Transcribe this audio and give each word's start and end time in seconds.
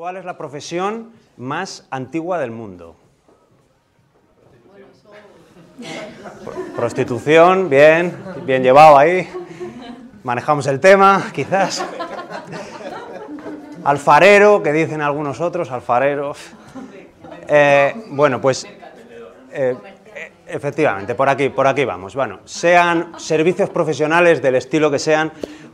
¿Cuál 0.00 0.16
es 0.16 0.24
la 0.24 0.38
profesión 0.38 1.10
más 1.36 1.86
antigua 1.90 2.38
del 2.38 2.50
mundo? 2.50 2.96
Prostitución, 6.74 7.68
bien, 7.68 8.16
bien 8.46 8.62
llevado 8.62 8.96
ahí. 8.96 9.28
Manejamos 10.24 10.66
el 10.68 10.80
tema, 10.80 11.30
quizás. 11.34 11.84
Alfarero, 13.84 14.62
que 14.62 14.72
dicen 14.72 15.02
algunos 15.02 15.38
otros, 15.42 15.70
alfareros. 15.70 16.38
Eh, 17.46 18.06
bueno, 18.08 18.40
pues 18.40 18.64
eh, 19.52 19.76
eh, 20.14 20.32
efectivamente, 20.46 21.14
por 21.14 21.28
aquí, 21.28 21.50
por 21.50 21.66
aquí 21.66 21.84
vamos. 21.84 22.14
Bueno, 22.14 22.40
sean 22.46 23.20
servicios 23.20 23.68
profesionales 23.68 24.40
del 24.40 24.54
estilo 24.54 24.90
que 24.90 24.98
sean, 24.98 25.30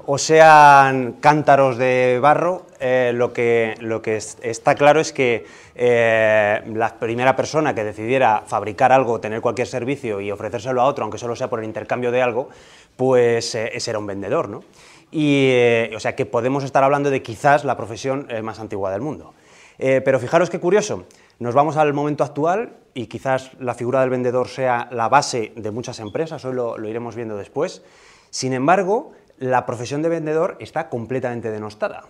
o 0.06 0.18
sean 0.18 1.14
cántaros 1.20 1.76
de 1.76 2.18
barro, 2.20 2.66
lo, 3.12 3.32
que, 3.32 3.74
lo 3.80 4.02
que 4.02 4.16
está 4.16 4.74
claro 4.74 5.00
es 5.00 5.12
que 5.12 5.46
la 5.74 6.94
primera 6.98 7.34
persona 7.34 7.74
que 7.74 7.84
decidiera 7.84 8.44
fabricar 8.46 8.92
algo, 8.92 9.20
tener 9.20 9.40
cualquier 9.40 9.66
servicio 9.66 10.20
y 10.20 10.30
ofrecérselo 10.30 10.80
a 10.80 10.84
otro, 10.84 11.04
aunque 11.04 11.18
solo 11.18 11.34
sea 11.34 11.50
por 11.50 11.58
el 11.58 11.64
intercambio 11.64 12.12
de 12.12 12.22
algo, 12.22 12.48
pues 12.96 13.54
ese 13.54 13.90
era 13.90 13.98
un 13.98 14.06
vendedor, 14.06 14.48
¿no? 14.48 14.62
Y, 15.10 15.52
o 15.94 16.00
sea 16.00 16.14
que 16.14 16.26
podemos 16.26 16.64
estar 16.64 16.84
hablando 16.84 17.10
de 17.10 17.22
quizás 17.22 17.64
la 17.64 17.76
profesión 17.76 18.28
más 18.42 18.60
antigua 18.60 18.90
del 18.92 19.00
mundo. 19.00 19.34
pero 19.78 20.20
fijaros 20.20 20.50
qué 20.50 20.60
curioso, 20.60 21.06
nos 21.38 21.54
vamos 21.54 21.76
al 21.76 21.92
momento 21.92 22.24
actual 22.24 22.76
y 22.94 23.08
quizás 23.08 23.50
la 23.60 23.74
figura 23.74 24.00
del 24.00 24.08
vendedor 24.08 24.48
sea 24.48 24.88
la 24.90 25.10
base 25.10 25.52
de 25.54 25.70
muchas 25.70 26.00
empresas, 26.00 26.42
hoy 26.46 26.54
lo, 26.54 26.88
iremos 26.88 27.14
viendo 27.14 27.36
después. 27.36 27.82
Sin 28.30 28.54
embargo, 28.54 29.12
la 29.38 29.66
profesión 29.66 30.02
de 30.02 30.08
vendedor 30.08 30.56
está 30.60 30.88
completamente 30.88 31.50
denostada. 31.50 32.04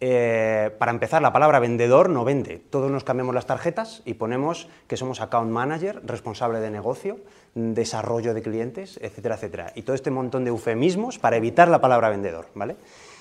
Eh, 0.00 0.70
para 0.78 0.90
empezar, 0.90 1.22
la 1.22 1.32
palabra 1.32 1.60
vendedor 1.60 2.10
no 2.10 2.24
vende. 2.24 2.58
Todos 2.58 2.90
nos 2.90 3.04
cambiamos 3.04 3.34
las 3.34 3.46
tarjetas 3.46 4.02
y 4.04 4.14
ponemos 4.14 4.68
que 4.86 4.96
somos 4.96 5.20
account 5.20 5.50
manager, 5.50 6.00
responsable 6.04 6.60
de 6.60 6.70
negocio, 6.70 7.20
desarrollo 7.54 8.34
de 8.34 8.42
clientes, 8.42 8.98
etcétera, 9.00 9.36
etcétera. 9.36 9.72
Y 9.74 9.82
todo 9.82 9.94
este 9.94 10.10
montón 10.10 10.44
de 10.44 10.50
eufemismos 10.50 11.18
para 11.18 11.36
evitar 11.36 11.68
la 11.68 11.80
palabra 11.80 12.10
vendedor, 12.10 12.48
¿vale? 12.54 12.76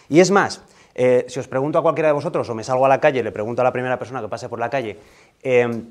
Y 0.10 0.20
es 0.20 0.32
más, 0.32 0.64
eh, 0.96 1.26
si 1.30 1.40
os 1.40 1.48
pregunto 1.48 1.78
a 1.80 1.84
cualquiera 1.84 2.10
de 2.10 2.14
vosotros 2.14 2.50
o 2.50 2.56
me 2.56 2.64
salgo 2.64 2.86
a 2.86 2.90
la 2.90 3.00
calle 3.00 3.24
le 3.24 3.32
pregunto 3.32 3.62
a 3.62 3.64
la 3.64 3.72
primera 3.72 3.98
persona 3.98 4.22
que 4.22 4.28
pase 4.28 4.50
por 4.50 4.60
la 4.60 4.70
calle, 4.70 4.98
eh, 5.42 5.84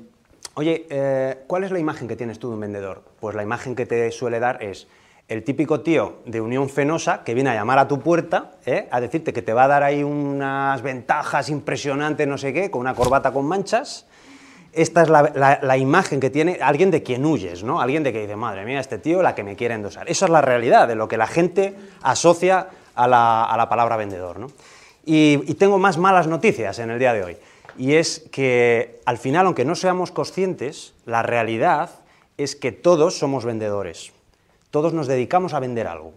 oye, 0.55 1.39
¿cuál 1.47 1.63
es 1.63 1.71
la 1.71 1.79
imagen 1.79 2.07
que 2.07 2.15
tienes 2.15 2.37
tú 2.37 2.49
de 2.49 2.55
un 2.55 2.59
vendedor? 2.59 3.03
Pues 3.19 3.35
la 3.35 3.41
imagen 3.41 3.75
que 3.75 3.85
te 3.85 4.11
suele 4.11 4.39
dar 4.39 4.61
es 4.61 4.87
el 5.27 5.43
típico 5.43 5.81
tío 5.81 6.17
de 6.25 6.41
Unión 6.41 6.69
Fenosa 6.69 7.23
que 7.23 7.33
viene 7.33 7.49
a 7.49 7.55
llamar 7.55 7.79
a 7.79 7.87
tu 7.87 7.99
puerta 7.99 8.51
a 8.91 9.01
decirte 9.01 9.33
que 9.33 9.41
te 9.41 9.53
va 9.53 9.65
a 9.65 9.67
dar 9.67 9.83
ahí 9.83 10.03
unas 10.03 10.81
ventajas 10.81 11.49
impresionantes, 11.49 12.27
no 12.27 12.37
sé 12.37 12.53
qué, 12.53 12.69
con 12.69 12.81
una 12.81 12.93
corbata 12.93 13.31
con 13.31 13.45
manchas. 13.45 14.05
Esta 14.73 15.03
es 15.03 15.09
la, 15.09 15.77
imagen 15.77 16.19
que 16.19 16.29
tiene 16.29 16.57
alguien 16.61 16.89
de 16.89 17.03
quien 17.03 17.25
huyes, 17.25 17.63
¿no? 17.63 17.79
Alguien 17.79 18.03
de 18.03 18.11
que 18.11 18.21
dice, 18.21 18.35
madre 18.35 18.65
mía, 18.65 18.79
este 18.79 18.97
tío 18.97 19.21
la 19.21 19.35
que 19.35 19.43
me 19.43 19.55
quiere 19.55 19.75
endosar. 19.75 20.09
Esa 20.09 20.25
es 20.25 20.31
la 20.31 20.41
realidad 20.41 20.87
de 20.87 20.95
lo 20.95 21.07
que 21.07 21.17
la 21.17 21.27
gente 21.27 21.75
asocia 22.01 22.67
a 22.95 23.07
la, 23.07 23.43
a 23.43 23.55
la 23.55 23.69
palabra 23.69 23.97
vendedor, 23.97 24.39
¿no? 24.39 24.47
Y, 25.05 25.37
tengo 25.55 25.77
más 25.77 25.97
malas 25.97 26.27
noticias 26.27 26.79
en 26.79 26.89
el 26.89 26.99
día 26.99 27.13
de 27.13 27.23
hoy. 27.23 27.37
Y 27.77 27.93
es 27.95 28.25
que 28.31 29.01
al 29.05 29.17
final, 29.17 29.45
aunque 29.45 29.65
no 29.65 29.75
seamos 29.75 30.11
conscientes, 30.11 30.93
la 31.05 31.23
realidad 31.23 31.89
es 32.37 32.55
que 32.55 32.71
todos 32.71 33.17
somos 33.17 33.45
vendedores. 33.45 34.13
Todos 34.73 34.91
nos 34.91 35.05
dedicamos 35.05 35.53
a 35.53 35.59
vender 35.59 35.85
algo. 35.85 36.13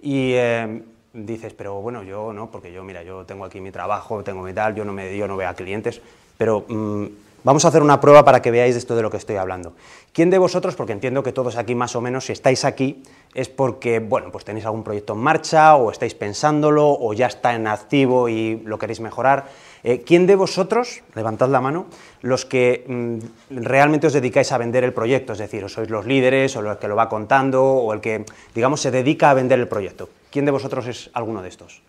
Y 0.00 0.34
eh, 0.34 0.80
dices, 1.12 1.52
pero 1.54 1.80
bueno, 1.82 2.04
yo 2.04 2.32
no, 2.32 2.52
porque 2.52 2.72
yo, 2.72 2.84
mira, 2.84 3.02
yo 3.02 3.26
tengo 3.26 3.44
aquí 3.44 3.60
mi 3.60 3.72
trabajo, 3.72 4.22
tengo 4.22 4.44
mi 4.44 4.52
tal, 4.52 4.76
yo 4.76 4.84
no, 4.84 4.92
me, 4.92 5.16
yo 5.16 5.26
no 5.26 5.36
veo 5.36 5.48
a 5.48 5.54
clientes, 5.54 6.00
pero 6.38 6.64
mm, 6.68 7.06
vamos 7.42 7.64
a 7.64 7.68
hacer 7.68 7.82
una 7.82 8.00
prueba 8.00 8.24
para 8.24 8.40
que 8.40 8.52
veáis 8.52 8.76
esto 8.76 8.94
de 8.94 9.02
lo 9.02 9.10
que 9.10 9.16
estoy 9.16 9.34
hablando. 9.34 9.74
¿Quién 10.12 10.30
de 10.30 10.38
vosotros, 10.38 10.76
porque 10.76 10.92
entiendo 10.92 11.24
que 11.24 11.32
todos 11.32 11.56
aquí 11.56 11.74
más 11.74 11.96
o 11.96 12.00
menos, 12.00 12.26
si 12.26 12.32
estáis 12.32 12.64
aquí, 12.64 13.02
es 13.34 13.48
porque, 13.48 13.98
bueno, 13.98 14.30
pues 14.30 14.44
tenéis 14.44 14.66
algún 14.66 14.84
proyecto 14.84 15.14
en 15.14 15.18
marcha 15.18 15.74
o 15.74 15.90
estáis 15.90 16.14
pensándolo 16.14 16.88
o 16.88 17.12
ya 17.12 17.26
está 17.26 17.56
en 17.56 17.66
activo 17.66 18.28
y 18.28 18.62
lo 18.64 18.78
queréis 18.78 19.00
mejorar. 19.00 19.46
Eh, 19.84 20.02
¿Quién 20.04 20.26
de 20.26 20.36
vosotros, 20.36 21.02
levantad 21.14 21.48
la 21.48 21.60
mano, 21.60 21.86
los 22.22 22.44
que 22.44 22.84
mm, 22.86 23.60
realmente 23.62 24.06
os 24.06 24.12
dedicáis 24.12 24.52
a 24.52 24.58
vender 24.58 24.84
el 24.84 24.92
proyecto? 24.92 25.32
Es 25.32 25.38
decir, 25.38 25.64
o 25.64 25.68
sois 25.68 25.90
los 25.90 26.06
líderes 26.06 26.56
o 26.56 26.62
los 26.62 26.78
que 26.78 26.88
lo 26.88 26.96
va 26.96 27.08
contando 27.08 27.62
o 27.62 27.92
el 27.92 28.00
que, 28.00 28.24
digamos, 28.54 28.80
se 28.80 28.90
dedica 28.90 29.30
a 29.30 29.34
vender 29.34 29.58
el 29.58 29.68
proyecto. 29.68 30.08
¿Quién 30.30 30.44
de 30.44 30.52
vosotros 30.52 30.86
es 30.86 31.10
alguno 31.12 31.42
de 31.42 31.48
estos? 31.48 31.82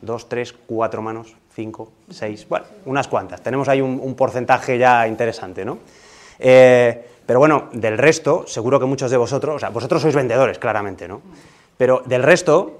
Dos, 0.00 0.28
tres, 0.28 0.54
cuatro 0.66 1.02
manos, 1.02 1.36
cinco, 1.54 1.92
seis, 2.08 2.46
bueno, 2.48 2.66
unas 2.86 3.08
cuantas. 3.08 3.42
Tenemos 3.42 3.68
ahí 3.68 3.80
un, 3.80 4.14
porcentaje 4.14 4.78
ya 4.78 5.06
interesante, 5.06 5.64
¿no? 5.64 5.78
Eh, 6.38 7.06
pero 7.26 7.38
bueno, 7.38 7.68
del 7.72 7.96
resto, 7.96 8.44
seguro 8.46 8.80
que 8.80 8.86
muchos 8.86 9.10
de 9.10 9.16
vosotros, 9.16 9.56
o 9.56 9.58
sea, 9.58 9.68
vosotros 9.68 10.02
sois 10.02 10.14
vendedores, 10.14 10.58
claramente, 10.58 11.06
¿no? 11.06 11.20
Pero 11.76 12.02
del 12.04 12.22
resto, 12.22 12.79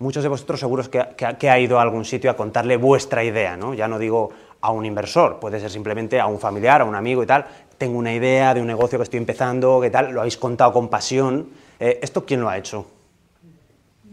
muchos 0.00 0.22
de 0.22 0.28
vosotros 0.28 0.58
seguros 0.58 0.88
que, 0.88 1.48
ha 1.48 1.58
ido 1.60 1.78
a 1.78 1.82
algún 1.82 2.04
sitio 2.04 2.30
a 2.30 2.36
contarle 2.36 2.76
vuestra 2.76 3.22
idea, 3.22 3.56
¿no? 3.56 3.74
Ya 3.74 3.86
no 3.86 3.98
digo 3.98 4.30
a 4.62 4.72
un 4.72 4.84
inversor, 4.84 5.38
puede 5.38 5.60
ser 5.60 5.70
simplemente 5.70 6.18
a 6.18 6.26
un 6.26 6.40
familiar, 6.40 6.80
a 6.80 6.84
un 6.84 6.94
amigo 6.94 7.22
y 7.22 7.26
tal. 7.26 7.46
Tengo 7.78 7.98
una 7.98 8.12
idea 8.12 8.52
de 8.52 8.60
un 8.60 8.66
negocio 8.66 8.98
que 8.98 9.04
estoy 9.04 9.18
empezando, 9.18 9.80
¿qué 9.80 9.90
tal? 9.90 10.12
Lo 10.12 10.20
habéis 10.20 10.36
contado 10.36 10.72
con 10.72 10.88
pasión. 10.88 11.50
Eh, 11.78 12.00
¿Esto 12.02 12.24
quién 12.24 12.40
lo 12.40 12.48
ha 12.48 12.58
hecho? 12.58 12.86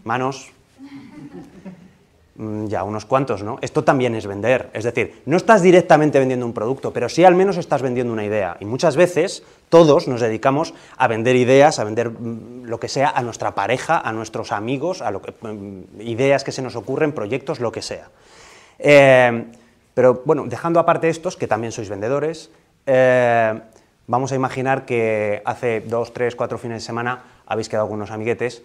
Manos. 0.03 0.51
Mm, 2.37 2.67
ya, 2.67 2.83
unos 2.83 3.05
cuantos, 3.05 3.41
¿no? 3.41 3.57
Esto 3.61 3.83
también 3.83 4.13
es 4.13 4.27
vender. 4.27 4.69
Es 4.73 4.83
decir, 4.83 5.23
no 5.25 5.37
estás 5.37 5.63
directamente 5.63 6.19
vendiendo 6.19 6.45
un 6.45 6.53
producto, 6.53 6.93
pero 6.93 7.09
sí 7.09 7.23
al 7.23 7.33
menos 7.33 7.57
estás 7.57 7.81
vendiendo 7.81 8.13
una 8.13 8.23
idea. 8.23 8.57
Y 8.59 8.65
muchas 8.65 8.95
veces 8.95 9.41
todos 9.69 10.07
nos 10.07 10.21
dedicamos 10.21 10.75
a 10.97 11.07
vender 11.07 11.35
ideas, 11.35 11.79
a 11.79 11.83
vender 11.83 12.11
mm, 12.11 12.65
lo 12.65 12.79
que 12.79 12.89
sea 12.89 13.09
a 13.09 13.23
nuestra 13.23 13.55
pareja, 13.55 13.99
a 13.99 14.11
nuestros 14.13 14.51
amigos, 14.51 15.01
a 15.01 15.09
lo 15.09 15.19
que, 15.19 15.33
mm, 15.33 16.01
ideas 16.01 16.43
que 16.43 16.51
se 16.51 16.61
nos 16.61 16.75
ocurren, 16.75 17.11
proyectos, 17.11 17.59
lo 17.59 17.71
que 17.71 17.81
sea. 17.81 18.09
Eh, 18.77 19.45
pero 19.95 20.21
bueno, 20.23 20.45
dejando 20.45 20.79
aparte 20.79 21.09
estos, 21.09 21.37
que 21.37 21.47
también 21.47 21.71
sois 21.71 21.89
vendedores, 21.89 22.51
eh, 22.85 23.59
vamos 24.05 24.31
a 24.31 24.35
imaginar 24.35 24.85
que 24.85 25.41
hace 25.43 25.81
dos, 25.81 26.13
tres, 26.13 26.35
cuatro 26.35 26.59
fines 26.59 26.83
de 26.83 26.85
semana 26.85 27.23
habéis 27.47 27.67
quedado 27.67 27.87
con 27.87 27.95
unos 27.95 28.11
amiguetes 28.11 28.61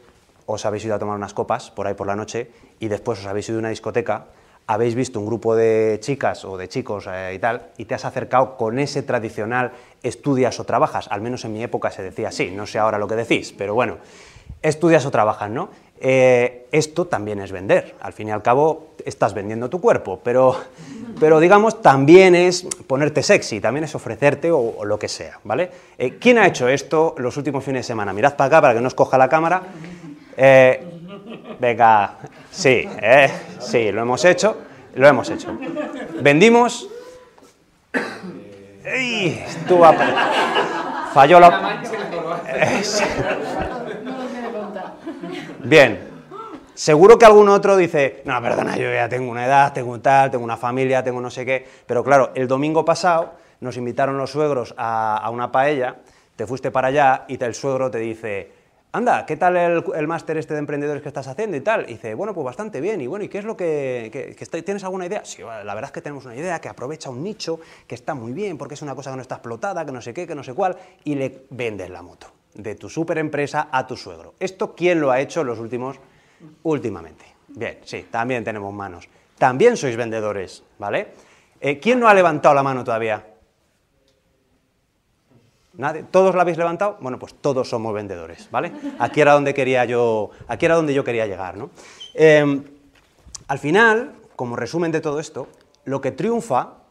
os 0.55 0.67
habéis 0.67 0.85
ido 0.85 0.95
a 0.95 0.99
tomar 0.99 1.17
unas 1.17 1.35
copas 1.35 1.71
por 1.71 1.87
ahí 1.87 1.95
por 1.95 2.07
la 2.07 2.17
noche 2.17 2.51
y 2.81 2.89
después 2.89 3.19
os 3.19 3.27
habéis 3.27 3.49
ido 3.49 3.59
a 3.59 3.61
una 3.61 3.69
discoteca, 3.71 4.27
habéis 4.67 4.95
visto 4.95 5.19
un 5.19 5.27
grupo 5.27 5.57
de 5.57 5.99
chicas 6.01 6.45
o 6.45 6.57
de 6.57 6.69
chicos 6.69 7.09
eh, 7.11 7.33
y 7.35 7.39
tal, 7.39 7.71
y 7.77 7.85
te 7.85 7.95
has 7.95 8.05
acercado 8.05 8.57
con 8.57 8.79
ese 8.79 9.03
tradicional 9.03 9.73
estudias 10.03 10.59
o 10.61 10.65
trabajas, 10.65 11.09
al 11.11 11.21
menos 11.21 11.45
en 11.45 11.53
mi 11.53 11.63
época 11.63 11.91
se 11.91 12.03
decía 12.03 12.29
así, 12.29 12.51
no 12.51 12.67
sé 12.67 12.79
ahora 12.79 12.99
lo 12.99 13.09
que 13.09 13.17
decís, 13.17 13.55
pero 13.57 13.75
bueno, 13.75 13.99
estudias 14.63 15.05
o 15.07 15.11
trabajas, 15.11 15.51
¿no? 15.51 15.71
Eh, 16.05 16.67
esto 16.73 17.07
también 17.07 17.39
es 17.41 17.53
vender, 17.53 17.95
al 18.01 18.13
fin 18.13 18.29
y 18.29 18.31
al 18.33 18.43
cabo 18.43 18.95
estás 19.05 19.35
vendiendo 19.35 19.71
tu 19.71 19.81
cuerpo, 19.81 20.19
pero, 20.23 20.57
pero 21.21 21.39
digamos 21.39 21.81
también 21.81 22.35
es 22.35 22.67
ponerte 22.89 23.23
sexy, 23.23 23.61
también 23.61 23.85
es 23.85 23.95
ofrecerte 23.95 24.51
o, 24.51 24.85
lo 24.85 24.99
que 24.99 25.09
sea, 25.09 25.39
¿vale? 25.45 25.71
Eh, 25.99 26.19
¿Quién 26.19 26.39
ha 26.39 26.47
hecho 26.47 26.69
esto 26.69 27.15
los 27.19 27.37
últimos 27.37 27.63
fines 27.63 27.81
de 27.81 27.85
semana? 27.87 28.13
Mirad 28.13 28.35
para 28.35 28.49
acá 28.49 28.61
para 28.61 28.75
que 28.75 28.81
no 28.81 28.89
os 28.89 28.95
coja 28.95 29.17
la 29.17 29.29
cámara. 29.29 29.63
Eh, 30.37 30.85
venga, 31.59 32.17
sí, 32.51 32.89
eh, 33.01 33.31
sí, 33.59 33.93
lo 33.93 34.03
hemos 34.03 34.25
hecho, 34.25 34.57
lo 34.95 35.07
hemos 35.07 35.29
hecho. 35.31 35.57
Vendimos. 36.21 36.89
¡Ey! 38.85 39.45
Estuvo 39.47 39.85
Falló 41.13 41.41
la. 41.41 41.83
Bien. 45.65 46.09
Seguro 46.75 47.19
que 47.19 47.27
algún 47.27 47.51
otro 47.51 47.77
dice, 47.77 48.23
no, 48.25 48.41
perdona, 48.41 48.77
yo 48.77 48.91
ya 48.91 49.09
tengo 49.09 49.31
una 49.31 49.45
edad, 49.45 49.75
tengo 49.75 50.01
tal, 50.01 50.31
tengo 50.31 50.43
una 50.43 50.57
familia, 50.57 51.05
tengo 51.05 51.21
no 51.21 51.31
sé 51.31 51.45
qué. 51.45 51.67
Pero 51.87 52.03
claro, 52.03 52.33
el 52.35 52.49
domingo 52.49 52.85
pasado 52.85 53.35
nos 53.61 53.77
invitaron 53.77 54.17
los 54.17 54.31
suegros 54.31 54.75
a, 54.79 55.19
a 55.19 55.31
una 55.31 55.53
paella, 55.53 55.97
te 56.35 56.47
fuiste 56.47 56.71
para 56.71 56.89
allá 56.89 57.25
y 57.29 57.43
el 57.45 57.55
suegro 57.55 57.91
te 57.91 57.99
dice, 57.99 58.51
anda, 58.93 59.25
¿qué 59.27 59.37
tal 59.37 59.57
el, 59.57 60.07
máster 60.07 60.37
este 60.37 60.55
de 60.55 60.61
emprendedores 60.61 61.03
que 61.03 61.09
estás 61.09 61.27
haciendo 61.27 61.57
y 61.57 61.61
tal? 61.61 61.85
Y 61.89 61.95
dice, 61.95 62.15
bueno, 62.15 62.35
pues 62.35 62.45
bastante 62.45 62.81
bien. 62.81 63.01
Y 63.01 63.07
bueno, 63.07 63.25
¿y 63.25 63.29
qué 63.29 63.39
es 63.39 63.45
lo 63.45 63.57
que, 63.57 64.37
tienes 64.65 64.85
alguna 64.85 65.07
idea? 65.07 65.25
Sí, 65.25 65.43
la 65.43 65.75
verdad 65.75 65.85
es 65.85 65.93
que 65.93 66.03
tenemos 66.03 66.25
una 66.27 66.37
idea 66.37 66.61
que 66.61 66.69
aprovecha 66.69 67.11
un 67.11 67.23
nicho, 67.23 67.61
que 67.87 67.95
está 67.95 68.15
muy 68.15 68.33
bien, 68.33 68.59
porque 68.59 68.75
es 68.75 68.83
una 68.83 68.95
cosa 68.95 69.11
que 69.11 69.17
no 69.17 69.23
está 69.23 69.37
explotada, 69.37 69.85
que 69.85 69.93
no 69.93 70.03
sé 70.03 70.13
qué, 70.13 70.27
que 70.27 70.35
no 70.35 70.43
sé 70.43 70.55
cuál, 70.55 70.77
y 71.05 71.15
le 71.15 71.47
vendes 71.51 71.89
la 71.91 72.03
moto 72.03 72.29
de 72.55 72.75
tu 72.75 72.91
super 72.91 73.17
empresa 73.19 73.69
a 73.73 73.87
tu 73.87 73.97
suegro. 73.97 74.35
¿Esto 74.39 74.75
quién 74.75 75.01
lo 75.01 75.11
ha 75.11 75.21
hecho 75.21 75.43
los 75.43 75.59
últimos, 75.59 75.99
últimamente? 76.65 77.25
Bien, 77.49 77.79
sí, 77.85 78.07
también 78.11 78.45
tenemos 78.45 78.73
manos. 78.75 79.09
También 79.39 79.77
sois 79.77 79.97
vendedores, 79.97 80.63
¿vale? 80.79 81.09
Eh, 81.61 81.79
¿Quién 81.81 81.99
no 81.99 82.09
ha 82.09 82.15
levantado 82.15 82.55
la 82.55 82.63
mano 82.63 82.85
todavía? 82.85 83.32
¿Todos 86.11 86.35
la 86.35 86.43
habéis 86.43 86.59
levantado? 86.59 86.99
Bueno, 87.01 87.19
pues 87.19 87.35
todos 87.35 87.69
somos 87.69 87.95
vendedores, 87.95 88.49
¿vale? 88.51 88.73
Aquí 88.99 89.21
era 89.21 89.33
donde 89.33 89.55
quería 89.55 89.85
yo, 89.85 90.31
aquí 90.49 90.67
era 90.67 90.77
donde 90.77 90.95
yo 90.95 91.03
quería 91.05 91.27
llegar, 91.27 91.57
¿no? 91.57 91.71
Em, 92.15 92.65
al 93.49 93.59
final, 93.59 94.15
como 94.37 94.57
resumen 94.57 94.93
de 94.93 95.01
todo 95.01 95.19
esto, 95.19 95.49
lo 95.85 96.01
que 96.01 96.13
triunfa 96.13 96.83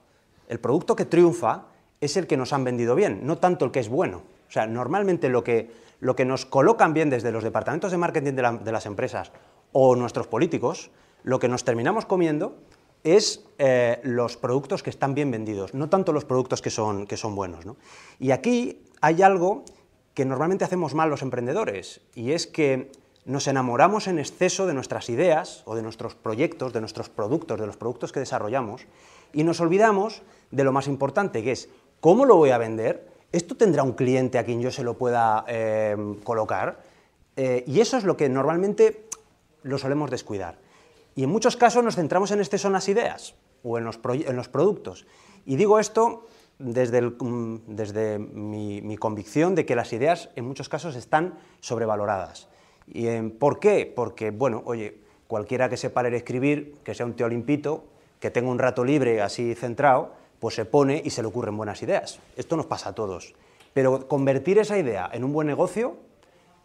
el 0.52 0.60
producto 0.60 0.98
que 0.98 1.06
triunfa 1.06 1.64
es 2.02 2.18
el 2.18 2.28
que 2.28 2.36
nos 2.36 2.52
han 2.52 2.66
vendido 2.66 2.94
bien, 2.94 3.22
no 3.24 3.38
tanto 3.38 3.64
el 3.64 3.72
que 3.72 3.80
es 3.80 3.88
bueno. 3.88 4.18
O 4.50 4.52
sea, 4.52 4.68
normalmente 4.68 5.30
lo 5.30 5.46
que, 5.46 5.72
lo 6.02 6.14
que 6.14 6.26
nos 6.26 6.46
colocan 6.46 6.94
bien 6.94 7.10
desde 7.10 7.32
los 7.32 7.42
departamentos 7.42 7.90
de 7.90 7.98
marketing 7.98 8.34
de, 8.34 8.72
las 8.74 8.86
empresas 8.86 9.32
o 9.72 9.96
nuestros 9.96 10.28
políticos, 10.28 10.92
lo 11.24 11.40
que 11.40 11.48
nos 11.48 11.64
terminamos 11.64 12.06
comiendo 12.06 12.58
es 13.04 13.44
eh, 13.58 14.00
los 14.04 14.38
productos 14.38 14.84
que 14.84 14.90
están 14.90 15.14
bien 15.14 15.32
vendidos, 15.32 15.74
no 15.74 15.90
tanto 15.90 16.14
los 16.14 16.26
productos 16.26 16.62
que 16.62 16.70
son, 16.70 17.08
que 17.08 17.18
son 17.18 17.36
buenos. 17.36 17.66
Y 18.20 18.32
aquí 18.32 18.82
hay 19.02 19.22
algo 19.22 19.64
que 20.14 20.26
normalmente 20.26 20.66
hacemos 20.66 20.94
mal 20.94 21.10
los 21.10 21.22
emprendedores, 21.22 22.02
y 22.16 22.32
es 22.32 22.48
que 22.48 22.92
nos 23.26 23.48
enamoramos 23.48 24.08
en 24.08 24.20
exceso 24.20 24.66
de 24.66 24.74
nuestras 24.74 25.10
ideas 25.10 25.64
o 25.66 25.76
de 25.76 25.84
nuestros 25.84 26.16
proyectos, 26.16 26.74
de 26.74 26.80
nuestros 26.80 27.10
productos, 27.10 27.60
de 27.60 27.68
los 27.68 27.78
productos 27.78 28.12
que 28.12 28.20
desarrollamos, 28.20 28.88
y 29.34 29.44
nos 29.44 29.62
olvidamos 29.62 30.24
de 30.50 30.64
lo 30.64 30.72
más 30.72 30.88
importante, 30.88 31.44
que 31.44 31.52
es 31.52 31.70
cómo 32.00 32.26
lo 32.26 32.36
voy 32.36 32.50
a 32.50 32.58
vender, 32.58 33.10
esto 33.32 33.56
tendrá 33.56 33.84
un 33.84 33.94
cliente 33.94 34.38
a 34.38 34.44
quien 34.44 34.62
yo 34.62 34.72
se 34.72 34.84
lo 34.84 34.98
pueda 34.98 35.46
eh, 35.48 35.96
colocar, 36.24 36.84
eh, 37.38 37.64
y 37.66 37.80
eso 37.80 37.98
es 37.98 38.04
lo 38.04 38.18
que 38.18 38.28
normalmente 38.28 39.06
lo 39.64 39.78
solemos 39.78 40.12
descuidar. 40.12 40.58
Y 41.16 41.24
en 41.24 41.30
muchos 41.30 41.58
casos 41.58 41.84
nos 41.84 41.96
centramos 41.96 42.32
en 42.32 42.40
exceso 42.40 42.68
en 42.68 42.74
las 42.74 42.88
ideas 42.88 43.36
o 43.64 43.78
en 43.78 43.86
los, 43.86 43.98
productos. 44.48 45.06
Y 45.46 45.56
digo 45.56 45.80
esto 45.80 46.26
desde, 46.58 47.02
mm, 47.02 47.60
mi, 48.86 48.98
convicción 48.98 49.56
de 49.56 49.66
que 49.66 49.76
las 49.76 49.94
ideas 49.94 50.30
en 50.36 50.46
muchos 50.46 50.70
casos 50.70 50.96
están 50.96 51.38
sobrevaloradas. 51.60 52.48
¿Y 52.88 53.22
por 53.30 53.60
qué? 53.60 53.92
Porque, 53.94 54.32
bueno, 54.32 54.62
oye, 54.66 55.00
cualquiera 55.28 55.70
que 55.70 55.78
sepa 55.78 56.04
leer 56.04 56.16
escribir, 56.16 56.76
que 56.84 56.94
sea 56.94 57.06
un 57.06 57.14
tío 57.14 57.28
limpito, 57.28 57.86
que 58.20 58.32
tenga 58.32 58.50
un 58.50 58.60
rato 58.60 58.84
libre 58.84 59.22
así 59.22 59.56
centrado, 59.56 60.14
pues 60.40 60.56
se 60.56 60.66
pone 60.66 61.02
y 61.04 61.10
se 61.10 61.22
le 61.22 61.28
ocurren 61.28 61.56
buenas 61.56 61.82
ideas. 61.84 62.20
Esto 62.36 62.58
nos 62.58 62.66
pasa 62.66 62.90
a 62.90 62.94
todos. 62.94 63.34
Pero 63.74 64.08
convertir 64.08 64.58
esa 64.58 64.78
idea 64.78 65.10
en 65.14 65.24
un 65.24 65.32
buen 65.34 65.48
negocio 65.48 65.96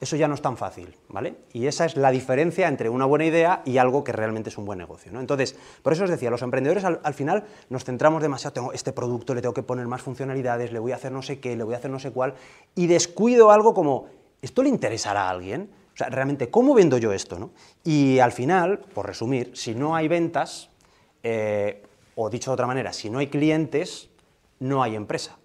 eso 0.00 0.16
ya 0.16 0.28
no 0.28 0.34
es 0.34 0.42
tan 0.42 0.56
fácil, 0.56 0.94
¿vale? 1.08 1.36
Y 1.52 1.66
esa 1.66 1.86
es 1.86 1.96
la 1.96 2.10
diferencia 2.10 2.68
entre 2.68 2.90
una 2.90 3.06
buena 3.06 3.24
idea 3.24 3.62
y 3.64 3.78
algo 3.78 4.04
que 4.04 4.12
realmente 4.12 4.50
es 4.50 4.58
un 4.58 4.66
buen 4.66 4.78
negocio, 4.78 5.10
¿no? 5.10 5.20
Entonces, 5.20 5.56
por 5.82 5.94
eso 5.94 6.04
os 6.04 6.10
decía, 6.10 6.28
los 6.28 6.42
emprendedores 6.42 6.84
al, 6.84 7.14
final 7.14 7.44
nos 7.70 7.84
centramos 7.84 8.20
demasiado, 8.20 8.52
tengo 8.52 8.72
este 8.72 8.92
producto, 8.92 9.34
le 9.34 9.40
tengo 9.40 9.54
que 9.54 9.62
poner 9.62 9.86
más 9.86 10.02
funcionalidades, 10.02 10.72
le 10.72 10.78
voy 10.78 10.92
a 10.92 10.96
hacer 10.96 11.12
no 11.12 11.22
sé 11.22 11.40
qué, 11.40 11.56
le 11.56 11.64
voy 11.64 11.74
a 11.74 11.78
hacer 11.78 11.90
no 11.90 11.98
sé 11.98 12.10
cuál, 12.10 12.34
y 12.74 12.86
descuido 12.86 13.50
algo 13.50 13.72
como, 13.72 14.08
¿esto 14.42 14.62
le 14.62 14.68
interesará 14.68 15.28
a 15.28 15.30
alguien? 15.30 15.70
O 15.94 15.96
sea, 15.96 16.10
realmente, 16.10 16.50
¿cómo 16.50 16.74
vendo 16.74 16.98
yo 16.98 17.12
esto, 17.12 17.38
no? 17.38 17.52
Y 17.82 18.18
al 18.18 18.32
final, 18.32 18.80
por 18.80 19.06
resumir, 19.06 19.52
si 19.54 19.74
no 19.74 19.96
hay 19.96 20.08
ventas, 20.08 20.68
eh, 21.22 21.82
o 22.16 22.28
dicho 22.28 22.50
de 22.50 22.54
otra 22.54 22.66
manera, 22.66 22.92
si 22.92 23.08
no 23.08 23.18
hay 23.18 23.28
clientes, 23.28 24.10
no 24.58 24.82
hay 24.82 24.94
empresa 24.94 25.38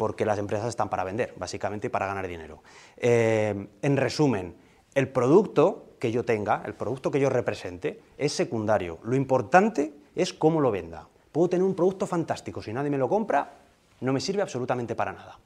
porque 0.00 0.24
las 0.24 0.38
empresas 0.38 0.66
están 0.70 0.88
para 0.88 1.04
vender, 1.04 1.34
básicamente, 1.36 1.88
y 1.88 1.90
para 1.90 2.06
ganar 2.06 2.26
dinero. 2.26 2.62
Eh, 3.02 3.66
en 3.80 3.96
resumen, 3.96 4.54
el 4.94 5.08
producto 5.08 5.96
que 5.98 6.12
yo 6.12 6.22
tenga, 6.24 6.62
el 6.66 6.74
producto 6.74 7.10
que 7.10 7.18
yo 7.18 7.30
represente, 7.30 8.00
es 8.18 8.32
secundario. 8.32 8.98
Lo 9.04 9.16
importante 9.16 9.94
es 10.14 10.34
cómo 10.34 10.60
lo 10.60 10.70
venda. 10.70 11.08
Puedo 11.32 11.48
tener 11.48 11.64
un 11.64 11.74
producto 11.74 12.06
fantástico, 12.06 12.62
si 12.62 12.72
nadie 12.72 12.90
me 12.90 12.98
lo 12.98 13.08
compra, 13.08 13.52
no 14.00 14.12
me 14.12 14.20
sirve 14.20 14.42
absolutamente 14.42 14.94
para 14.94 15.12
nada. 15.12 15.38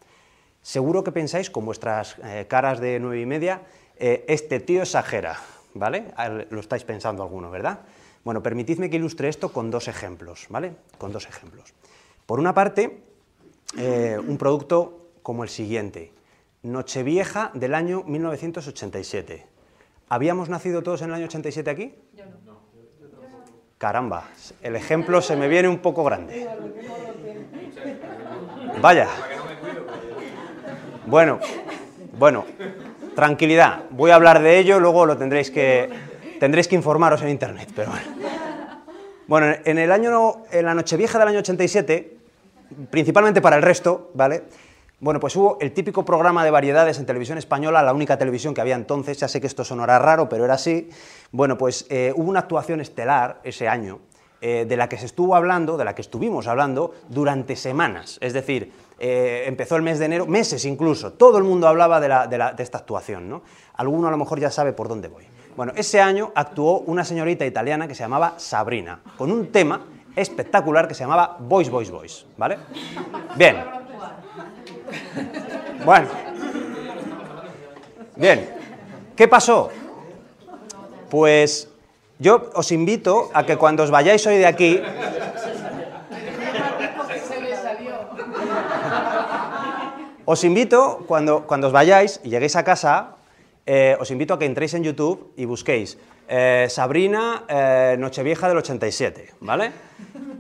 Seguro 0.63 1.05
que 1.05 1.13
pensáis, 1.13 1.51
con 1.51 1.65
vuestras 1.65 2.17
eh, 2.25 2.47
caras 2.49 2.81
de 2.81 2.99
nueve 2.99 3.21
y 3.21 3.27
media, 3.27 3.63
eh, 3.97 4.25
este 4.27 4.59
tío 4.61 4.83
exagera, 4.83 5.37
¿vale? 5.75 6.13
Lo 6.51 6.59
estáis 6.59 6.85
pensando 6.85 7.23
alguno, 7.23 7.51
¿verdad? 7.51 7.81
Bueno, 8.25 8.43
permitidme 8.43 8.89
que 8.91 8.97
ilustre 8.97 9.29
esto 9.29 9.53
con 9.53 9.71
dos 9.71 9.87
ejemplos, 9.87 10.47
¿vale? 10.49 10.75
Con 10.99 11.13
dos 11.13 11.27
ejemplos. 11.27 11.75
Por 12.27 12.41
una 12.41 12.55
parte, 12.55 13.03
un 13.77 14.39
producto 14.39 15.11
como 15.23 15.43
el 15.43 15.51
siguiente. 15.51 16.11
Nochevieja 16.65 17.51
del 17.53 17.75
año 17.75 18.03
1987. 18.07 19.47
¿Habíamos 20.09 20.49
nacido 20.49 20.83
todos 20.83 21.03
en 21.03 21.11
el 21.11 21.15
año 21.15 21.27
87 21.27 21.71
aquí? 21.71 21.95
Yo 22.17 22.25
no. 22.45 22.55
Caramba, 23.77 24.31
el 24.63 24.75
ejemplo 24.75 25.21
se 25.21 25.37
me 25.37 25.47
viene 25.47 25.69
un 25.69 25.79
poco 25.79 26.03
grande. 26.05 26.49
Vaya. 28.81 29.09
Bueno, 31.07 31.39
bueno, 32.19 32.47
tranquilidad. 33.15 33.85
Voy 33.91 34.11
a 34.11 34.15
hablar 34.15 34.41
de 34.41 34.59
ello, 34.59 34.81
luego 34.81 35.05
lo 35.05 35.19
tendréis 35.19 35.51
que 35.51 35.91
tendréis 36.41 36.67
que 36.67 36.77
informaros 36.77 37.21
en 37.21 37.29
internet, 37.29 37.69
pero 37.77 37.91
bueno. 37.91 38.07
Bueno, 39.27 39.55
en 39.65 39.79
el 39.79 39.93
año 39.93 40.45
en 40.51 40.65
la 40.65 40.75
Nochevieja 40.75 41.19
del 41.19 41.29
año 41.29 41.39
87 41.41 42.17
principalmente 42.91 43.41
para 43.41 43.57
el 43.57 43.63
resto, 43.63 44.11
¿vale? 44.15 44.45
Bueno, 45.05 45.21
pues 45.21 45.37
hubo 45.37 45.59
el 45.61 45.73
típico 45.75 46.03
programa 46.07 46.47
de 46.47 46.51
variedades 46.51 46.99
en 46.99 47.05
televisión 47.05 47.37
española, 47.37 47.83
la 47.83 47.93
única 47.93 48.17
televisión 48.17 48.55
que 48.55 48.63
había 48.63 48.75
entonces, 48.75 49.19
ya 49.19 49.29
sé 49.29 49.39
que 49.39 49.47
esto 49.47 49.63
sonará 49.63 49.99
raro, 49.99 50.31
pero 50.31 50.47
era 50.47 50.55
así. 50.55 50.89
Bueno, 51.31 51.59
pues 51.59 51.85
eh, 51.91 52.15
hubo 52.17 52.31
una 52.31 52.41
actuación 52.41 52.81
estelar 52.81 53.39
ese 53.45 53.69
año, 53.69 53.99
eh, 54.41 54.65
de 54.67 54.77
la 54.79 54.89
que 54.89 54.97
se 54.97 55.05
estuvo 55.05 55.37
hablando, 55.37 55.77
de 55.77 55.85
la 55.85 55.95
que 55.95 56.01
estuvimos 56.01 56.47
hablando 56.47 56.95
durante 57.11 57.55
semanas. 57.55 58.17
Es 58.23 58.33
decir, 58.33 58.73
eh, 58.99 59.45
empezó 59.45 59.77
el 59.77 59.83
mes 59.83 59.99
de 59.99 60.07
enero, 60.07 60.27
meses 60.27 60.65
incluso, 60.65 61.13
todo 61.13 61.37
el 61.37 61.45
mundo 61.45 61.69
hablaba 61.69 62.01
de, 62.01 62.63
esta 62.63 62.79
actuación, 62.79 63.29
¿no? 63.29 63.43
Alguno 63.75 64.09
a 64.09 64.11
lo 64.11 64.17
mejor 64.17 64.41
ya 64.41 64.51
sabe 64.51 64.73
por 64.73 64.89
dónde 64.89 65.09
voy. 65.09 65.27
Bueno, 65.55 65.75
ese 65.77 66.01
año 66.01 66.33
actuó 66.35 66.79
una 66.79 67.05
señorita 67.05 67.45
italiana 67.45 67.87
que 67.87 67.95
se 67.95 68.05
llamaba 68.05 68.39
Sabrina, 68.39 69.01
con 69.19 69.31
un 69.31 69.53
tema 69.53 69.85
espectacular 70.17 70.89
que 70.89 70.95
se 70.95 71.05
llamaba 71.05 71.37
Voice, 71.41 71.71
Voice, 71.71 71.93
Voice, 71.93 72.25
¿vale? 72.39 72.57
Bien. 73.37 73.84
Bueno. 75.85 76.09
Bien. 78.17 78.49
¿Qué 79.17 79.29
pasó? 79.29 79.71
Pues 81.11 81.69
yo 82.19 82.51
os 82.55 82.73
invito 82.73 83.31
a 83.35 83.45
que 83.45 83.57
cuando 83.57 83.83
os 83.83 83.91
vayáis 83.91 84.27
hoy 84.27 84.39
de 84.39 84.47
aquí... 84.47 84.81
Os 90.27 90.43
invito, 90.43 91.05
cuando, 91.07 91.47
cuando 91.47 91.67
os 91.67 91.73
vayáis 91.73 92.21
y 92.25 92.31
lleguéis 92.31 92.57
a 92.57 92.65
casa, 92.65 93.17
eh, 93.67 93.95
os 94.01 94.11
invito 94.11 94.33
a 94.33 94.39
que 94.39 94.47
entréis 94.47 94.73
en 94.73 94.83
YouTube 94.83 95.33
y 95.37 95.45
busquéis 95.45 95.99
eh, 96.29 96.67
Sabrina, 96.71 97.45
eh, 97.47 97.97
Nochevieja 97.99 98.49
del 98.49 98.57
87, 98.57 99.35
¿vale? 99.41 99.73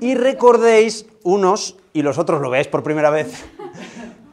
Y 0.00 0.14
recordéis 0.14 1.06
unos, 1.22 1.76
y 1.92 2.00
los 2.00 2.16
otros 2.16 2.40
lo 2.40 2.48
veáis 2.48 2.68
por 2.68 2.82
primera 2.82 3.10
vez, 3.10 3.44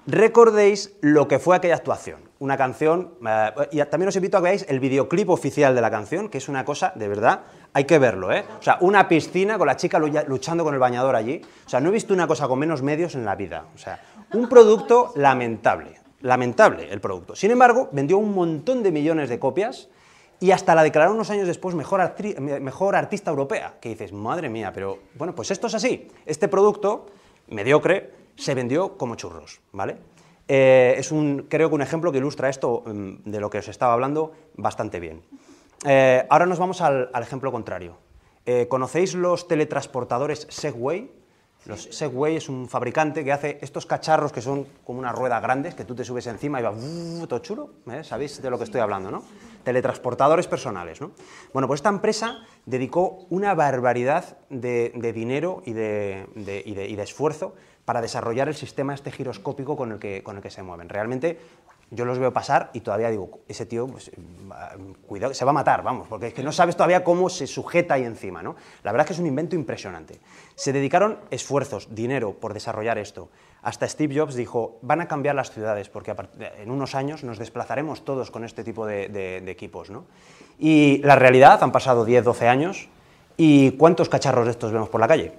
recordéis 0.08 0.96
lo 1.02 1.28
que 1.28 1.40
fue 1.40 1.56
aquella 1.56 1.76
actuación. 1.76 2.22
Una 2.40 2.58
canción, 2.58 3.14
eh, 3.28 3.52
y 3.72 3.84
también 3.86 4.10
os 4.10 4.16
invito 4.16 4.38
a 4.38 4.40
que 4.42 4.44
veáis 4.46 4.66
el 4.68 4.80
videoclip 4.80 5.30
oficial 5.30 5.76
de 5.76 5.82
la 5.82 5.92
canción, 5.92 6.30
que 6.30 6.40
es 6.40 6.50
una 6.50 6.66
cosa, 6.66 6.92
de 6.96 7.08
verdad, 7.08 7.42
hay 7.74 7.86
que 7.86 8.00
verlo, 8.00 8.32
¿eh? 8.32 8.44
O 8.60 8.64
sea, 8.64 8.78
una 8.82 9.08
piscina 9.08 9.58
con 9.58 9.68
la 9.68 9.78
chica 9.78 10.00
luchando 10.00 10.64
con 10.64 10.74
el 10.74 10.80
bañador 10.80 11.16
allí. 11.16 11.42
O 11.66 11.70
sea, 11.70 11.80
no 11.80 11.90
he 11.90 11.92
visto 11.92 12.14
una 12.14 12.28
cosa 12.28 12.48
con 12.48 12.60
menos 12.60 12.82
medios 12.82 13.16
en 13.16 13.26
la 13.26 13.36
vida. 13.36 13.66
O 13.76 13.78
sea, 13.78 14.02
un 14.34 14.50
producto 14.50 15.14
lamentable, 15.16 16.00
lamentable 16.22 16.92
el 16.92 17.00
producto. 17.00 17.36
Sin 17.36 17.52
embargo, 17.52 17.90
vendió 17.92 18.18
un 18.18 18.34
montón 18.34 18.84
de 18.84 18.92
millones 18.92 19.30
de 19.30 19.40
copias 19.40 19.90
y 20.40 20.52
hasta 20.52 20.74
la 20.74 20.82
declararon 20.82 21.16
unos 21.16 21.30
años 21.30 21.48
después 21.48 21.76
mejor, 21.76 22.16
mejor 22.40 22.96
artista 22.96 23.30
europea, 23.30 23.76
que 23.80 23.90
dices, 23.90 24.12
madre 24.12 24.50
mía, 24.50 24.72
pero 24.74 24.98
bueno, 25.16 25.36
pues 25.36 25.52
esto 25.52 25.68
es 25.68 25.76
así. 25.76 26.08
Este 26.26 26.48
producto, 26.48 27.06
mediocre, 27.48 28.21
se 28.42 28.56
vendió 28.56 28.98
como 28.98 29.16
churros, 29.16 29.62
¿vale? 29.72 29.98
Eh, 30.48 30.96
es 30.98 31.12
un, 31.12 31.46
creo 31.48 31.70
que 31.70 31.76
un 31.76 31.82
ejemplo 31.82 32.12
que 32.12 32.18
ilustra 32.18 32.50
esto 32.50 32.84
mm, 32.86 33.30
de 33.30 33.40
lo 33.40 33.50
que 33.50 33.60
os 33.60 33.68
estaba 33.68 33.94
hablando 33.94 34.32
bastante 34.56 35.00
bien. 35.00 35.22
Eh, 35.86 36.26
ahora 36.28 36.48
nos 36.48 36.58
vamos 36.58 36.82
al, 36.82 37.10
ejemplo 37.22 37.52
contrario. 37.52 37.98
Eh, 38.46 38.68
¿Conocéis 38.68 39.14
los 39.14 39.48
teletransportadores 39.48 40.48
Segway? 40.50 41.12
Los 41.66 41.84
Segway 41.84 42.38
es 42.38 42.50
un 42.50 42.68
fabricante 42.68 43.24
que 43.24 43.32
hace 43.32 43.60
estos 43.62 43.86
cacharros 43.86 44.32
que 44.32 44.42
son 44.42 44.66
como 44.84 44.98
unas 44.98 45.14
ruedas 45.14 45.44
grandes 45.44 45.76
que 45.76 45.86
tú 45.86 45.94
te 45.94 46.04
subes 46.04 46.26
encima 46.26 46.60
y 46.60 46.64
va 46.64 46.74
todo 47.28 47.40
chulo. 47.40 47.70
¿eh? 47.92 48.04
¿Sabéis 48.04 48.42
de 48.42 48.50
lo 48.50 48.58
que 48.58 48.64
estoy 48.64 48.82
hablando, 48.82 49.12
no? 49.12 49.24
Teletransportadores 49.64 50.48
personales, 50.48 51.00
¿no? 51.00 51.12
Bueno, 51.54 51.68
pues 51.68 51.78
esta 51.78 51.90
empresa 51.90 52.40
dedicó 52.66 53.28
una 53.30 53.54
barbaridad 53.54 54.40
de, 54.50 54.90
dinero 55.14 55.62
y 55.64 55.74
de, 55.74 56.26
y 56.66 56.96
de, 56.96 57.04
esfuerzo 57.04 57.54
para 57.92 58.00
desarrollar 58.00 58.48
el 58.48 58.56
sistema 58.56 58.94
este 58.94 59.12
giroscópico 59.12 59.76
con 59.76 59.92
el 59.92 60.00
que, 60.00 60.24
con 60.24 60.38
el 60.38 60.42
que 60.42 60.50
se 60.50 60.64
mueven. 60.64 60.88
Realmente 60.88 61.38
yo 61.90 62.06
los 62.06 62.20
veo 62.20 62.32
pasar 62.32 62.70
y 62.72 62.80
todavía 62.80 63.10
digo, 63.10 63.42
ese 63.50 63.66
tío, 63.66 63.86
pues, 63.86 64.10
cuidado, 65.06 65.34
se 65.34 65.44
va 65.44 65.52
a 65.52 65.54
matar, 65.54 65.84
vamos, 65.84 66.08
porque 66.08 66.28
es 66.28 66.34
que 66.34 66.42
no 66.42 66.54
sabes 66.54 66.78
todavía 66.78 67.04
cómo 67.04 67.28
se 67.30 67.48
sujeta 67.48 67.96
ahí 67.96 68.06
encima, 68.06 68.42
¿no? 68.42 68.56
La 68.84 68.94
verdad 68.94 69.04
es 69.04 69.08
que 69.08 69.14
es 69.16 69.20
un 69.20 69.28
invento 69.28 69.58
impresionante. 69.58 70.22
Se 70.56 70.72
dedicaron 70.72 71.18
esfuerzos, 71.32 71.94
dinero 71.94 72.32
por 72.32 72.54
desarrollar 72.54 72.98
esto. 72.98 73.28
Hasta 73.62 73.86
Steve 73.90 74.18
Jobs 74.18 74.36
dijo, 74.36 74.78
van 74.82 75.02
a 75.02 75.10
cambiar 75.10 75.36
las 75.36 75.52
ciudades, 75.52 75.90
porque 75.90 76.16
en 76.62 76.72
unos 76.72 76.96
años 76.96 77.26
nos 77.26 77.40
desplazaremos 77.40 78.06
todos 78.06 78.32
con 78.32 78.46
este 78.46 78.64
tipo 78.64 78.86
de, 78.86 79.44
equipos, 79.48 79.90
¿no? 79.90 80.06
Y 80.58 81.00
la 81.00 81.18
realidad, 81.18 81.62
han 81.62 81.74
pasado 81.74 82.06
10, 82.06 82.24
12 82.24 82.48
años, 82.48 82.88
¿y 83.36 83.72
cuántos 83.72 84.08
cacharros 84.08 84.46
de 84.46 84.52
estos 84.52 84.72
vemos 84.72 84.88
por 84.88 85.02
la 85.02 85.10
calle? 85.10 85.34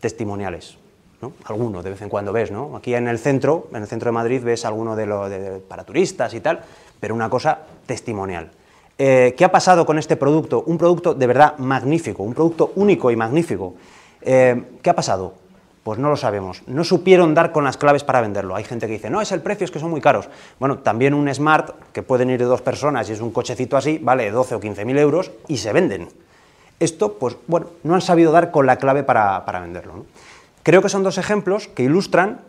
Testimoniales, 0.00 0.78
¿no? 1.24 1.32
Alguno 1.46 1.82
de 1.82 1.90
vez 1.90 2.02
en 2.02 2.10
cuando 2.10 2.32
ves, 2.32 2.50
¿no? 2.50 2.76
Aquí 2.76 2.94
en 2.94 3.08
el 3.08 3.18
centro, 3.18 3.68
en 3.72 3.82
el 3.82 3.88
centro 3.88 4.08
de 4.08 4.12
Madrid, 4.12 4.42
ves 4.44 4.64
alguno 4.64 4.94
de, 4.94 5.62
para 5.66 5.84
turistas 5.84 6.34
y 6.34 6.40
tal, 6.40 6.60
pero 7.00 7.14
una 7.14 7.30
cosa 7.30 7.60
testimonial. 7.86 8.50
Eh, 8.98 9.34
¿Qué 9.36 9.44
ha 9.44 9.50
pasado 9.50 9.86
con 9.86 9.98
este 9.98 10.16
producto? 10.16 10.62
Un 10.66 10.76
producto 10.76 11.14
de 11.14 11.26
verdad 11.26 11.56
magnífico, 11.58 12.22
un 12.22 12.34
producto 12.34 12.72
único 12.76 13.10
y 13.10 13.16
magnífico. 13.16 13.74
Eh, 14.20 14.62
¿Qué 14.82 14.90
ha 14.90 14.94
pasado? 14.94 15.34
Pues 15.82 15.98
no 15.98 16.10
lo 16.10 16.16
sabemos. 16.16 16.62
No 16.66 16.84
supieron 16.84 17.34
dar 17.34 17.52
con 17.52 17.64
las 17.64 17.76
claves 17.76 18.04
para 18.04 18.20
venderlo. 18.20 18.54
Hay 18.54 18.64
gente 18.64 18.86
que 18.86 18.94
dice, 18.94 19.10
no, 19.10 19.20
es 19.20 19.32
el 19.32 19.40
precio, 19.40 19.64
es 19.64 19.70
que 19.70 19.80
son 19.80 19.90
muy 19.90 20.00
caros. 20.00 20.28
Bueno, 20.58 20.78
también 20.78 21.14
un 21.14 21.32
Smart, 21.32 21.70
que 21.92 22.02
pueden 22.02 22.30
ir 22.30 22.44
dos 22.44 22.60
personas 22.60 23.08
y 23.08 23.12
es 23.12 23.20
un 23.20 23.32
cochecito 23.32 23.76
así, 23.76 23.98
vale 23.98 24.30
12 24.30 24.54
o 24.54 24.60
15 24.60 24.84
mil 24.84 24.98
euros 24.98 25.30
y 25.48 25.56
se 25.56 25.72
venden. 25.72 26.08
Esto, 26.80 27.14
pues 27.14 27.36
bueno, 27.46 27.68
no 27.82 27.94
han 27.94 28.00
sabido 28.00 28.32
dar 28.32 28.50
con 28.50 28.66
la 28.66 28.76
clave 28.76 29.04
para, 29.04 29.42
venderlo. 29.60 30.06
Creo 30.64 30.80
que 30.80 30.88
son 30.88 31.02
dos 31.02 31.18
ejemplos 31.18 31.68
que 31.68 31.82
ilustran 31.82 32.40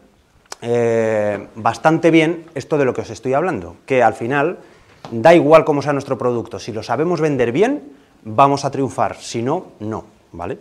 eh, 0.62 1.48
bastante 1.56 2.12
bien 2.12 2.46
esto 2.56 2.78
de 2.78 2.86
lo 2.86 2.94
que 2.94 3.02
os 3.02 3.10
estoy 3.10 3.34
hablando, 3.34 3.76
que 3.86 4.02
al 4.02 4.14
final 4.14 4.60
da 5.12 5.36
igual 5.36 5.66
cómo 5.66 5.82
sea 5.82 5.92
nuestro 5.92 6.18
producto, 6.18 6.58
si 6.58 6.72
lo 6.72 6.82
sabemos 6.82 7.20
vender 7.20 7.52
bien, 7.52 7.92
vamos 8.24 8.64
a 8.64 8.72
triunfar, 8.72 9.18
si 9.18 9.44
no, 9.44 9.74
no, 9.82 10.06
¿vale? 10.32 10.60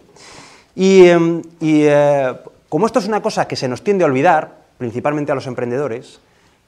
Y, 0.75 1.07
em, 1.07 1.43
eh, 1.61 2.35
como 2.69 2.87
esto 2.87 2.99
es 2.99 3.07
una 3.07 3.23
cosa 3.23 3.47
que 3.47 3.55
se 3.55 3.69
nos 3.69 3.85
tiende 3.85 4.03
a 4.03 4.09
olvidar, 4.09 4.65
principalmente 4.77 5.31
a 5.31 5.37
los 5.37 5.47
emprendedores, 5.47 6.19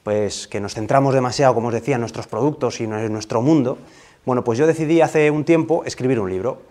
pues 0.03 0.47
que 0.47 0.61
nos 0.61 0.73
centramos 0.73 1.13
demasiado, 1.13 1.53
como 1.53 1.67
os 1.67 1.73
decía, 1.73 1.95
en 1.95 2.01
nuestros 2.01 2.27
productos 2.27 2.79
y 2.79 2.85
en 2.85 3.11
nuestro 3.11 3.41
mundo, 3.41 3.77
bueno, 4.25 4.45
pues 4.45 4.57
yo 4.57 4.65
decidí 4.65 5.01
hace 5.01 5.31
un 5.31 5.43
tiempo 5.43 5.83
escribir 5.83 6.21
un 6.21 6.29
libro 6.29 6.61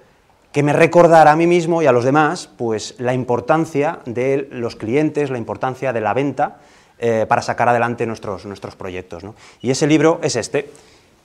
que 0.56 0.62
me 0.62 0.72
recordara 0.72 1.32
a 1.32 1.36
mí 1.36 1.46
mismo 1.46 1.82
y 1.82 1.86
a 1.86 1.92
los 1.92 2.02
demás 2.02 2.48
pues 2.56 2.94
la 2.96 3.12
importancia 3.12 3.98
de 4.06 4.48
los 4.50 4.74
clientes, 4.74 5.28
la 5.28 5.36
importancia 5.36 5.92
de 5.92 6.00
la 6.00 6.14
venta 6.14 6.56
eh, 6.98 7.26
para 7.28 7.42
sacar 7.42 7.68
adelante 7.68 8.06
nuestros, 8.06 8.46
nuestros 8.46 8.74
proyectos. 8.74 9.22
Y 9.60 9.70
ese 9.70 9.86
libro 9.86 10.18
es 10.22 10.34
este, 10.34 10.70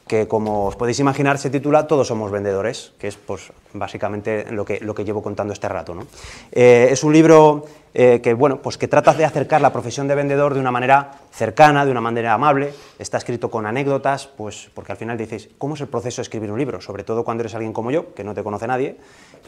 que 0.06 0.28
como 0.28 0.66
os 0.66 0.76
podéis 0.76 1.00
imaginar 1.00 1.38
se 1.38 1.50
titula 1.50 1.88
Todos 1.88 2.10
somos 2.10 2.30
vendedores, 2.30 2.92
que 3.00 3.08
es 3.08 3.16
pues, 3.16 3.54
básicamente 3.72 4.52
lo 4.52 4.66
que, 4.66 4.82
lo 4.82 4.94
que 4.94 5.06
llevo 5.06 5.24
contando 5.24 5.54
este 5.54 5.70
rato. 5.70 5.96
Eh, 6.52 6.90
es 6.92 7.02
un 7.06 7.14
libro 7.14 7.68
eh, 7.94 8.22
que, 8.22 8.34
bueno, 8.34 8.62
pues 8.62 8.78
que 8.78 8.88
trata 8.88 9.14
de 9.14 9.26
acercar 9.26 9.62
la 9.62 9.74
profesión 9.74 10.08
de 10.08 10.16
vendedor 10.16 10.54
de 10.54 10.60
una 10.60 10.72
manera 10.72 11.12
cercana, 11.32 11.86
de 11.86 11.92
una 11.92 12.02
manera 12.02 12.34
amable, 12.34 12.74
está 13.00 13.18
escrito 13.18 13.52
con 13.52 13.66
anécdotas, 13.66 14.28
pues 14.28 14.70
porque 14.74 14.94
al 14.94 14.98
final 14.98 15.18
dices, 15.18 15.50
¿cómo 15.58 15.76
es 15.76 15.82
el 15.82 15.88
proceso 15.88 16.22
de 16.22 16.24
escribir 16.24 16.52
un 16.52 16.60
libro? 16.60 16.80
Sobre 16.80 17.04
todo 17.04 17.24
cuando 17.24 17.42
eres 17.42 17.54
alguien 17.54 17.74
como 17.74 17.92
yo, 17.92 18.14
que 18.14 18.24
no 18.24 18.34
te 18.34 18.44
conoce 18.44 18.68
nadie, 18.68 18.98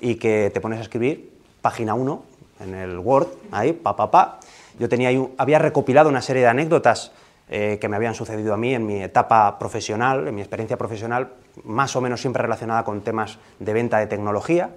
y 0.02 0.16
que 0.16 0.52
te 0.54 0.60
pones 0.60 0.80
a 0.80 0.82
escribir 0.82 1.32
página 1.62 1.94
1 1.94 2.24
en 2.62 2.76
el 2.76 3.00
Word, 3.00 3.28
ahí, 3.52 3.74
pa, 3.74 3.96
pa, 3.96 4.12
pa. 4.12 4.40
Yo 4.80 4.90
tenía 4.90 5.10
había 5.38 5.60
recopilado 5.60 6.10
una 6.10 6.22
serie 6.22 6.42
de 6.42 6.50
anécdotas 6.50 7.12
eh, 7.50 7.78
que 7.80 7.88
me 7.88 7.96
habían 7.96 8.16
sucedido 8.16 8.54
a 8.54 8.58
mí 8.58 8.74
en 8.74 8.86
mi 8.86 9.04
etapa 9.04 9.60
profesional, 9.60 10.28
en 10.28 10.36
mi 10.36 10.42
experiencia 10.42 10.78
profesional, 10.78 11.34
más 11.64 11.96
o 11.96 12.02
menos 12.02 12.22
siempre 12.22 12.42
relacionada 12.42 12.84
con 12.84 13.02
temas 13.02 13.38
de 13.60 13.74
venta 13.74 14.00
de 14.00 14.08
tecnología. 14.08 14.72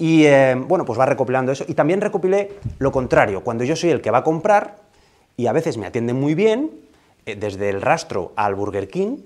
Y 0.00 0.24
eh, 0.24 0.54
bueno, 0.54 0.86
pues 0.86 0.98
va 0.98 1.04
recopilando 1.04 1.52
eso. 1.52 1.64
Y 1.68 1.74
también 1.74 2.00
recopilé 2.00 2.58
lo 2.78 2.90
contrario, 2.90 3.44
cuando 3.44 3.64
yo 3.64 3.76
soy 3.76 3.90
el 3.90 4.00
que 4.00 4.10
va 4.10 4.18
a 4.18 4.24
comprar 4.24 4.76
y 5.36 5.46
a 5.46 5.52
veces 5.52 5.76
me 5.76 5.86
atienden 5.86 6.18
muy 6.18 6.34
bien, 6.34 6.70
eh, 7.26 7.36
desde 7.36 7.68
el 7.68 7.82
rastro 7.82 8.32
al 8.34 8.54
Burger 8.54 8.88
King, 8.88 9.18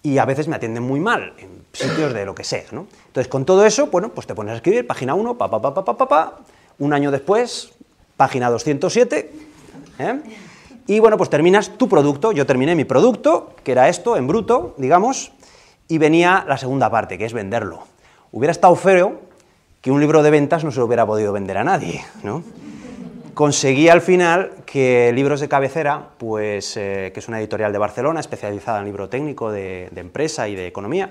y 0.00 0.18
a 0.18 0.24
veces 0.24 0.46
me 0.46 0.54
atienden 0.54 0.84
muy 0.84 1.00
mal, 1.00 1.34
en 1.38 1.64
sitios 1.72 2.14
de 2.14 2.24
lo 2.24 2.36
que 2.36 2.44
sea. 2.44 2.62
¿no? 2.70 2.86
Entonces, 3.08 3.26
con 3.26 3.44
todo 3.44 3.66
eso, 3.66 3.88
bueno, 3.88 4.10
pues 4.10 4.28
te 4.28 4.34
pones 4.36 4.52
a 4.52 4.56
escribir 4.56 4.86
página 4.86 5.14
1, 5.14 5.36
pa, 5.36 5.50
pa, 5.50 5.84
pa, 5.84 6.38
un 6.78 6.92
año 6.92 7.10
después, 7.10 7.72
página 8.16 8.48
207, 8.48 9.32
¿eh? 9.98 10.20
Y 10.86 11.00
bueno, 11.00 11.16
pues 11.16 11.30
terminas 11.30 11.78
tu 11.78 11.88
producto, 11.88 12.32
yo 12.32 12.46
terminé 12.46 12.74
mi 12.74 12.84
producto, 12.84 13.54
que 13.64 13.72
era 13.72 13.88
esto, 13.88 14.16
en 14.16 14.26
bruto, 14.26 14.74
digamos, 14.78 15.32
y 15.88 15.98
venía 15.98 16.44
la 16.46 16.58
segunda 16.58 16.90
parte, 16.90 17.18
que 17.18 17.24
es 17.24 17.32
venderlo. 17.32 17.84
Hubiera 18.32 18.50
estado 18.50 18.74
feo 18.74 19.31
que 19.82 19.90
un 19.90 20.00
libro 20.00 20.22
de 20.22 20.30
ventas 20.30 20.64
no 20.64 20.70
se 20.70 20.78
lo 20.78 20.86
hubiera 20.86 21.04
podido 21.04 21.32
vender 21.32 21.58
a 21.58 21.64
nadie, 21.64 22.02
¿no? 22.22 22.42
Conseguí 23.34 23.88
al 23.88 24.00
final 24.00 24.52
que 24.64 25.10
Libros 25.12 25.40
de 25.40 25.48
Cabecera, 25.48 26.10
pues, 26.18 26.76
eh, 26.76 27.10
que 27.12 27.20
es 27.20 27.28
una 27.28 27.40
editorial 27.40 27.72
de 27.72 27.78
Barcelona 27.78 28.20
especializada 28.20 28.78
en 28.78 28.84
libro 28.84 29.08
técnico 29.08 29.50
de, 29.50 29.90
empresa 29.96 30.48
y 30.48 30.54
de 30.54 30.66
economía, 30.66 31.10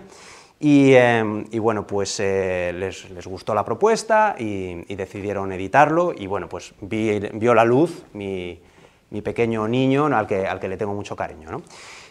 y, 0.59 0.93
em, 0.93 1.45
bueno, 1.59 1.85
pues 1.85 2.19
eh, 2.19 2.71
les, 2.73 3.27
gustó 3.27 3.53
la 3.53 3.65
propuesta 3.65 4.35
y, 4.37 4.95
decidieron 4.95 5.51
editarlo 5.51 6.13
y 6.15 6.27
bueno, 6.27 6.47
pues 6.47 6.73
vio 6.81 7.53
la 7.53 7.65
luz 7.65 8.03
mi, 8.13 8.59
mi 9.11 9.21
pequeño 9.21 9.67
niño 9.67 10.05
al 10.05 10.25
que, 10.25 10.47
al 10.47 10.59
que 10.59 10.67
le 10.67 10.77
tengo 10.77 10.93
mucho 10.93 11.15
cariño. 11.15 11.61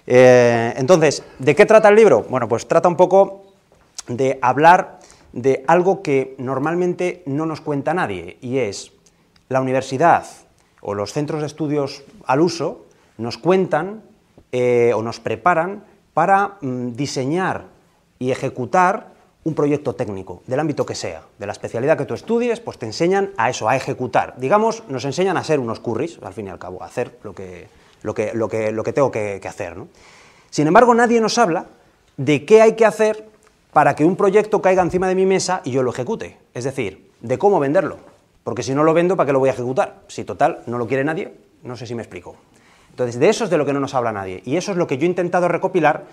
Eh, 0.07 0.75
entonces, 0.77 1.25
¿de 1.39 1.55
qué 1.55 1.67
trata 1.67 1.89
el 1.89 1.97
libro? 1.97 2.27
Bueno, 2.29 2.49
pues 2.49 2.67
trata 2.69 2.89
un 2.89 2.97
poco 2.97 3.45
de 4.07 4.39
hablar 4.43 5.00
de 5.33 5.65
algo 5.67 6.03
que 6.03 6.35
normalmente 6.39 7.23
no 7.27 7.47
nos 7.47 7.61
cuenta 7.61 7.95
nadie, 7.95 8.39
y 8.41 8.59
es 8.59 8.93
la 9.49 9.61
universidad 9.61 10.27
o 10.81 10.95
los 10.95 11.13
centros 11.13 11.41
de 11.41 11.47
estudios 11.47 12.03
al 12.27 12.41
uso 12.41 12.87
nos 13.19 13.37
cuentan 13.37 14.03
eh, 14.53 14.93
o 14.95 15.03
nos 15.03 15.21
preparan 15.21 15.85
para 16.15 16.57
mm, 16.61 16.93
diseñar 16.93 17.67
y 18.19 18.31
ejecutar 18.31 19.11
un 19.43 19.55
proyecto 19.55 19.95
técnico, 19.95 20.43
del 20.47 20.61
ámbito 20.61 20.85
que 20.85 20.95
sea, 20.95 21.23
de 21.39 21.47
la 21.47 21.53
especialidad 21.53 21.97
que 21.97 22.05
tú 22.05 22.13
estudies, 22.13 22.61
pues 22.61 22.79
te 22.79 22.85
enseñan 22.85 23.31
a 23.39 23.49
eso, 23.49 23.69
a 23.69 23.77
ejecutar. 23.77 24.35
Digamos, 24.37 24.83
nos 24.89 25.05
enseñan 25.05 25.37
a 25.37 25.45
ser 25.45 25.61
unos 25.61 25.81
curris, 25.81 26.19
al 26.23 26.35
fin 26.35 26.49
y 26.49 26.51
al 26.51 26.59
cabo, 26.59 26.83
a 26.83 26.87
hacer 26.87 27.19
lo 27.23 27.35
que, 27.35 27.69
lo 28.03 28.13
que, 28.13 28.35
lo 28.35 28.49
que, 28.49 28.71
lo 28.71 28.83
que 28.83 28.93
tengo 28.93 29.11
que, 29.11 29.41
hacer. 29.49 29.77
Sin 30.51 30.67
embargo, 30.67 30.95
nadie 30.95 31.21
nos 31.23 31.39
habla 31.39 31.67
de 32.19 32.45
qué 32.45 32.61
hay 32.61 32.75
que 32.75 32.85
hacer 32.85 33.30
para 33.73 33.95
que 33.95 34.05
un 34.05 34.17
proyecto 34.17 34.61
caiga 34.61 34.83
encima 34.83 35.09
de 35.09 35.15
mi 35.15 35.27
mesa 35.27 35.61
y 35.65 35.71
yo 35.71 35.83
lo 35.83 35.91
ejecute. 35.91 36.39
Es 36.55 36.65
decir, 36.65 37.11
de 37.21 37.39
cómo 37.39 37.61
venderlo. 37.61 37.99
Porque 38.45 38.63
si 38.63 38.75
no 38.75 38.85
lo 38.85 38.95
vendo, 38.95 39.17
¿para 39.17 39.27
qué 39.27 39.33
lo 39.33 39.39
voy 39.39 39.51
a 39.51 39.53
ejecutar? 39.53 40.03
Si 40.09 40.25
total 40.25 40.61
no 40.67 40.79
lo 40.79 40.87
quiere 40.87 41.05
nadie, 41.05 41.35
no 41.63 41.77
sé 41.77 41.87
si 41.87 41.95
me 41.95 42.03
explico. 42.03 42.37
Entonces, 42.91 43.21
de 43.21 43.29
eso 43.29 43.45
es 43.45 43.51
de 43.51 43.59
lo 43.59 43.67
que 43.67 43.73
no 43.73 43.81
nos 43.81 43.95
habla 43.95 44.13
nadie. 44.13 44.43
Y 44.45 44.57
eso 44.57 44.73
es 44.73 44.79
lo 44.79 44.87
que 44.87 44.99
yo 44.99 45.05
he 45.05 45.09
intentado 45.09 45.49
recopilar 45.49 46.05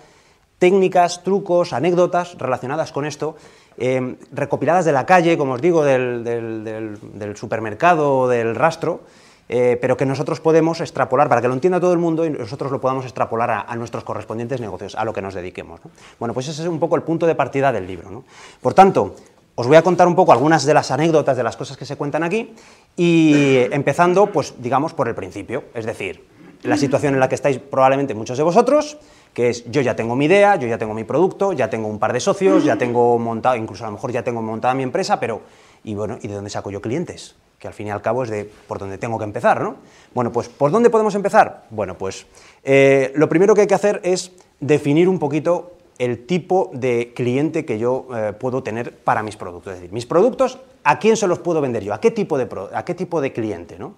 técnicas, 0.58 1.22
trucos, 1.22 1.72
anécdotas 1.72 2.36
relacionadas 2.38 2.92
con 2.92 3.06
esto, 3.06 3.36
eh, 3.78 4.16
recopiladas 4.32 4.84
de 4.84 4.92
la 4.92 5.06
calle, 5.06 5.38
como 5.38 5.54
os 5.54 5.62
digo, 5.62 5.84
del, 5.84 6.24
del, 6.24 7.36
supermercado 7.36 8.18
o 8.18 8.28
del 8.28 8.54
rastro, 8.54 9.02
eh, 9.48 9.78
pero 9.80 9.96
que 9.96 10.04
nosotros 10.04 10.40
podemos 10.40 10.80
extrapolar, 10.80 11.28
para 11.28 11.40
que 11.40 11.48
lo 11.48 11.54
entienda 11.54 11.80
todo 11.80 11.92
el 11.92 11.98
mundo 11.98 12.24
y 12.24 12.30
nosotros 12.30 12.70
lo 12.70 12.80
podamos 12.80 13.04
extrapolar 13.04 13.64
a, 13.66 13.76
nuestros 13.76 14.04
correspondientes 14.04 14.60
negocios, 14.60 14.94
a 14.94 15.04
lo 15.04 15.12
que 15.12 15.22
nos 15.22 15.34
dediquemos. 15.34 15.80
Bueno, 16.18 16.34
pues 16.34 16.48
ese 16.48 16.62
es 16.62 16.68
un 16.68 16.78
poco 16.78 16.96
el 16.96 17.02
punto 17.02 17.26
de 17.26 17.34
partida 17.34 17.72
del 17.72 17.86
libro. 17.86 18.24
Por 18.60 18.74
tanto, 18.74 19.14
os 19.54 19.66
voy 19.66 19.76
a 19.76 19.82
contar 19.82 20.06
un 20.06 20.14
poco 20.14 20.32
algunas 20.32 20.64
de 20.64 20.74
las 20.74 20.90
anécdotas 20.90 21.36
de 21.36 21.42
las 21.42 21.56
cosas 21.56 21.76
que 21.76 21.86
se 21.86 21.96
cuentan 21.96 22.22
aquí 22.22 22.54
y 22.96 23.56
empezando, 23.72 24.26
pues 24.26 24.54
digamos, 24.58 24.92
por 24.92 25.08
el 25.08 25.14
principio, 25.14 25.64
es 25.74 25.86
decir, 25.86 26.24
la 26.62 26.76
situación 26.76 27.14
en 27.14 27.20
la 27.20 27.28
que 27.28 27.36
estáis 27.36 27.58
probablemente 27.58 28.14
muchos 28.14 28.36
de 28.36 28.44
vosotros, 28.44 28.98
que 29.32 29.50
es 29.50 29.64
yo 29.70 29.80
ya 29.80 29.96
tengo 29.96 30.16
mi 30.16 30.26
idea, 30.26 30.56
yo 30.56 30.68
ya 30.68 30.76
tengo 30.76 30.92
mi 30.92 31.04
producto, 31.04 31.52
ya 31.52 31.70
tengo 31.70 31.88
un 31.88 31.98
par 31.98 32.12
de 32.12 32.20
socios, 32.20 32.64
ya 32.64 32.76
tengo 32.76 33.18
montado, 33.18 33.56
incluso 33.56 33.84
a 33.84 33.88
lo 33.88 33.94
mejor 33.94 34.12
ya 34.12 34.22
tengo 34.22 34.42
montada 34.42 34.74
mi 34.74 34.82
empresa, 34.82 35.18
pero 35.20 35.40
y 35.84 35.94
bueno, 35.94 36.18
¿y 36.20 36.28
de 36.28 36.34
dónde 36.34 36.50
saco 36.50 36.70
yo 36.70 36.80
clientes? 36.80 37.36
Que 37.58 37.68
al 37.68 37.74
fin 37.74 37.88
y 37.88 37.90
al 37.90 38.02
cabo 38.02 38.22
es 38.22 38.30
de 38.30 38.50
por 38.66 38.78
dónde 38.78 38.98
tengo 38.98 39.18
que 39.18 39.24
empezar, 39.24 39.60
¿no? 39.60 39.76
Bueno, 40.14 40.30
pues 40.32 40.48
¿por 40.48 40.70
dónde 40.70 40.90
podemos 40.90 41.14
empezar? 41.14 41.64
Bueno, 41.70 41.96
pues 41.96 42.26
eh, 42.62 43.12
lo 43.16 43.28
primero 43.28 43.54
que 43.54 43.62
hay 43.62 43.66
que 43.66 43.74
hacer 43.74 44.00
es 44.04 44.32
definir 44.60 45.08
un 45.08 45.18
poquito 45.18 45.72
el 45.98 46.26
tipo 46.26 46.70
de 46.72 47.12
cliente 47.14 47.64
que 47.64 47.78
yo 47.78 48.06
eh, 48.14 48.32
puedo 48.32 48.62
tener 48.62 48.96
para 48.96 49.22
mis 49.22 49.36
productos. 49.36 49.74
Es 49.74 49.80
decir, 49.80 49.92
mis 49.92 50.06
productos, 50.06 50.58
¿a 50.84 50.98
quién 50.98 51.16
se 51.16 51.26
los 51.26 51.40
puedo 51.40 51.60
vender 51.60 51.82
yo? 51.82 51.92
¿A 51.92 52.00
qué 52.00 52.10
tipo 52.10 52.38
de, 52.38 52.48
a 52.72 52.84
qué 52.84 52.94
tipo 52.94 53.20
de 53.20 53.32
cliente? 53.32 53.78
¿no? 53.78 53.94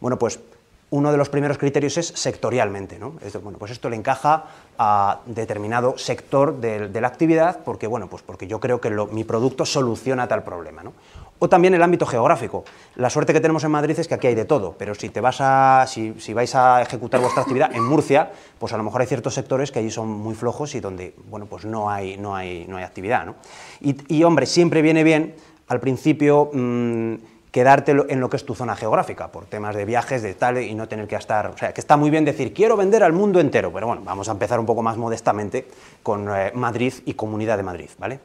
Bueno, 0.00 0.18
pues 0.18 0.38
uno 0.90 1.12
de 1.12 1.18
los 1.18 1.28
primeros 1.28 1.58
criterios 1.58 1.96
es 1.98 2.06
sectorialmente. 2.08 2.98
¿no? 2.98 3.14
bueno, 3.42 3.58
pues 3.58 3.72
esto 3.72 3.88
le 3.88 3.96
encaja 3.96 4.44
a 4.78 5.20
determinado 5.26 5.96
sector 5.98 6.60
de, 6.60 7.00
la 7.00 7.08
actividad 7.08 7.60
porque, 7.64 7.86
bueno, 7.86 8.08
pues 8.08 8.22
porque 8.22 8.46
yo 8.46 8.60
creo 8.60 8.80
que 8.80 8.90
mi 8.90 9.24
producto 9.24 9.64
soluciona 9.64 10.28
tal 10.28 10.42
problema. 10.42 10.82
¿no? 10.82 10.92
O 11.42 11.48
también 11.48 11.72
el 11.72 11.82
ámbito 11.82 12.04
geográfico. 12.04 12.64
La 12.96 13.08
suerte 13.08 13.32
que 13.32 13.40
tenemos 13.40 13.64
en 13.64 13.70
Madrid 13.70 13.98
es 13.98 14.06
que 14.06 14.14
aquí 14.14 14.26
hay 14.26 14.34
de 14.34 14.44
todo, 14.44 14.74
pero 14.78 14.94
si, 14.94 15.08
te 15.08 15.22
vas 15.22 15.38
a, 15.40 15.86
si, 15.88 16.12
vais 16.34 16.54
a 16.54 16.82
ejecutar 16.82 17.18
vuestra 17.18 17.42
actividad 17.42 17.74
en 17.74 17.82
Murcia, 17.82 18.30
pues 18.58 18.74
a 18.74 18.76
lo 18.76 18.82
mejor 18.82 19.00
hay 19.00 19.06
ciertos 19.06 19.32
sectores 19.32 19.72
que 19.72 19.78
allí 19.78 19.90
son 19.90 20.08
muy 20.08 20.34
flojos 20.34 20.74
y 20.74 20.80
donde 20.80 21.14
bueno, 21.30 21.46
pues 21.46 21.64
no, 21.64 21.90
hay, 21.90 22.18
no, 22.18 22.36
hay, 22.36 22.66
no 22.68 22.76
hay 22.76 22.84
actividad. 22.84 23.24
¿no? 23.24 23.36
Y, 23.80 24.22
hombre, 24.22 24.44
siempre 24.44 24.82
viene 24.82 25.02
bien 25.02 25.34
al 25.66 25.80
principio... 25.80 26.50
Mm, 26.52 27.14
quedarte 27.50 27.90
en 28.08 28.20
lo 28.20 28.30
que 28.30 28.36
es 28.36 28.46
tu 28.46 28.54
zona 28.54 28.76
geográfica, 28.76 29.32
por 29.32 29.46
temas 29.46 29.74
de 29.74 29.84
viajes, 29.84 30.22
de 30.22 30.34
tal, 30.34 30.58
y 30.58 30.72
no 30.74 30.86
tener 30.86 31.08
que 31.08 31.16
estar... 31.16 31.48
O 31.48 31.58
sea, 31.58 31.72
que 31.72 31.80
está 31.80 31.96
muy 31.96 32.08
bien 32.08 32.24
decir, 32.24 32.54
quiero 32.54 32.76
vender 32.76 33.02
al 33.02 33.12
mundo 33.12 33.40
entero, 33.40 33.72
pero 33.72 33.88
bueno, 33.88 34.02
vamos 34.04 34.28
a 34.28 34.30
empezar 34.32 34.60
un 34.60 34.66
poco 34.66 34.82
más 34.82 34.96
modestamente 34.96 35.66
con 36.02 36.28
eh, 36.32 36.52
Madrid 36.54 36.94
y 37.06 37.14
Comunidad 37.14 37.56
de 37.56 37.64
Madrid, 37.64 37.90
¿vale? 37.98 38.20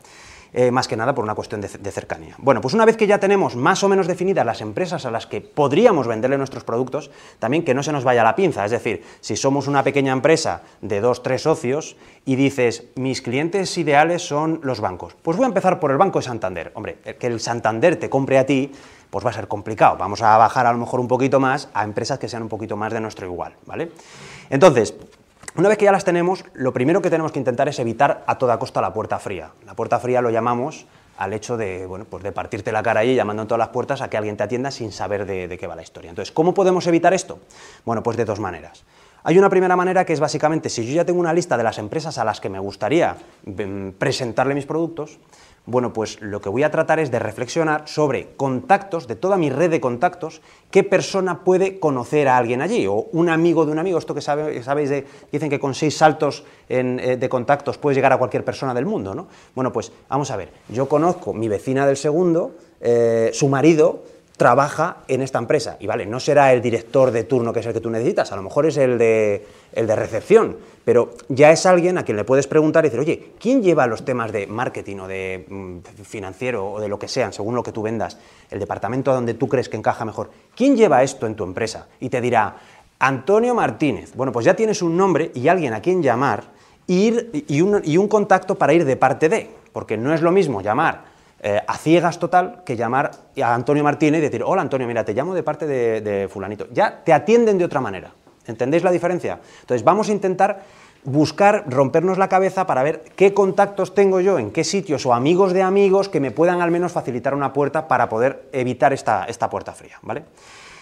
Eh, 0.53 0.71
más 0.71 0.87
que 0.87 0.95
nada 0.95 1.13
por 1.13 1.23
una 1.23 1.35
cuestión 1.35 1.61
de, 1.61 1.67
cercanía. 1.67 2.35
Bueno, 2.37 2.61
pues 2.61 2.73
una 2.73 2.85
vez 2.85 2.97
que 2.97 3.07
ya 3.07 3.19
tenemos 3.19 3.55
más 3.55 3.83
o 3.83 3.89
menos 3.89 4.07
definidas 4.07 4.45
las 4.45 4.61
empresas 4.61 5.05
a 5.05 5.11
las 5.11 5.27
que 5.27 5.41
podríamos 5.41 6.07
venderle 6.07 6.37
nuestros 6.37 6.63
productos, 6.63 7.11
también 7.39 7.63
que 7.63 7.73
no 7.73 7.83
se 7.83 7.91
nos 7.91 8.03
vaya 8.03 8.23
la 8.23 8.35
pinza, 8.35 8.65
es 8.65 8.71
decir, 8.71 9.03
si 9.21 9.35
somos 9.35 9.67
una 9.67 9.83
pequeña 9.83 10.13
empresa 10.13 10.61
de 10.81 11.01
dos, 11.01 11.23
tres 11.23 11.43
socios 11.43 11.95
y 12.25 12.35
dices, 12.35 12.85
mis 12.95 13.21
clientes 13.21 13.77
ideales 13.77 14.25
son 14.25 14.59
los 14.63 14.79
bancos, 14.79 15.15
pues 15.21 15.37
voy 15.37 15.45
a 15.45 15.47
empezar 15.47 15.79
por 15.79 15.91
el 15.91 15.97
Banco 15.97 16.19
de 16.19 16.25
Santander. 16.25 16.71
Hombre, 16.75 16.97
que 17.19 17.27
el 17.27 17.39
Santander 17.39 17.97
te 17.97 18.09
compre 18.09 18.37
a 18.37 18.45
ti, 18.45 18.71
pues 19.09 19.25
va 19.25 19.29
a 19.29 19.33
ser 19.33 19.47
complicado. 19.47 19.97
Vamos 19.97 20.21
a 20.21 20.37
bajar 20.37 20.65
a 20.65 20.73
lo 20.73 20.77
mejor 20.77 20.99
un 20.99 21.07
poquito 21.07 21.39
más 21.39 21.69
a 21.73 21.83
empresas 21.83 22.19
que 22.19 22.27
sean 22.27 22.43
un 22.43 22.49
poquito 22.49 22.75
más 22.75 22.91
de 22.91 22.99
nuestro 22.99 23.25
igual, 23.25 23.53
¿vale? 23.65 23.91
Entonces, 24.49 24.93
una 25.57 25.69
vez 25.69 25.77
que 25.77 25.85
ya 25.85 25.91
las 25.91 26.03
tenemos, 26.03 26.43
lo 26.53 26.73
primero 26.73 27.01
que 27.01 27.09
tenemos 27.09 27.31
que 27.31 27.39
intentar 27.39 27.67
es 27.69 27.79
evitar 27.79 28.23
a 28.27 28.37
toda 28.37 28.59
costa 28.59 28.81
la 28.81 28.93
puerta 28.93 29.19
fría. 29.19 29.51
La 29.65 29.73
puerta 29.73 29.99
fría 29.99 30.21
lo 30.21 30.29
llamamos 30.29 30.85
al 31.17 31.33
hecho 31.33 31.55
de, 31.55 31.85
bueno, 31.85 32.05
pues 32.09 32.23
de 32.23 32.31
partirte 32.31 32.71
la 32.71 32.83
cara 32.83 32.99
allí 32.99 33.15
llamando 33.15 33.43
en 33.43 33.47
todas 33.47 33.59
las 33.59 33.69
puertas 33.69 34.01
a 34.01 34.09
que 34.09 34.17
alguien 34.17 34.35
te 34.35 34.43
atienda 34.43 34.69
sin 34.71 34.91
saber 34.91 35.25
de, 35.25 35.47
de 35.47 35.57
qué 35.57 35.67
va 35.67 35.75
la 35.75 35.81
historia. 35.81 36.09
Entonces, 36.09 36.33
¿cómo 36.33 36.53
podemos 36.53 36.85
evitar 36.87 37.13
esto? 37.13 37.39
Bueno, 37.85 38.03
pues 38.03 38.17
de 38.17 38.25
dos 38.25 38.39
maneras. 38.39 38.83
Hay 39.23 39.39
una 39.39 39.49
primera 39.49 39.75
manera 39.75 40.05
que 40.05 40.13
es 40.13 40.19
básicamente, 40.19 40.69
si 40.69 40.85
yo 40.85 40.93
ya 40.93 41.05
tengo 41.05 41.19
una 41.19 41.33
lista 41.33 41.57
de 41.57 41.63
las 41.63 41.79
empresas 41.79 42.19
a 42.19 42.23
las 42.23 42.39
que 42.39 42.47
me 42.47 42.59
gustaría 42.59 43.17
mm, 43.45 43.91
presentarle 43.97 44.53
mis 44.53 44.67
productos, 44.67 45.17
bueno, 45.65 45.93
pues 45.93 46.21
lo 46.21 46.41
que 46.41 46.49
voy 46.49 46.63
a 46.63 46.71
tratar 46.71 46.99
es 46.99 47.09
de 47.11 47.19
reflexionar 47.19 47.87
sobre 47.87 48.35
contactos, 48.35 49.07
de 49.07 49.15
toda 49.15 49.37
mi 49.37 49.49
red 49.49 49.71
de 49.71 49.81
contactos, 49.81 50.41
qué 50.69 50.83
persona 50.83 51.43
puede 51.43 51.79
conocer 51.79 52.27
a 52.27 52.37
alguien 52.37 52.61
allí, 52.61 52.85
o 52.87 53.07
un 53.11 53.29
amigo 53.29 53.65
de 53.65 53.71
un 53.71 53.79
amigo, 53.79 53.97
esto 53.97 54.13
que 54.13 54.21
sabéis, 54.21 54.89
de, 54.89 55.05
dicen 55.31 55.49
que 55.49 55.59
con 55.59 55.73
seis 55.73 55.97
saltos 55.97 56.43
eh, 56.69 57.17
de 57.19 57.29
contactos 57.29 57.77
puedes 57.77 57.95
llegar 57.95 58.13
a 58.13 58.17
cualquier 58.17 58.45
persona 58.45 58.73
del 58.73 58.85
mundo, 58.85 59.15
¿no? 59.15 59.27
Bueno, 59.55 59.71
pues 59.71 59.91
vamos 60.07 60.29
a 60.31 60.37
ver, 60.37 60.49
yo 60.69 60.87
conozco 60.87 61.33
mi 61.33 61.47
vecina 61.47 61.87
del 61.87 61.97
segundo, 61.97 62.55
eh, 62.79 63.31
su 63.33 63.47
marido, 63.49 64.03
trabaja 64.37 64.97
en 65.07 65.21
esta 65.21 65.39
empresa. 65.39 65.77
Y 65.79 65.87
vale, 65.87 66.05
no 66.05 66.19
será 66.19 66.51
el 66.51 66.61
director 66.61 67.11
de 67.11 67.23
turno 67.23 67.53
que 67.53 67.61
es 67.61 67.65
el 67.65 67.73
que 67.73 67.79
tú 67.79 67.89
necesitas, 67.89 68.31
a 68.31 68.35
lo 68.35 68.41
mejor 68.41 68.65
es 68.65 68.77
el 68.77 68.97
de, 68.97 69.45
el 69.73 69.87
de 69.87 69.95
recepción, 69.95 70.57
pero 70.83 71.13
ya 71.29 71.51
es 71.51 71.65
alguien 71.65 71.97
a 71.97 72.03
quien 72.03 72.17
le 72.17 72.23
puedes 72.23 72.47
preguntar 72.47 72.83
y 72.85 72.89
decir, 72.89 72.99
oye, 72.99 73.31
¿quién 73.39 73.63
lleva 73.63 73.87
los 73.87 74.03
temas 74.03 74.31
de 74.31 74.47
marketing 74.47 74.97
o 74.97 75.07
de 75.07 75.45
mm, 75.47 75.77
financiero 76.03 76.71
o 76.73 76.79
de 76.79 76.87
lo 76.87 76.99
que 76.99 77.07
sean, 77.07 77.33
según 77.33 77.55
lo 77.55 77.63
que 77.63 77.71
tú 77.71 77.81
vendas, 77.81 78.17
el 78.49 78.59
departamento 78.59 79.13
donde 79.13 79.33
tú 79.33 79.47
crees 79.47 79.69
que 79.69 79.77
encaja 79.77 80.03
mejor? 80.03 80.29
¿Quién 80.55 80.75
lleva 80.75 81.03
esto 81.03 81.27
en 81.27 81.35
tu 81.35 81.43
empresa? 81.43 81.87
Y 81.99 82.09
te 82.09 82.19
dirá, 82.19 82.57
Antonio 82.99 83.55
Martínez. 83.55 84.13
Bueno, 84.15 84.31
pues 84.31 84.45
ya 84.45 84.55
tienes 84.55 84.81
un 84.81 84.97
nombre 84.97 85.31
y 85.33 85.47
alguien 85.47 85.73
a 85.73 85.81
quien 85.81 86.01
llamar 86.01 86.43
ir, 86.87 87.45
y, 87.47 87.61
un, 87.61 87.81
y 87.83 87.97
un 87.97 88.07
contacto 88.07 88.55
para 88.55 88.73
ir 88.73 88.85
de 88.85 88.95
parte 88.95 89.29
de, 89.29 89.49
porque 89.71 89.97
no 89.97 90.13
es 90.13 90.21
lo 90.21 90.31
mismo 90.31 90.61
llamar 90.61 91.14
eh, 91.47 91.61
a 91.67 91.77
ciegas 91.77 92.17
total 92.17 92.63
que 92.65 92.75
llamar 92.75 93.11
a 93.39 93.53
Antonio 93.53 93.83
Martínez 93.83 94.17
y 94.17 94.23
decir, 94.23 94.41
hola 94.43 94.63
Antonio, 94.63 94.87
mira, 94.87 95.05
te 95.05 95.13
llamo 95.13 95.35
de 95.35 95.43
parte 95.43 95.67
de, 95.67 96.27
fulanito. 96.27 96.65
Ya 96.71 97.03
te 97.03 97.13
atienden 97.13 97.59
de 97.59 97.65
otra 97.65 97.79
manera. 97.79 98.09
¿Entendéis 98.47 98.83
la 98.83 98.89
diferencia? 98.89 99.39
Entonces 99.61 99.83
vamos 99.83 100.09
a 100.09 100.11
intentar 100.11 100.63
buscar, 101.03 101.65
rompernos 101.67 102.17
la 102.17 102.29
cabeza 102.29 102.65
para 102.65 102.81
ver 102.81 103.03
qué 103.15 103.35
contactos 103.35 103.93
tengo 103.93 104.21
yo, 104.21 104.39
en 104.39 104.49
qué 104.49 104.63
sitios 104.63 105.05
o 105.05 105.13
amigos 105.13 105.53
de 105.53 105.61
amigos 105.61 106.09
que 106.09 106.19
me 106.19 106.31
puedan 106.31 106.61
al 106.61 106.71
menos 106.71 106.93
facilitar 106.93 107.35
una 107.35 107.53
puerta 107.53 107.87
para 107.87 108.09
poder 108.09 108.49
evitar 108.51 108.91
esta, 108.91 109.25
esta 109.25 109.47
puerta 109.47 109.73
fría. 109.73 109.99
¿vale? 110.01 110.23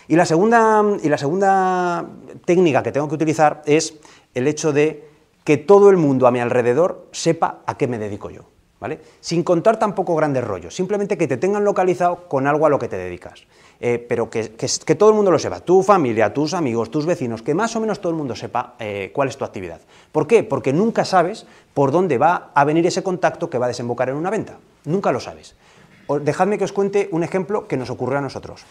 Y, 0.08 0.16
la 0.16 0.26
segunda, 0.26 0.82
y 1.04 1.10
la 1.10 1.18
segunda 1.18 2.06
técnica 2.46 2.82
que 2.82 2.94
tengo 2.94 3.10
que 3.10 3.16
utilizar 3.16 3.64
es 3.66 3.96
el 4.34 4.48
hecho 4.48 4.72
de 4.72 5.10
que 5.44 5.58
todo 5.58 5.90
el 5.90 5.98
mundo 5.98 6.26
a 6.26 6.32
mi 6.32 6.40
alrededor 6.40 7.10
sepa 7.12 7.64
a 7.66 7.76
qué 7.76 7.90
me 7.90 7.98
dedico 7.98 8.30
yo. 8.30 8.53
Sin 9.20 9.44
contar 9.44 9.78
tampoco 9.78 10.16
grandes 10.16 10.44
rollos, 10.44 10.76
simplemente 10.76 11.18
que 11.18 11.28
te 11.28 11.38
tengan 11.38 11.64
localizado 11.64 12.28
con 12.28 12.48
algo 12.48 12.66
a 12.66 12.70
lo 12.70 12.80
que 12.80 12.88
te 12.88 12.98
dedicas. 12.98 13.46
Eh, 13.80 14.00
pero 14.00 14.30
que, 14.30 14.48
todo 14.98 15.10
el 15.10 15.16
mundo 15.16 15.30
lo 15.30 15.40
sepa, 15.40 15.60
tu 15.60 15.84
familia, 15.84 16.34
tus 16.34 16.54
amigos, 16.54 16.90
tus 16.90 17.06
vecinos, 17.06 17.42
que 17.42 17.54
más 17.54 17.76
o 17.76 17.82
menos 17.82 18.00
todo 18.00 18.12
el 18.12 18.18
mundo 18.18 18.36
sepa 18.36 18.76
eh, 18.80 19.12
cuál 19.14 19.28
es 19.28 19.38
tu 19.38 19.44
actividad. 19.44 19.82
¿Por 20.12 20.26
qué? 20.26 20.44
Porque 20.44 20.72
nunca 20.72 21.04
sabes 21.04 21.46
por 21.74 21.92
dónde 21.92 22.18
va 22.18 22.52
a 22.54 22.64
venir 22.64 22.88
ese 22.88 23.04
contacto 23.04 23.50
que 23.50 23.58
va 23.58 23.66
a 23.66 23.68
desembocar 23.68 24.10
en 24.10 24.16
una 24.16 24.30
venta. 24.30 24.58
Nunca 24.86 25.12
lo 25.12 25.20
sabes. 25.20 25.56
dejadme 26.22 26.58
que 26.58 26.64
os 26.64 26.72
cuente 26.72 27.10
un 27.12 27.24
ejemplo 27.24 27.68
que 27.68 27.76
nos 27.76 27.90
ocurrió 27.90 28.20
a 28.20 28.22
nosotros. 28.22 28.66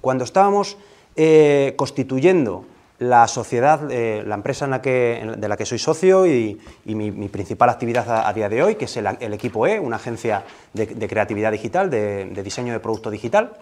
Cuando 0.00 0.24
estábamos 0.24 0.78
eh, 1.16 1.74
constituyendo 1.76 2.64
la 3.00 3.26
sociedad, 3.28 3.90
eh, 3.90 4.22
la 4.26 4.34
empresa 4.34 4.66
en 4.66 4.70
la 4.72 4.82
que, 4.82 5.34
de 5.36 5.48
la 5.48 5.56
que 5.56 5.64
soy 5.64 5.78
socio 5.78 6.26
y, 6.26 6.60
mi, 6.84 7.28
principal 7.28 7.70
actividad 7.70 8.26
a, 8.26 8.30
día 8.34 8.50
de 8.50 8.62
hoy, 8.62 8.74
que 8.74 8.84
es 8.84 8.96
el, 8.98 9.32
equipo 9.32 9.66
E, 9.66 9.80
una 9.80 9.96
agencia 9.96 10.44
de, 10.74 11.08
creatividad 11.08 11.50
digital, 11.50 11.88
de, 11.88 12.26
diseño 12.44 12.74
de 12.74 12.80
producto 12.80 13.10
digital, 13.10 13.56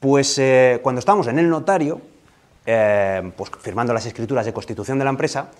pues 0.00 0.36
eh, 0.38 0.80
cuando 0.82 0.98
estábamos 0.98 1.28
en 1.28 1.38
el 1.38 1.48
notario, 1.48 2.00
eh, 2.66 3.30
pues 3.36 3.52
firmando 3.60 3.94
las 3.94 4.04
escrituras 4.04 4.44
de 4.44 4.52
constitución 4.52 4.98
de 4.98 5.04
la 5.04 5.10
empresa, 5.10 5.52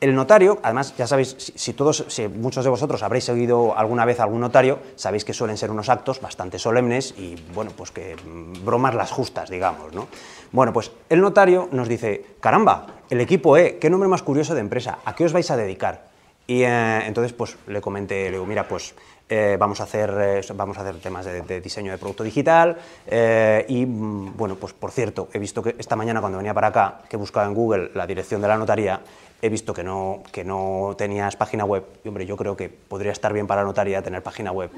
el 0.00 0.14
notario, 0.14 0.58
además, 0.62 0.94
ya 0.96 1.06
sabéis, 1.06 1.36
si, 1.54 1.72
todos, 1.74 2.04
si 2.08 2.26
muchos 2.26 2.64
de 2.64 2.70
vosotros 2.70 3.02
habréis 3.02 3.24
seguido 3.24 3.76
alguna 3.76 4.04
vez 4.06 4.18
algún 4.20 4.40
notario, 4.40 4.78
sabéis 4.96 5.24
que 5.24 5.34
suelen 5.34 5.58
ser 5.58 5.70
unos 5.70 5.90
actos 5.90 6.20
bastante 6.20 6.58
solemnes 6.58 7.14
y, 7.18 7.36
bueno, 7.54 7.72
pues 7.76 7.90
que 7.90 8.16
mm, 8.16 8.64
bromas 8.64 8.94
las 8.94 9.10
justas, 9.10 9.50
digamos, 9.50 9.92
¿no? 9.92 10.08
Bueno, 10.52 10.72
pues 10.72 10.90
el 11.10 11.20
notario 11.20 11.68
nos 11.72 11.88
dice, 11.88 12.24
caramba, 12.40 12.86
el 13.10 13.20
equipo 13.20 13.56
E, 13.56 13.78
qué 13.78 13.90
nombre 13.90 14.08
más 14.08 14.22
curioso 14.22 14.54
de 14.54 14.60
empresa, 14.60 14.98
¿a 15.04 15.14
qué 15.14 15.24
os 15.24 15.32
vais 15.32 15.50
a 15.50 15.56
dedicar? 15.56 16.10
Y 16.46 16.62
eh, 16.64 17.06
entonces, 17.06 17.32
pues 17.32 17.56
le 17.68 17.80
comenté, 17.80 18.24
le 18.24 18.32
digo, 18.32 18.46
mira, 18.46 18.66
pues 18.66 18.94
eh, 19.28 19.56
vamos, 19.60 19.80
a 19.80 19.84
hacer, 19.84 20.12
eh, 20.18 20.40
vamos 20.56 20.76
a 20.78 20.80
hacer 20.80 20.96
temas 20.96 21.24
de, 21.24 21.60
diseño 21.60 21.92
de 21.92 21.98
producto 21.98 22.24
digital 22.24 22.76
y, 23.68 23.86
mm, 23.86 24.36
bueno, 24.36 24.56
pues 24.56 24.72
por 24.72 24.90
cierto, 24.90 25.28
he 25.32 25.38
visto 25.38 25.62
que 25.62 25.76
esta 25.78 25.94
mañana 25.94 26.20
cuando 26.20 26.38
venía 26.38 26.52
para 26.52 26.66
acá, 26.66 27.02
que 27.08 27.16
buscaba 27.16 27.46
en 27.46 27.54
Google 27.54 27.92
la 27.94 28.04
dirección 28.04 28.40
de 28.40 28.48
la 28.48 28.56
notaría, 28.56 29.00
he 29.42 29.48
visto 29.48 29.72
que 29.72 29.82
no, 29.82 30.22
que 30.30 30.44
no 30.44 30.94
tenías 30.96 31.36
página 31.36 31.64
web. 31.64 31.84
Y 32.04 32.08
hombre, 32.08 32.26
yo 32.26 32.36
creo 32.36 32.56
que 32.56 32.68
podría 32.68 33.12
estar 33.12 33.32
bien 33.32 33.46
para 33.46 33.62
la 33.62 33.68
notaría 33.68 34.02
tener 34.02 34.22
página 34.22 34.52
web. 34.52 34.70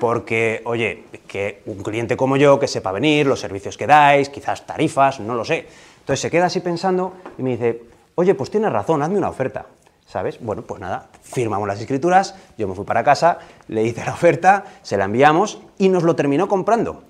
Porque, 0.00 0.62
oye, 0.64 1.04
que 1.26 1.62
un 1.66 1.82
cliente 1.82 2.16
como 2.16 2.36
yo 2.36 2.58
que 2.58 2.66
sepa 2.66 2.92
venir, 2.92 3.26
los 3.26 3.40
servicios 3.40 3.76
que 3.76 3.86
dais, 3.86 4.28
quizás 4.28 4.66
tarifas, 4.66 5.20
no 5.20 5.34
lo 5.34 5.44
sé. 5.44 5.66
Entonces 6.00 6.20
se 6.20 6.30
queda 6.30 6.46
así 6.46 6.60
pensando 6.60 7.14
y 7.38 7.42
me 7.42 7.50
dice, 7.50 7.82
oye, 8.16 8.34
pues 8.34 8.50
tienes 8.50 8.72
razón, 8.72 9.02
hazme 9.02 9.18
una 9.18 9.28
oferta. 9.28 9.66
¿Sabes? 10.06 10.38
Bueno, 10.40 10.62
pues 10.62 10.80
nada, 10.80 11.08
firmamos 11.22 11.66
las 11.66 11.80
escrituras, 11.80 12.34
yo 12.58 12.68
me 12.68 12.74
fui 12.74 12.84
para 12.84 13.02
casa, 13.02 13.38
le 13.68 13.84
hice 13.84 14.04
la 14.04 14.12
oferta, 14.12 14.64
se 14.82 14.98
la 14.98 15.06
enviamos 15.06 15.60
y 15.78 15.88
nos 15.88 16.02
lo 16.02 16.14
terminó 16.14 16.46
comprando. 16.46 17.04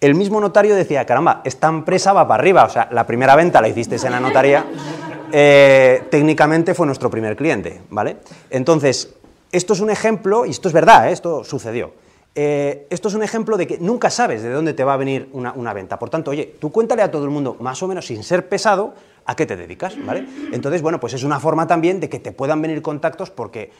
El 0.00 0.16
mismo 0.16 0.40
notario 0.40 0.74
decía, 0.74 1.06
caramba, 1.06 1.42
esta 1.44 1.68
empresa 1.68 2.12
va 2.12 2.26
para 2.26 2.42
arriba, 2.42 2.64
o 2.64 2.68
sea, 2.68 2.88
la 2.90 3.06
primera 3.06 3.36
venta 3.36 3.60
la 3.60 3.68
hiciste 3.68 3.96
en 4.04 4.12
la 4.12 4.18
notaría 4.18 4.64
eh, 5.32 6.04
técnicamente 6.10 6.74
fue 6.74 6.86
nuestro 6.86 7.10
primer 7.10 7.36
cliente, 7.36 7.80
¿vale? 7.90 8.18
Entonces, 8.50 9.14
esto 9.52 9.72
es 9.72 9.80
un 9.80 9.90
ejemplo, 9.90 10.46
y 10.46 10.50
esto 10.50 10.68
es 10.68 10.74
verdad, 10.74 11.08
¿eh? 11.08 11.12
esto 11.12 11.44
sucedió. 11.44 11.92
Eh, 12.34 12.86
esto 12.90 13.08
es 13.08 13.14
un 13.14 13.22
ejemplo 13.22 13.56
de 13.56 13.66
que 13.66 13.78
nunca 13.78 14.08
sabes 14.08 14.42
de 14.42 14.50
dónde 14.50 14.72
te 14.72 14.84
va 14.84 14.94
a 14.94 14.96
venir 14.96 15.28
una, 15.32 15.72
venta. 15.72 15.98
Por 15.98 16.10
tanto, 16.10 16.30
oye, 16.30 16.54
tú 16.60 16.70
cuéntale 16.70 17.02
a 17.02 17.10
todo 17.10 17.24
el 17.24 17.30
mundo, 17.30 17.56
más 17.60 17.82
o 17.82 17.88
menos 17.88 18.06
sin 18.06 18.22
ser 18.22 18.48
pesado, 18.48 18.94
a 19.26 19.36
qué 19.36 19.46
te 19.46 19.56
dedicas, 19.56 19.94
¿vale? 20.04 20.26
Entonces, 20.52 20.82
bueno, 20.82 20.98
pues 20.98 21.12
es 21.14 21.24
una 21.24 21.38
forma 21.40 21.66
también 21.66 22.00
de 22.00 22.08
que 22.08 22.18
te 22.18 22.32
puedan 22.32 22.62
venir 22.62 22.82
contactos 22.82 23.30
porque 23.30 23.70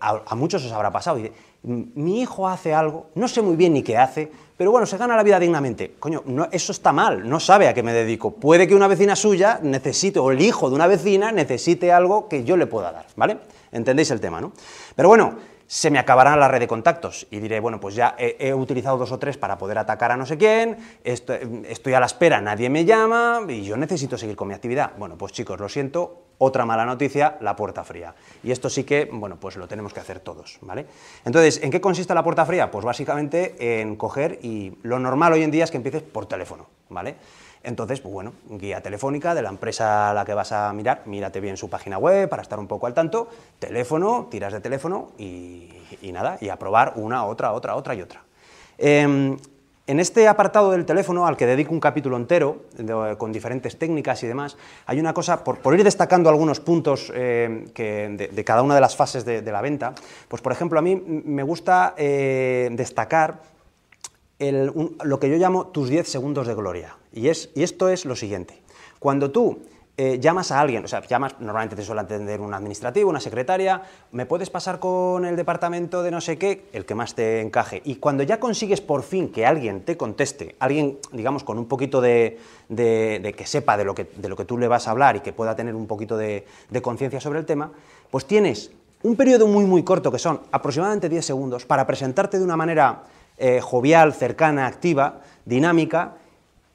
a, 0.00 0.34
muchos 0.36 0.64
os 0.64 0.72
habrá 0.72 0.90
pasado. 0.90 1.18
Y 1.18 1.32
mi 1.62 2.22
hijo 2.22 2.48
hace 2.48 2.72
algo, 2.72 3.08
no 3.14 3.28
sé 3.28 3.42
muy 3.42 3.56
bien 3.56 3.74
ni 3.74 3.82
qué 3.82 3.96
hace, 3.98 4.30
pero 4.56 4.70
bueno, 4.70 4.86
se 4.86 4.98
gana 4.98 5.16
la 5.16 5.22
vida 5.22 5.38
dignamente. 5.38 5.94
Coño, 5.98 6.22
no, 6.26 6.48
eso 6.50 6.72
está 6.72 6.92
mal, 6.92 7.28
no 7.28 7.40
sabe 7.40 7.68
a 7.68 7.74
qué 7.74 7.82
me 7.82 7.92
dedico. 7.92 8.32
Puede 8.32 8.68
que 8.68 8.74
una 8.74 8.88
vecina 8.88 9.16
suya 9.16 9.58
necesite, 9.62 10.18
o 10.18 10.30
el 10.30 10.40
hijo 10.40 10.68
de 10.68 10.74
una 10.74 10.86
vecina 10.86 11.32
necesite 11.32 11.92
algo 11.92 12.28
que 12.28 12.44
yo 12.44 12.56
le 12.56 12.66
pueda 12.66 12.92
dar, 12.92 13.06
¿vale? 13.16 13.38
¿Entendéis 13.72 14.10
el 14.10 14.20
tema, 14.20 14.40
no? 14.40 14.52
Pero 14.96 15.08
bueno, 15.08 15.36
se 15.70 15.88
me 15.88 16.00
acabará 16.00 16.36
la 16.36 16.48
red 16.48 16.58
de 16.58 16.66
contactos 16.66 17.28
y 17.30 17.38
diré, 17.38 17.60
bueno, 17.60 17.78
pues 17.78 17.94
ya 17.94 18.16
he, 18.18 18.52
utilizado 18.52 18.98
dos 18.98 19.12
o 19.12 19.20
tres 19.20 19.36
para 19.36 19.56
poder 19.56 19.78
atacar 19.78 20.10
a 20.10 20.16
no 20.16 20.26
sé 20.26 20.36
quién, 20.36 20.76
estoy, 21.04 21.62
estoy, 21.68 21.94
a 21.94 22.00
la 22.00 22.06
espera, 22.06 22.40
nadie 22.40 22.68
me 22.68 22.84
llama 22.84 23.42
y 23.46 23.62
yo 23.62 23.76
necesito 23.76 24.18
seguir 24.18 24.34
con 24.34 24.48
mi 24.48 24.54
actividad. 24.54 24.90
Bueno, 24.98 25.16
pues 25.16 25.30
chicos, 25.30 25.60
lo 25.60 25.68
siento, 25.68 26.24
otra 26.38 26.66
mala 26.66 26.84
noticia, 26.84 27.36
la 27.40 27.54
puerta 27.54 27.84
fría. 27.84 28.16
Y 28.42 28.50
esto 28.50 28.68
sí 28.68 28.82
que, 28.82 29.08
bueno, 29.12 29.38
pues 29.38 29.54
lo 29.54 29.68
tenemos 29.68 29.94
que 29.94 30.00
hacer 30.00 30.18
todos, 30.18 30.58
¿vale? 30.60 30.86
Entonces, 31.24 31.62
¿en 31.62 31.70
qué 31.70 31.80
consiste 31.80 32.14
la 32.14 32.24
puerta 32.24 32.44
fría? 32.44 32.68
Pues 32.72 32.84
básicamente 32.84 33.80
en 33.80 33.94
coger 33.94 34.40
y 34.42 34.76
lo 34.82 34.98
normal 34.98 35.34
hoy 35.34 35.44
en 35.44 35.52
día 35.52 35.62
es 35.62 35.70
que 35.70 35.76
empieces 35.76 36.02
por 36.02 36.26
teléfono, 36.26 36.66
¿vale? 36.88 37.14
Entonces, 37.62 38.00
pues 38.00 38.12
bueno, 38.12 38.32
guía 38.48 38.80
telefónica 38.80 39.34
de 39.34 39.42
la 39.42 39.50
empresa 39.50 40.10
a 40.10 40.14
la 40.14 40.24
que 40.24 40.32
vas 40.32 40.52
a 40.52 40.72
mirar, 40.72 41.02
mírate 41.04 41.40
bien 41.40 41.56
su 41.56 41.68
página 41.68 41.98
web 41.98 42.28
para 42.28 42.42
estar 42.42 42.58
un 42.58 42.66
poco 42.66 42.86
al 42.86 42.94
tanto, 42.94 43.28
teléfono, 43.58 44.28
tiras 44.30 44.52
de 44.52 44.60
teléfono 44.60 45.10
y, 45.18 45.68
nada, 46.12 46.38
y 46.40 46.48
aprobar 46.48 46.94
una, 46.96 47.24
otra, 47.26 47.52
otra, 47.52 47.76
otra 47.76 47.94
y 47.94 48.02
otra. 48.02 48.22
Em, 48.78 49.36
En 49.90 49.98
este 49.98 50.28
apartado 50.28 50.70
del 50.70 50.86
teléfono, 50.86 51.26
al 51.26 51.36
que 51.36 51.46
dedico 51.46 51.72
un 51.72 51.80
capítulo 51.80 52.16
entero, 52.16 52.66
con 53.18 53.32
diferentes 53.32 53.76
técnicas 53.76 54.22
y 54.22 54.28
demás, 54.28 54.56
hay 54.86 55.00
una 55.00 55.12
cosa, 55.12 55.42
por, 55.42 55.74
ir 55.74 55.82
destacando 55.82 56.30
algunos 56.30 56.60
puntos 56.60 57.10
eh, 57.12 57.64
de, 57.74 58.44
cada 58.44 58.62
una 58.62 58.76
de 58.76 58.80
las 58.80 58.94
fases 58.94 59.24
de, 59.24 59.42
la 59.42 59.60
venta, 59.60 59.92
pues 60.28 60.42
por 60.42 60.52
ejemplo, 60.52 60.78
a 60.78 60.82
mí 60.82 60.94
me 60.94 61.42
gusta 61.42 61.94
eh, 61.96 62.68
destacar 62.70 63.40
lo 64.40 65.20
que 65.20 65.28
yo 65.28 65.36
llamo 65.36 65.66
tus 65.66 65.88
10 65.88 66.08
segundos 66.08 66.46
de 66.46 66.54
gloria. 66.54 66.96
Y, 67.12 67.28
es, 67.28 67.50
y 67.54 67.62
esto 67.62 67.88
es 67.88 68.04
lo 68.04 68.16
siguiente. 68.16 68.62
Cuando 68.98 69.30
tú 69.30 69.58
eh, 70.02 70.18
llamas 70.18 70.50
a 70.50 70.58
alguien, 70.58 70.82
o 70.82 70.88
sea, 70.88 71.02
llamas, 71.02 71.34
normalmente 71.40 71.76
te 71.76 71.82
suele 71.82 72.00
atender 72.00 72.40
un 72.40 72.54
administrativo, 72.54 73.10
una 73.10 73.20
secretaria, 73.20 73.82
me 74.12 74.24
puedes 74.24 74.48
pasar 74.48 74.78
con 74.78 75.26
el 75.26 75.36
departamento 75.36 76.02
de 76.02 76.10
no 76.10 76.22
sé 76.22 76.38
qué, 76.38 76.64
el 76.72 76.86
que 76.86 76.94
más 76.94 77.14
te 77.14 77.42
encaje. 77.42 77.82
Y 77.84 77.96
cuando 77.96 78.22
ya 78.22 78.40
consigues 78.40 78.80
por 78.80 79.02
fin 79.02 79.28
que 79.28 79.44
alguien 79.44 79.82
te 79.82 79.98
conteste, 79.98 80.56
alguien, 80.58 80.98
digamos, 81.12 81.44
con 81.44 81.58
un 81.58 81.66
poquito 81.66 82.00
de, 82.00 82.38
que 82.70 83.44
sepa 83.44 83.76
de 83.76 83.84
lo 83.84 83.94
que, 83.94 84.08
de 84.16 84.30
lo 84.30 84.36
que 84.36 84.46
tú 84.46 84.56
le 84.56 84.68
vas 84.68 84.88
a 84.88 84.92
hablar 84.92 85.16
y 85.16 85.20
que 85.20 85.34
pueda 85.34 85.54
tener 85.54 85.74
un 85.74 85.86
poquito 85.86 86.16
de, 86.16 86.46
conciencia 86.80 87.20
sobre 87.20 87.38
el 87.38 87.44
tema, 87.44 87.70
pues 88.10 88.24
tienes 88.24 88.70
un 89.02 89.16
periodo 89.16 89.48
muy, 89.48 89.66
muy 89.66 89.82
corto, 89.82 90.10
que 90.10 90.18
son 90.18 90.40
aproximadamente 90.50 91.10
10 91.10 91.26
segundos, 91.26 91.66
para 91.66 91.86
presentarte 91.86 92.38
de 92.38 92.44
una 92.44 92.56
manera 92.56 93.02
eh, 93.40 93.60
jovial, 93.60 94.12
cercana, 94.12 94.66
activa, 94.66 95.22
dinámica, 95.44 96.18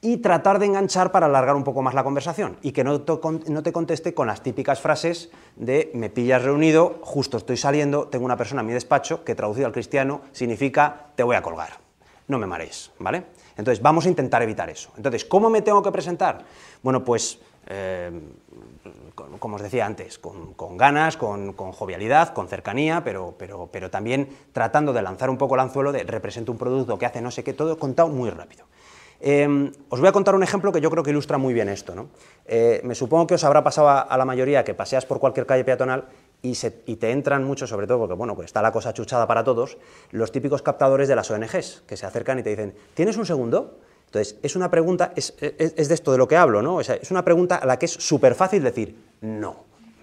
y 0.00 0.18
tratar 0.18 0.58
de 0.58 0.66
enganchar 0.66 1.10
para 1.10 1.26
alargar 1.26 1.56
un 1.56 1.64
poco 1.64 1.80
más 1.80 1.94
la 1.94 2.04
conversación 2.04 2.58
y 2.62 2.72
que 2.72 2.84
no 2.84 3.00
te, 3.00 3.72
conteste 3.72 4.14
con 4.14 4.26
las 4.26 4.42
típicas 4.42 4.80
frases 4.80 5.30
de 5.56 5.90
me 5.94 6.10
pillas 6.10 6.42
reunido, 6.42 6.98
justo 7.02 7.36
estoy 7.36 7.56
saliendo, 7.56 8.08
tengo 8.08 8.24
una 8.24 8.36
persona 8.36 8.60
en 8.60 8.66
mi 8.66 8.72
despacho 8.72 9.24
que 9.24 9.34
traducido 9.34 9.66
al 9.66 9.72
cristiano 9.72 10.20
significa 10.32 11.06
te 11.14 11.22
voy 11.22 11.36
a 11.36 11.42
colgar. 11.42 11.78
No 12.28 12.38
me 12.38 12.46
marees, 12.46 12.90
¿vale? 12.98 13.24
Entonces 13.56 13.80
vamos 13.80 14.06
a 14.06 14.08
intentar 14.08 14.42
evitar 14.42 14.68
eso. 14.68 14.90
Entonces, 14.96 15.24
¿cómo 15.24 15.48
me 15.48 15.62
tengo 15.62 15.82
que 15.82 15.92
presentar? 15.92 16.44
Bueno, 16.82 17.04
pues 17.04 17.38
eh, 17.68 18.10
como 19.38 19.56
os 19.56 19.62
decía 19.62 19.86
antes, 19.86 20.18
con, 20.18 20.76
ganas, 20.76 21.16
con, 21.16 21.52
jovialidad, 21.52 22.34
con 22.34 22.48
cercanía, 22.48 23.02
pero, 23.02 23.34
pero, 23.38 23.68
pero, 23.72 23.90
también 23.90 24.28
tratando 24.52 24.92
de 24.92 25.02
lanzar 25.02 25.30
un 25.30 25.38
poco 25.38 25.54
el 25.54 25.60
anzuelo 25.60 25.90
de 25.90 26.04
represento 26.04 26.52
un 26.52 26.58
producto 26.58 26.98
que 26.98 27.06
hace 27.06 27.20
no 27.20 27.30
sé 27.30 27.42
qué, 27.42 27.52
todo 27.52 27.78
contado 27.78 28.08
muy 28.08 28.30
rápido. 28.30 28.66
Em, 29.20 29.72
os 29.88 29.98
voy 29.98 30.08
a 30.08 30.12
contar 30.12 30.34
un 30.34 30.42
ejemplo 30.42 30.70
que 30.72 30.80
yo 30.80 30.90
creo 30.90 31.02
que 31.02 31.10
ilustra 31.10 31.38
muy 31.38 31.54
bien 31.54 31.68
esto. 31.68 32.08
Eh, 32.44 32.80
me 32.84 32.94
supongo 32.94 33.26
que 33.26 33.34
os 33.34 33.44
habrá 33.44 33.64
pasado 33.64 33.88
a, 33.88 34.16
la 34.16 34.24
mayoría 34.24 34.64
que 34.64 34.74
paseas 34.74 35.06
por 35.06 35.18
cualquier 35.18 35.46
calle 35.46 35.64
peatonal 35.64 36.04
y, 36.42 36.54
te 36.54 37.10
entran 37.10 37.42
mucho, 37.42 37.66
sobre 37.66 37.86
todo 37.86 38.00
porque 38.00 38.14
bueno, 38.14 38.34
pues 38.36 38.46
está 38.46 38.60
la 38.60 38.72
cosa 38.72 38.92
chuchada 38.92 39.26
para 39.26 39.42
todos, 39.42 39.78
los 40.10 40.30
típicos 40.32 40.62
captadores 40.62 41.08
de 41.08 41.16
las 41.16 41.30
ONGs 41.30 41.82
que 41.86 41.96
se 41.96 42.06
acercan 42.06 42.38
y 42.38 42.42
te 42.42 42.50
dicen, 42.50 42.74
¿tienes 42.94 43.16
un 43.16 43.24
segundo? 43.24 43.78
Entonces, 44.06 44.38
es 44.42 44.54
una 44.54 44.70
pregunta, 44.70 45.12
es, 45.16 45.34
de 45.36 45.94
esto 45.94 46.12
de 46.12 46.18
lo 46.18 46.28
que 46.28 46.36
hablo, 46.36 46.62
¿no? 46.62 46.80
es 46.80 47.10
una 47.10 47.24
pregunta 47.24 47.56
a 47.56 47.66
la 47.66 47.78
que 47.78 47.86
es 47.86 47.92
súper 47.92 48.34
fácil 48.34 48.62
decir 48.62 49.05
no, 49.20 49.56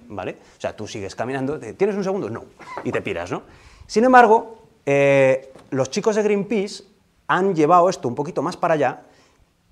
¿vale? 0.08 0.38
O 0.58 0.62
sea, 0.62 0.76
tú 0.76 0.88
sigues 0.88 1.16
caminando, 1.16 1.60
¿tienes 1.60 1.96
un 1.96 2.04
segundo? 2.04 2.30
No, 2.30 2.46
y 2.84 2.92
te 2.92 3.02
piras, 3.02 3.32
¿no? 3.32 3.44
Sin 3.88 4.04
embargo, 4.04 4.64
eh, 4.86 5.54
los 5.72 5.90
chicos 5.90 6.16
de 6.16 6.24
Greenpeace 6.24 6.84
han 7.28 7.56
llevado 7.56 7.90
esto 7.90 8.08
un 8.08 8.16
poquito 8.16 8.42
más 8.42 8.58
para 8.58 8.74
allá 8.74 9.02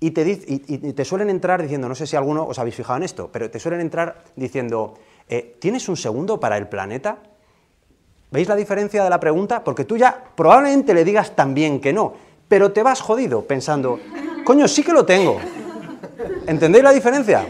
y 0.00 0.10
te, 0.10 1.04
suelen 1.04 1.30
entrar 1.30 1.62
diciendo, 1.62 1.88
no 1.88 1.94
sé 1.94 2.08
si 2.08 2.16
alguno 2.16 2.44
os 2.44 2.58
habéis 2.58 2.74
fijado 2.74 2.96
en 2.96 3.04
esto, 3.04 3.30
pero 3.30 3.48
te 3.50 3.60
suelen 3.60 3.80
entrar 3.80 4.24
diciendo, 4.34 4.94
eh, 5.28 5.56
¿tienes 5.60 5.88
un 5.88 5.96
segundo 5.96 6.40
para 6.40 6.56
el 6.56 6.66
planeta? 6.66 7.18
¿Veis 8.32 8.48
la 8.48 8.56
diferencia 8.56 9.04
de 9.04 9.10
la 9.10 9.20
pregunta? 9.20 9.62
Porque 9.62 9.84
tú 9.84 9.96
ya 9.96 10.24
probablemente 10.34 10.92
le 10.92 11.04
digas 11.04 11.36
también 11.36 11.80
que 11.80 11.92
no, 11.92 12.14
pero 12.48 12.72
te 12.72 12.82
vas 12.82 13.00
jodido 13.00 13.44
pensando, 13.44 14.00
coño, 14.44 14.66
sí 14.66 14.82
que 14.82 14.92
lo 14.92 15.06
tengo. 15.06 15.38
¿Entendéis 16.48 16.82
la 16.82 16.92
diferencia? 16.92 17.46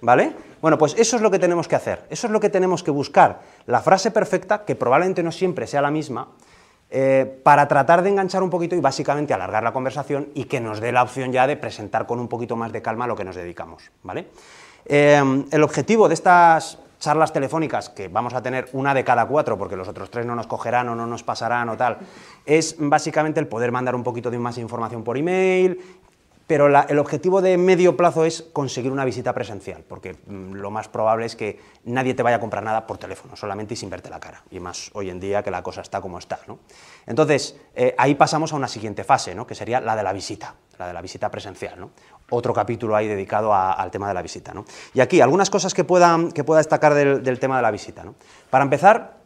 ¿Vale? 0.00 0.32
Bueno, 0.60 0.78
pues 0.78 0.94
eso 0.98 1.16
es 1.16 1.22
lo 1.22 1.30
que 1.30 1.38
tenemos 1.38 1.68
que 1.68 1.76
hacer, 1.76 2.04
eso 2.10 2.26
es 2.26 2.32
lo 2.32 2.40
que 2.40 2.50
tenemos 2.50 2.82
que 2.82 2.90
buscar, 2.90 3.40
la 3.66 3.80
frase 3.80 4.10
perfecta, 4.10 4.64
que 4.64 4.74
probablemente 4.74 5.22
no 5.22 5.32
siempre 5.32 5.66
sea 5.66 5.82
la 5.82 5.90
misma, 5.90 6.28
eh, 6.90 7.40
para 7.42 7.68
tratar 7.68 8.02
de 8.02 8.08
enganchar 8.08 8.42
un 8.42 8.48
poquito 8.48 8.74
y 8.74 8.80
básicamente 8.80 9.34
alargar 9.34 9.62
la 9.62 9.72
conversación 9.72 10.28
y 10.34 10.44
que 10.44 10.58
nos 10.58 10.80
dé 10.80 10.90
la 10.90 11.02
opción 11.02 11.32
ya 11.32 11.46
de 11.46 11.56
presentar 11.56 12.06
con 12.06 12.18
un 12.18 12.28
poquito 12.28 12.56
más 12.56 12.72
de 12.72 12.80
calma 12.80 13.06
lo 13.06 13.14
que 13.14 13.24
nos 13.24 13.36
dedicamos. 13.36 13.90
¿vale? 14.02 14.28
Eh, 14.86 15.44
el 15.50 15.62
objetivo 15.62 16.08
de 16.08 16.14
estas 16.14 16.78
charlas 16.98 17.32
telefónicas, 17.32 17.90
que 17.90 18.08
vamos 18.08 18.34
a 18.34 18.42
tener 18.42 18.68
una 18.72 18.92
de 18.94 19.04
cada 19.04 19.26
cuatro, 19.26 19.56
porque 19.56 19.76
los 19.76 19.88
otros 19.88 20.10
tres 20.10 20.26
no 20.26 20.34
nos 20.34 20.46
cogerán 20.46 20.88
o 20.88 20.94
no 20.94 21.06
nos 21.06 21.22
pasarán 21.22 21.68
o 21.68 21.76
tal, 21.76 21.98
es 22.44 22.74
básicamente 22.78 23.38
el 23.38 23.46
poder 23.46 23.70
mandar 23.70 23.94
un 23.94 24.02
poquito 24.02 24.30
de 24.30 24.38
más 24.38 24.58
información 24.58 25.04
por 25.04 25.16
email, 25.16 25.80
pero 26.48 26.66
el 26.66 26.98
objetivo 26.98 27.42
de 27.42 27.58
medio 27.58 27.94
plazo 27.94 28.24
es 28.24 28.42
conseguir 28.54 28.90
una 28.90 29.04
visita 29.04 29.34
presencial, 29.34 29.84
porque 29.86 30.16
mm, 30.26 30.54
lo 30.54 30.70
más 30.70 30.88
probable 30.88 31.26
es 31.26 31.36
que 31.36 31.60
nadie 31.84 32.14
te 32.14 32.22
vaya 32.22 32.36
a 32.36 32.40
comprar 32.40 32.64
nada 32.64 32.86
por 32.86 32.96
teléfono, 32.96 33.36
solamente 33.36 33.74
y 33.74 33.76
sin 33.76 33.90
verte 33.90 34.08
la 34.08 34.18
cara, 34.18 34.42
y 34.50 34.58
más 34.58 34.90
hoy 34.94 35.10
en 35.10 35.20
día 35.20 35.42
que 35.42 35.50
la 35.50 35.62
cosa 35.62 35.82
está 35.82 36.00
como 36.00 36.18
está. 36.18 36.40
Entonces, 37.06 37.54
eh, 37.74 37.94
ahí 37.98 38.14
pasamos 38.14 38.54
a 38.54 38.56
una 38.56 38.66
siguiente 38.66 39.04
fase, 39.04 39.34
¿no? 39.34 39.46
que 39.46 39.54
sería 39.54 39.78
la 39.82 39.94
de 39.94 40.02
la 40.02 40.14
visita, 40.14 40.54
la 40.78 40.86
de 40.86 40.94
la 40.94 41.02
visita 41.02 41.30
presencial. 41.30 41.78
¿no? 41.78 41.90
Otro 42.30 42.54
capítulo 42.54 42.96
ahí 42.96 43.08
dedicado 43.08 43.54
al 43.54 43.90
tema 43.90 44.08
de 44.08 44.14
la 44.14 44.22
visita. 44.22 44.54
¿no? 44.54 44.64
Y 44.94 45.00
aquí, 45.00 45.20
algunas 45.20 45.50
cosas 45.50 45.74
que 45.74 45.84
pueda, 45.84 46.18
que 46.34 46.44
pueda 46.44 46.60
destacar 46.60 46.94
del, 46.94 47.38
tema 47.38 47.56
de 47.56 47.62
la 47.62 47.70
visita. 47.70 48.04
¿no? 48.04 48.14
Para 48.48 48.64
empezar, 48.64 49.18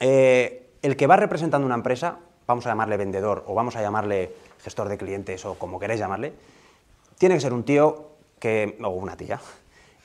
eh, 0.00 0.70
el 0.82 0.96
que 0.96 1.06
va 1.06 1.16
representando 1.16 1.64
una 1.64 1.76
empresa, 1.76 2.18
vamos 2.48 2.64
a 2.64 2.70
llamarle 2.70 2.96
vendedor 2.96 3.44
o 3.46 3.54
vamos 3.54 3.76
a 3.76 3.82
llamarle 3.82 4.32
gestor 4.64 4.88
de 4.88 4.96
clientes 4.96 5.44
o 5.44 5.54
como 5.54 5.78
queréis 5.78 6.00
llamarle, 6.00 6.32
tiene 7.18 7.34
que 7.34 7.42
ser 7.42 7.52
un 7.52 7.62
tío 7.62 8.16
que, 8.40 8.78
o 8.82 8.88
una 8.88 9.16
tía, 9.16 9.38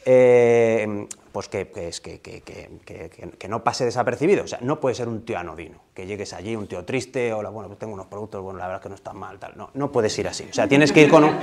eh, 0.05 1.07
pues 1.31 1.49
que, 1.49 1.67
es, 1.75 1.99
que, 1.99 2.19
que, 2.19 3.47
no 3.47 3.63
pase 3.63 3.85
desapercibido. 3.85 4.43
O 4.43 4.47
sea, 4.47 4.59
no 4.61 4.79
puede 4.79 4.95
ser 4.95 5.07
un 5.07 5.25
tío 5.25 5.37
anodino, 5.37 5.79
que 5.93 6.05
llegues 6.05 6.33
allí, 6.33 6.55
un 6.55 6.67
tío 6.67 6.85
triste, 6.85 7.33
hola, 7.33 7.49
bueno, 7.49 7.69
pues 7.69 7.79
tengo 7.79 7.93
unos 7.93 8.07
productos, 8.07 8.41
bueno, 8.41 8.59
la 8.59 8.67
verdad 8.67 8.81
es 8.81 8.83
que 8.83 8.89
no 8.89 8.95
están 8.95 9.17
mal, 9.17 9.39
tal. 9.39 9.53
No, 9.55 9.69
no 9.73 9.91
puedes 9.91 10.17
ir 10.19 10.27
así. 10.27 10.45
O 10.49 10.53
sea, 10.53 10.67
tienes 10.67 10.91
que 10.91 11.01
ir 11.01 11.09
con 11.09 11.23
un... 11.23 11.35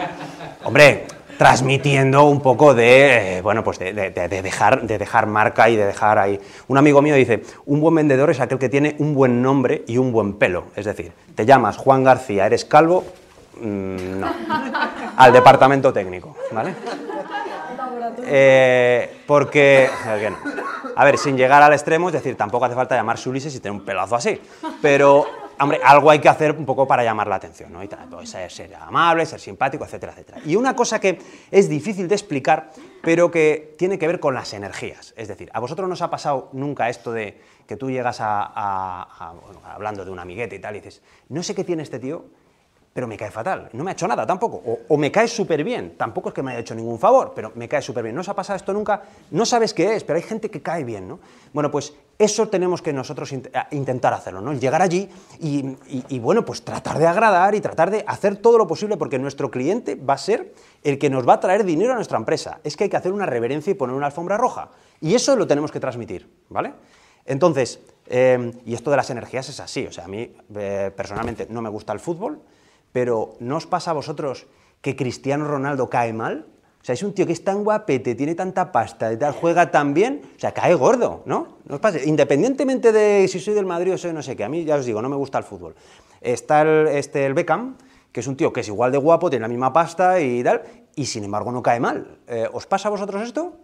Hombre, 0.65 1.07
transmitiendo 1.37 2.25
un 2.25 2.41
poco 2.41 2.75
de, 2.75 3.39
eh, 3.39 3.43
bueno, 3.43 3.65
pues 3.65 3.79
de, 3.79 3.93
dejar, 3.93 4.87
de 4.87 4.99
dejar 4.99 5.27
marca 5.27 5.69
y 5.69 5.77
de 5.77 5.87
dejar 5.87 6.19
ahí. 6.19 6.39
Un 6.69 6.79
amigo 6.79 7.03
mío 7.03 7.15
dice, 7.15 7.43
un 7.67 7.81
buen 7.81 7.95
vendedor 7.95 8.31
es 8.31 8.41
aquel 8.41 8.59
que 8.59 8.69
tiene 8.69 8.95
un 8.99 9.15
buen 9.15 9.43
nombre 9.43 9.85
y 9.87 9.99
un 9.99 10.13
buen 10.13 10.35
pelo. 10.35 10.67
Es 10.77 10.85
decir, 10.85 11.13
te 11.35 11.47
llamas 11.47 11.77
Juan 11.77 12.05
García, 12.05 12.47
eres 12.47 12.65
calvo, 12.65 13.05
Mm, 13.61 14.21
no. 14.21 14.27
Al 15.17 15.33
departamento 15.33 15.93
técnico, 15.93 16.37
¿vale? 16.53 16.75
Eh, 18.25 19.23
porque, 19.27 19.89
a 20.97 21.05
ver, 21.05 21.19
sin 21.19 21.37
llegar 21.37 21.63
al 21.63 21.73
extremo, 21.73 22.09
es 22.09 22.15
decir, 22.15 22.37
tampoco 22.37 22.65
hace 22.65 22.75
falta 22.75 22.95
llamarse 22.95 23.29
Ulises 23.29 23.55
y 23.55 23.61
tener 23.61 23.79
un 23.79 23.85
pelazo 23.85 24.17
así, 24.17 24.41
pero, 24.83 25.25
hombre, 25.59 25.81
algo 25.83 26.11
hay 26.11 26.19
que 26.19 26.29
hacer 26.29 26.53
un 26.53 26.65
poco 26.65 26.87
para 26.87 27.05
llamar 27.05 27.29
la 27.29 27.37
atención, 27.37 27.73
¿no? 27.73 27.83
Y 27.83 27.89
pues, 27.89 28.31
ser, 28.31 28.75
amable, 28.75 29.27
ser 29.27 29.41
simpático, 29.41 29.85
etcétera, 29.85 30.13
etcétera. 30.13 30.39
Y 30.45 30.57
una 30.57 30.75
cosa 30.75 31.01
que 31.01 31.19
es 31.51 31.69
difícil 31.69 32.09
de 32.09 32.15
explicar, 32.15 32.71
pero 33.03 33.31
que 33.31 33.75
tiene 33.79 33.99
que 33.99 34.07
ver 34.07 34.21
con 34.21 34.35
las 34.35 34.53
energías. 34.53 35.15
Es 35.17 35.29
decir, 35.29 35.51
¿a 35.53 35.61
vosotros 35.61 35.89
no 35.89 35.95
os 35.95 36.03
ha 36.03 36.11
pasado 36.11 36.51
nunca 36.53 36.89
esto 36.89 37.13
de 37.13 37.41
que 37.67 37.77
tú 37.77 37.89
llegas 37.89 38.19
a, 38.21 39.31
hablando 39.73 40.05
de 40.05 40.11
un 40.11 40.19
amiguete 40.19 40.57
y 40.57 40.59
tal, 40.59 40.75
y 40.75 40.81
dices, 40.81 41.03
no 41.29 41.43
sé 41.43 41.55
qué 41.55 41.63
tiene 41.63 41.85
este 41.85 42.01
tío, 42.01 42.25
pero 42.93 43.07
me 43.07 43.17
cae 43.17 43.31
fatal. 43.31 43.69
No 43.73 43.85
me 43.85 43.91
ha 43.91 43.95
hecho 43.95 44.09
nada 44.09 44.27
tampoco. 44.27 44.63
O, 44.89 44.97
me 44.97 45.13
cae 45.13 45.29
súper 45.29 45.63
bien. 45.63 45.95
Tampoco 45.97 46.31
es 46.31 46.35
que 46.35 46.43
me 46.43 46.51
haya 46.51 46.61
hecho 46.61 46.75
ningún 46.75 46.99
favor, 46.99 47.33
pero 47.35 47.53
me 47.55 47.69
cae 47.69 47.83
súper 47.83 48.03
bien. 48.03 48.15
¿No 48.15 48.23
os 48.23 48.29
ha 48.29 48.35
pasado 48.35 48.57
esto 48.57 48.73
nunca? 48.73 49.03
No 49.31 49.47
sabes 49.47 49.73
qué 49.73 49.95
es, 49.95 50.03
pero 50.03 50.17
hay 50.17 50.23
gente 50.23 50.51
que 50.51 50.61
cae 50.61 50.83
bien, 50.83 51.07
¿no? 51.07 51.21
Bueno, 51.53 51.71
pues 51.71 51.95
eso 52.19 52.49
tenemos 52.49 52.83
que 52.83 52.93
nosotros 52.93 53.33
intentar 53.71 54.13
hacerlo, 54.13 54.41
¿no? 54.41 54.53
Llegar 54.53 54.83
allí 54.83 55.09
y, 55.39 56.19
bueno, 56.19 56.45
pues 56.45 56.63
tratar 56.63 56.99
de 56.99 57.07
agradar 57.07 57.55
y 57.55 57.61
tratar 57.61 57.91
de 57.91 58.05
hacer 58.07 58.37
todo 58.37 58.59
lo 58.59 58.67
posible 58.67 58.97
porque 58.97 59.19
nuestro 59.19 59.51
cliente 59.51 59.95
va 59.95 60.15
a 60.15 60.19
ser 60.19 60.53
el 60.83 60.99
que 60.99 61.11
nos 61.11 61.27
va 61.27 61.35
a 61.35 61.41
traer 61.41 61.65
dinero 61.65 61.93
a 61.93 61.95
nuestra 61.95 62.19
empresa. 62.19 62.61
Es 62.65 62.77
que 62.77 62.85
hay 62.85 62.91
que 62.91 62.97
hacer 62.97 63.13
una 63.13 63.25
reverencia 63.25 63.71
y 63.71 63.75
poner 63.75 63.95
una 63.95 64.07
alfombra 64.07 64.37
roja. 64.37 64.69
Y 65.01 65.15
eso 65.15 65.37
lo 65.37 65.47
tenemos 65.47 65.71
que 65.71 65.81
transmitir, 65.81 66.29
¿vale? 66.49 66.75
Entonces, 67.25 67.81
eh, 68.07 68.53
y 68.67 68.75
esto 68.75 68.91
de 68.91 68.97
las 68.97 69.09
energías 69.11 69.49
es 69.49 69.61
así. 69.61 69.87
O 69.87 69.93
sea, 69.93 70.05
a 70.05 70.09
mí 70.09 70.31
eh, 70.57 70.91
personalmente 70.95 71.47
no 71.49 71.63
me 71.63 71.69
gusta 71.69 71.93
el 71.93 72.01
fútbol, 72.01 72.41
pero 72.93 73.35
¿no 73.41 73.57
os 73.57 73.67
pasa 73.67 73.91
a 73.91 73.95
vosotros 73.95 74.47
que 74.81 74.97
Cristiano 74.97 75.47
Ronaldo 75.47 75.91
cae 75.91 76.13
mal? 76.13 76.47
O 76.81 76.85
sea, 76.85 76.95
es 76.95 77.03
un 77.03 77.13
tío 77.13 77.27
que 77.27 77.33
es 77.33 77.45
tan 77.45 77.63
guapete, 77.63 78.15
tiene 78.15 78.35
tanta 78.35 78.73
pasta 78.73 79.13
y 79.13 79.19
tal, 79.19 79.35
juega 79.35 79.71
tan 79.71 79.93
bien, 79.93 80.23
o 80.37 80.41
sea, 80.41 80.53
cae 80.53 80.75
gordo, 80.75 81.23
¿no? 81.27 81.59
¿No 81.67 81.75
os 81.75 81.81
pasa? 81.81 81.99
Independientemente 82.03 82.91
de 82.91 83.29
si 83.29 83.39
soy 83.39 83.53
del 83.53 83.67
Madrid 83.67 83.93
o 83.93 83.99
soy 83.99 84.15
no 84.15 84.23
sé 84.23 84.35
qué, 84.35 84.45
a 84.45 84.49
mí 84.49 84.65
ya 84.65 84.77
os 84.77 84.87
digo, 84.87 85.03
no 85.03 85.11
me 85.11 85.17
gusta 85.17 85.37
el 85.37 85.45
fútbol. 85.45 85.75
Está 86.23 86.63
el, 86.63 86.89
este, 86.89 87.27
el 87.27 87.35
Beckham, 87.35 87.77
que 88.13 88.21
es 88.21 88.27
un 88.27 88.37
tío 88.37 88.53
que 88.53 88.61
es 88.61 88.69
igual 88.69 88.93
de 88.93 88.99
guapo, 88.99 89.29
tiene 89.29 89.43
la 89.43 89.49
misma 89.49 89.73
pasta 89.73 90.21
y 90.21 90.43
tal, 90.43 90.63
y 90.97 91.05
sin 91.05 91.25
embargo 91.25 91.53
no 91.53 91.63
cae 91.63 91.81
mal. 91.81 92.19
Eh, 92.27 92.49
¿Os 92.51 92.67
pasa 92.67 92.89
a 92.89 92.91
vosotros 92.91 93.23
esto? 93.23 93.57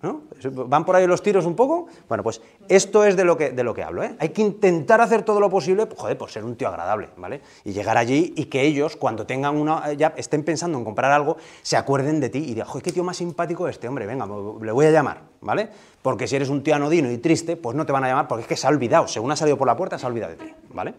¿No? 0.00 0.22
¿Van 0.68 0.84
por 0.84 0.94
ahí 0.94 1.08
los 1.08 1.22
tiros 1.22 1.44
un 1.44 1.56
poco? 1.56 1.88
Bueno, 2.08 2.22
pues 2.22 2.40
esto 2.68 3.04
es 3.04 3.16
de 3.16 3.24
lo 3.24 3.36
que, 3.36 3.50
de 3.50 3.64
lo 3.64 3.74
que 3.74 3.82
hablo. 3.82 4.04
¿eh? 4.04 4.14
Hay 4.20 4.28
que 4.28 4.42
intentar 4.42 5.00
hacer 5.00 5.24
todo 5.24 5.40
lo 5.40 5.50
posible, 5.50 5.86
pues, 5.86 6.00
joder, 6.00 6.16
por 6.16 6.30
ser 6.30 6.44
un 6.44 6.54
tío 6.54 6.68
agradable, 6.68 7.08
¿vale? 7.16 7.40
Y 7.64 7.72
llegar 7.72 7.98
allí 7.98 8.32
y 8.36 8.44
que 8.44 8.62
ellos, 8.62 8.94
cuando 8.94 9.26
tengan 9.26 9.56
una, 9.56 9.92
ya 9.94 10.14
estén 10.16 10.44
pensando 10.44 10.78
en 10.78 10.84
comprar 10.84 11.10
algo, 11.10 11.36
se 11.62 11.76
acuerden 11.76 12.20
de 12.20 12.28
ti 12.28 12.38
y 12.38 12.54
digan, 12.54 12.68
joder, 12.68 12.84
qué 12.84 12.92
tío 12.92 13.02
más 13.02 13.16
simpático 13.16 13.66
este 13.66 13.88
hombre, 13.88 14.06
venga, 14.06 14.24
le 14.26 14.70
voy 14.70 14.86
a 14.86 14.92
llamar, 14.92 15.22
¿vale? 15.40 15.68
Porque 16.00 16.28
si 16.28 16.36
eres 16.36 16.48
un 16.48 16.62
tío 16.62 16.76
anodino 16.76 17.10
y 17.10 17.18
triste, 17.18 17.56
pues 17.56 17.76
no 17.76 17.84
te 17.84 17.90
van 17.90 18.04
a 18.04 18.08
llamar 18.08 18.28
porque 18.28 18.42
es 18.42 18.48
que 18.48 18.56
se 18.56 18.68
ha 18.68 18.70
olvidado, 18.70 19.08
según 19.08 19.32
ha 19.32 19.36
salido 19.36 19.58
por 19.58 19.66
la 19.66 19.76
puerta, 19.76 19.98
se 19.98 20.06
ha 20.06 20.08
olvidado 20.08 20.30
de 20.30 20.44
ti, 20.44 20.54
¿vale? 20.70 20.94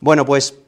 Bueno, 0.00 0.24
pues 0.24 0.58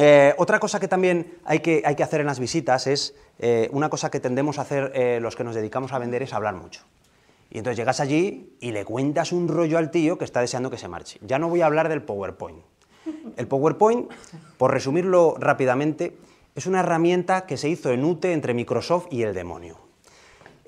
eh, 0.00 0.32
otra 0.38 0.60
cosa 0.60 0.78
que 0.78 0.86
también 0.86 1.38
hay 1.44 1.58
que, 1.58 1.82
hay 1.84 1.96
que 1.96 2.04
hacer 2.04 2.20
en 2.20 2.26
las 2.26 2.38
visitas 2.38 2.86
es 2.86 3.16
eh, 3.40 3.68
una 3.72 3.90
cosa 3.90 4.12
que 4.12 4.20
tendemos 4.20 4.58
a 4.58 4.62
hacer 4.62 4.92
eh, 4.94 5.18
los 5.20 5.34
que 5.34 5.42
nos 5.42 5.56
dedicamos 5.56 5.92
a 5.92 5.98
vender 5.98 6.22
es 6.22 6.32
hablar 6.32 6.54
mucho. 6.54 6.82
Y 7.50 7.58
entonces 7.58 7.78
llegas 7.78 7.98
allí 7.98 8.56
y 8.60 8.70
le 8.70 8.84
cuentas 8.84 9.32
un 9.32 9.48
rollo 9.48 9.76
al 9.76 9.90
tío 9.90 10.16
que 10.16 10.24
está 10.24 10.40
deseando 10.40 10.70
que 10.70 10.78
se 10.78 10.86
marche. 10.86 11.18
Ya 11.22 11.40
no 11.40 11.48
voy 11.48 11.62
a 11.62 11.66
hablar 11.66 11.88
del 11.88 12.02
PowerPoint. 12.02 12.60
El 13.36 13.48
PowerPoint, 13.48 14.08
por 14.56 14.70
resumirlo 14.72 15.34
rápidamente, 15.36 16.16
es 16.54 16.66
una 16.66 16.80
herramienta 16.80 17.46
que 17.46 17.56
se 17.56 17.68
hizo 17.68 17.90
en 17.90 18.04
UTE 18.04 18.32
entre 18.32 18.54
Microsoft 18.54 19.08
y 19.10 19.22
el 19.22 19.34
demonio. 19.34 19.87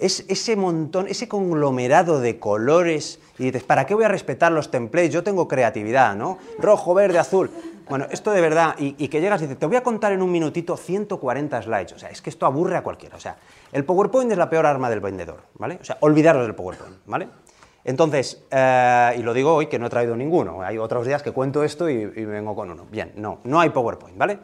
Es 0.01 0.25
ese 0.29 0.57
montón, 0.57 1.07
ese 1.09 1.29
conglomerado 1.29 2.21
de 2.21 2.39
colores, 2.39 3.21
y 3.39 3.45
dices, 3.45 3.63
¿para 3.63 3.85
qué 3.85 3.95
voy 3.95 4.05
a 4.05 4.09
respetar 4.09 4.51
los 4.51 4.71
templates? 4.71 5.13
Yo 5.13 5.23
tengo 5.23 5.47
creatividad, 5.47 6.17
¿no? 6.17 6.39
Rojo, 6.59 6.95
verde, 6.95 7.19
azul. 7.19 7.51
Bueno, 7.89 8.07
esto 8.11 8.31
de 8.31 8.41
verdad, 8.41 8.77
y, 8.79 9.09
que 9.09 9.21
llegas 9.21 9.43
y 9.43 9.45
dices, 9.45 9.59
te 9.59 9.67
voy 9.67 9.77
a 9.77 9.83
contar 9.83 10.13
en 10.13 10.23
un 10.23 10.31
minutito 10.31 10.77
140 10.77 11.63
slides. 11.63 11.93
O 11.93 11.99
sea, 11.99 12.09
es 12.09 12.23
que 12.23 12.31
esto 12.31 12.47
aburre 12.47 12.77
a 12.77 12.83
cualquiera. 12.83 13.17
O 13.17 13.21
sea, 13.21 13.37
el 13.73 13.85
PowerPoint 13.85 14.33
es 14.33 14.39
la 14.39 14.49
peor 14.49 14.65
arma 14.65 14.89
del 14.89 15.01
vendedor, 15.01 15.43
¿vale? 15.55 15.79
O 15.81 15.85
sea, 15.85 15.99
olvidaros 16.01 16.45
del 16.45 16.55
PowerPoint, 16.55 16.97
¿vale? 17.05 17.29
Entonces, 17.85 18.45
eh, 18.51 19.17
y 19.19 19.23
lo 19.23 19.35
digo 19.35 19.55
hoy 19.55 19.67
que 19.67 19.79
no 19.79 19.87
he 19.87 19.91
traído 19.91 20.17
ninguno. 20.17 20.63
Hay 20.63 20.79
otros 20.79 21.07
días 21.07 21.23
que 21.23 21.33
cuento 21.33 21.65
esto 21.65 21.91
y, 21.91 22.07
vengo 22.07 22.55
con 22.55 22.71
uno. 22.71 22.87
Bien, 22.91 23.13
no, 23.17 23.41
no 23.45 23.61
hay 23.61 23.71
PowerPoint, 23.71 24.17
¿vale? 24.17 24.39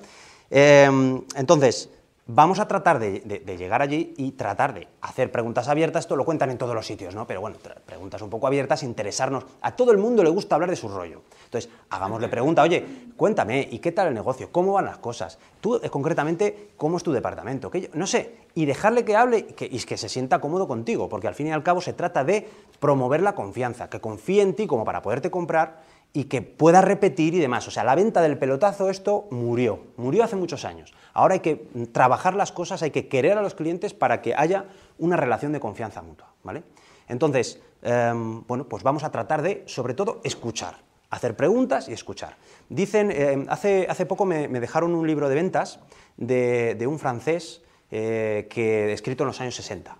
Eh, 0.50 1.20
entonces, 1.36 1.88
Vamos 2.28 2.58
a 2.58 2.66
tratar 2.66 2.98
de, 2.98 3.20
llegar 3.56 3.82
allí 3.82 4.12
y 4.16 4.32
tratar 4.32 4.74
de 4.74 4.88
hacer 5.00 5.30
preguntas 5.30 5.68
abiertas. 5.68 6.00
Esto 6.00 6.16
lo 6.16 6.24
cuentan 6.24 6.50
en 6.50 6.58
todos 6.58 6.74
los 6.74 6.84
sitios, 6.84 7.14
¿no? 7.14 7.24
Pero 7.24 7.40
bueno, 7.40 7.56
preguntas 7.86 8.20
un 8.20 8.30
poco 8.30 8.48
abiertas, 8.48 8.82
interesarnos. 8.82 9.44
A 9.62 9.76
todo 9.76 9.92
el 9.92 9.98
mundo 9.98 10.24
le 10.24 10.30
gusta 10.30 10.56
hablar 10.56 10.70
de 10.70 10.74
su 10.74 10.88
rollo. 10.88 11.22
Entonces, 11.44 11.70
hagámosle 11.88 12.26
pregunta, 12.26 12.62
oye, 12.62 12.84
cuéntame, 13.16 13.68
¿y 13.70 13.78
qué 13.78 13.92
tal 13.92 14.08
el 14.08 14.14
negocio? 14.14 14.50
¿Cómo 14.50 14.72
van 14.72 14.86
las 14.86 14.98
cosas? 14.98 15.38
Tú, 15.60 15.76
eh, 15.76 15.88
concretamente, 15.88 16.70
¿cómo 16.76 16.96
es 16.96 17.04
tu 17.04 17.12
departamento? 17.12 17.70
no 17.94 18.08
sé, 18.08 18.34
y 18.56 18.64
dejarle 18.64 19.04
que 19.04 19.14
hable 19.14 19.46
y 19.60 19.78
que 19.78 19.96
se 19.96 20.08
sienta 20.08 20.40
cómodo 20.40 20.66
contigo, 20.66 21.08
porque 21.08 21.28
al 21.28 21.36
fin 21.36 21.46
y 21.46 21.52
al 21.52 21.62
cabo 21.62 21.80
se 21.80 21.92
trata 21.92 22.24
de 22.24 22.48
promover 22.80 23.22
la 23.22 23.36
confianza, 23.36 23.88
que 23.88 24.00
confíe 24.00 24.42
en 24.42 24.54
ti 24.54 24.66
como 24.66 24.84
para 24.84 25.00
poderte 25.00 25.30
comprar 25.30 25.80
y 26.16 26.24
que 26.24 26.40
pueda 26.40 26.80
repetir 26.80 27.34
y 27.34 27.40
demás. 27.40 27.68
O 27.68 27.70
sea, 27.70 27.84
la 27.84 27.94
venta 27.94 28.22
del 28.22 28.38
pelotazo, 28.38 28.88
esto 28.88 29.28
murió, 29.30 29.80
murió 29.98 30.24
hace 30.24 30.34
muchos 30.34 30.64
años. 30.64 30.94
Ahora 31.12 31.34
hay 31.34 31.40
que 31.40 31.68
trabajar 31.92 32.32
las 32.32 32.52
cosas, 32.52 32.82
hay 32.82 32.90
que 32.90 33.06
querer 33.06 33.36
a 33.36 33.42
los 33.42 33.54
clientes 33.54 33.92
para 33.92 34.22
que 34.22 34.34
haya 34.34 34.64
una 34.96 35.18
relación 35.18 35.52
de 35.52 35.60
confianza 35.60 36.00
mutua, 36.00 36.32
¿vale? 36.42 36.62
Entonces, 37.06 37.60
em, 37.82 38.42
bueno, 38.46 38.64
pues 38.66 38.82
vamos 38.82 39.04
a 39.04 39.10
tratar 39.10 39.42
de, 39.42 39.62
sobre 39.66 39.92
todo, 39.92 40.22
escuchar, 40.24 40.78
hacer 41.10 41.36
preguntas 41.36 41.86
y 41.90 41.92
escuchar. 41.92 42.38
Dicen, 42.70 43.10
em, 43.10 43.44
hace, 43.50 43.86
hace 43.86 44.06
poco 44.06 44.24
me, 44.24 44.48
dejaron 44.48 44.94
un 44.94 45.06
libro 45.06 45.28
de 45.28 45.34
ventas 45.34 45.80
de, 46.16 46.86
un 46.88 46.98
francés 46.98 47.60
eh, 47.90 48.46
que 48.48 48.90
escrito 48.94 49.24
en 49.24 49.26
los 49.26 49.40
años 49.42 49.54
60. 49.56 49.98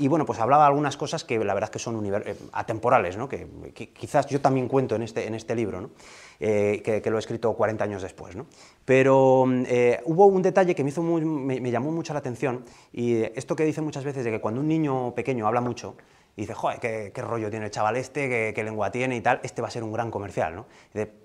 Y 0.00 0.08
bueno, 0.08 0.24
pues 0.24 0.38
hablaba 0.40 0.66
algunas 0.66 0.96
cosas 0.96 1.24
que 1.24 1.38
la 1.44 1.52
verdad 1.52 1.68
que 1.68 1.78
son 1.78 2.02
eh, 2.06 2.34
atemporales, 2.52 3.18
¿no? 3.18 3.28
que, 3.28 3.46
quizás 3.92 4.26
yo 4.28 4.40
también 4.40 4.66
cuento 4.66 4.96
en 4.96 5.02
este, 5.02 5.26
en 5.26 5.34
este 5.34 5.54
libro, 5.54 5.82
¿no? 5.82 5.90
Eh, 6.40 6.80
que, 6.82 7.10
lo 7.10 7.16
he 7.16 7.18
escrito 7.18 7.52
40 7.52 7.84
años 7.84 8.00
después. 8.00 8.34
¿no? 8.34 8.46
Pero 8.86 9.44
eh, 9.66 10.00
hubo 10.06 10.24
un 10.24 10.40
detalle 10.40 10.74
que 10.74 10.82
me, 10.82 10.88
hizo 10.88 11.02
me, 11.02 11.70
llamó 11.70 11.92
mucho 11.92 12.14
la 12.14 12.20
atención, 12.20 12.64
y 12.94 13.24
esto 13.38 13.54
que 13.54 13.66
dice 13.66 13.82
muchas 13.82 14.04
veces 14.04 14.24
de 14.24 14.30
que 14.30 14.40
cuando 14.40 14.62
un 14.62 14.68
niño 14.68 15.14
pequeño 15.14 15.46
habla 15.46 15.60
mucho, 15.60 15.96
y 16.34 16.42
dice, 16.42 16.54
joder, 16.54 16.80
qué, 16.80 17.22
rollo 17.22 17.50
tiene 17.50 17.66
el 17.66 17.70
chaval 17.70 17.98
este, 17.98 18.54
qué, 18.54 18.64
lengua 18.64 18.90
tiene 18.90 19.16
y 19.16 19.20
tal, 19.20 19.40
este 19.42 19.60
va 19.60 19.68
a 19.68 19.70
ser 19.70 19.82
un 19.82 19.92
gran 19.92 20.10
comercial. 20.10 20.56
¿no? 20.56 20.66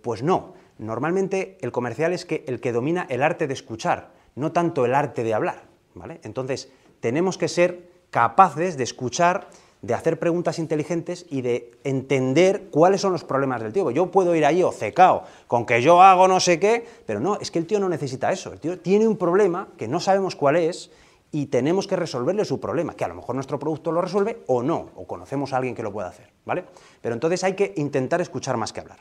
pues 0.02 0.22
no, 0.22 0.54
normalmente 0.80 1.58
el 1.62 1.72
comercial 1.72 2.12
es 2.12 2.26
que 2.26 2.44
el 2.46 2.60
que 2.60 2.74
domina 2.74 3.08
el 3.10 3.24
arte 3.24 3.48
de 3.48 3.54
escuchar, 3.54 4.12
no 4.36 4.52
tanto 4.52 4.84
el 4.84 4.94
arte 4.94 5.24
de 5.24 5.34
hablar. 5.34 5.64
¿vale? 5.94 6.20
Entonces, 6.24 6.74
tenemos 7.00 7.38
que 7.38 7.48
ser 7.48 7.95
capaces 8.15 8.78
de 8.78 8.86
escuchar, 8.86 9.49
de 9.82 9.93
hacer 9.93 10.17
preguntas 10.17 10.58
inteligentes 10.58 11.25
y 11.30 11.41
de 11.41 11.73
entender 11.84 12.69
cuáles 12.71 13.01
son 13.01 13.12
los 13.12 13.25
problemas 13.25 13.62
del 13.62 13.73
tío. 13.73 13.91
Yo 13.91 14.10
puedo 14.10 14.34
ir 14.34 14.45
ahí 14.45 14.63
ocecao 14.63 15.23
con 15.47 15.65
que 15.65 15.82
yo 15.82 16.01
hago 16.01 16.25
no 16.30 16.39
sé 16.39 16.58
qué, 16.58 16.88
pero 17.06 17.19
no, 17.19 17.38
es 17.41 17.51
que 17.51 17.60
el 17.60 17.67
tío 17.67 17.78
no 17.78 17.89
necesita 17.89 18.32
eso. 18.32 18.54
El 18.54 18.62
tío 18.62 18.80
tiene 18.80 19.06
un 19.06 19.17
problema 19.17 19.67
que 19.78 19.89
no 19.89 19.99
sabemos 19.99 20.38
cuál 20.38 20.56
es 20.56 20.91
y 21.34 21.47
tenemos 21.47 21.88
que 21.88 21.97
resolverle 21.97 22.45
su 22.45 22.58
problema, 22.58 22.93
que 22.93 23.04
a 23.04 23.10
lo 23.10 23.15
mejor 23.15 23.36
nuestro 23.36 23.60
producto 23.60 23.91
lo 23.91 23.99
resuelve 23.99 24.43
o 24.47 24.63
no, 24.63 24.91
o 24.95 25.06
conocemos 25.06 25.51
a 25.51 25.58
alguien 25.58 25.75
que 25.75 25.84
lo 25.84 25.91
pueda 25.91 26.08
hacer, 26.08 26.30
¿vale? 26.45 26.63
Pero 27.01 27.15
entonces 27.15 27.43
hay 27.43 27.51
que 27.51 27.73
intentar 27.75 28.21
escuchar 28.21 28.56
más 28.56 28.71
que 28.71 28.80
hablar. 28.80 28.99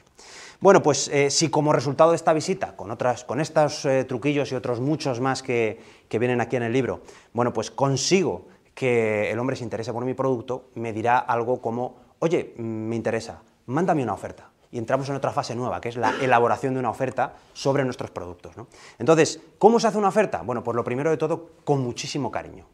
Bueno, 0.59 0.83
pues 0.83 1.07
eh, 1.07 1.31
si 1.31 1.51
como 1.51 1.73
resultado 1.73 2.11
de 2.11 2.17
esta 2.17 2.33
visita, 2.33 2.75
con, 2.75 2.91
otras, 2.91 3.23
con 3.23 3.41
estos 3.41 3.85
eh, 3.85 4.03
truquillos 4.03 4.51
y 4.51 4.57
otros 4.57 4.81
muchos 4.81 5.21
más 5.21 5.45
que 5.45 5.79
vienen 6.11 6.41
aquí 6.41 6.57
en 6.57 6.65
el 6.65 6.73
libro, 6.73 7.03
bueno, 7.33 7.53
pues 7.53 7.71
consigo 7.71 8.47
que 8.75 9.31
el 9.31 9.39
hombre 9.39 9.57
se 9.57 9.65
interese 9.65 9.93
por 9.93 10.05
mi 10.05 10.15
producto, 10.15 10.71
me 10.75 10.93
dirá 10.93 11.19
algo 11.19 11.61
como, 11.61 11.97
oye, 12.19 12.55
me 12.57 12.97
interesa, 12.97 13.43
mándame 13.67 14.03
una 14.03 14.15
oferta. 14.15 14.51
Y 14.73 14.79
entramos 14.79 15.09
en 15.09 15.15
otra 15.15 15.31
fase 15.31 15.55
nueva, 15.55 15.81
que 15.81 15.89
es 15.89 15.97
la 15.97 16.13
elaboración 16.21 16.75
de 16.75 16.81
una 16.81 16.91
oferta 16.91 17.35
sobre 17.53 17.85
nuestros 17.85 18.11
productos. 18.11 18.57
Entonces, 18.99 19.41
¿cómo 19.59 19.79
se 19.79 19.87
hace 19.87 19.99
una 19.99 20.09
oferta? 20.09 20.43
Bueno, 20.43 20.65
pues 20.65 20.75
lo 20.75 20.83
primero 20.83 21.11
de 21.11 21.17
todo, 21.17 21.51
con 21.63 21.81
muchísimo 21.81 22.33
cariño. 22.33 22.67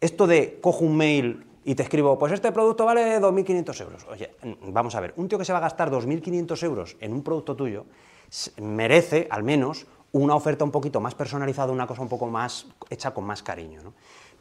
Esto 0.00 0.26
de 0.26 0.58
cojo 0.60 0.84
un 0.84 0.96
mail 0.96 1.46
y 1.64 1.76
te 1.76 1.84
escribo, 1.84 2.18
pues 2.18 2.32
este 2.32 2.50
producto 2.50 2.84
vale 2.84 3.20
2.500 3.20 3.80
euros. 3.80 4.06
Oye, 4.10 4.34
vamos 4.62 4.96
a 4.96 5.00
ver, 5.00 5.14
un 5.16 5.28
tío 5.28 5.38
que 5.38 5.44
se 5.44 5.52
va 5.52 5.58
a 5.58 5.62
gastar 5.62 5.90
2.500 5.90 6.62
euros 6.64 6.96
en 7.00 7.12
un 7.12 7.22
producto 7.22 7.54
tuyo 7.54 7.86
merece, 8.60 9.28
al 9.30 9.42
menos, 9.42 9.86
una 10.12 10.34
oferta 10.34 10.64
un 10.64 10.70
poquito 10.70 11.00
más 11.00 11.14
personalizada, 11.14 11.72
una 11.72 11.86
cosa 11.86 12.02
un 12.02 12.08
poco 12.08 12.26
más 12.26 12.66
hecha 12.90 13.12
con 13.12 13.24
más 13.24 13.42
cariño. 13.42 13.92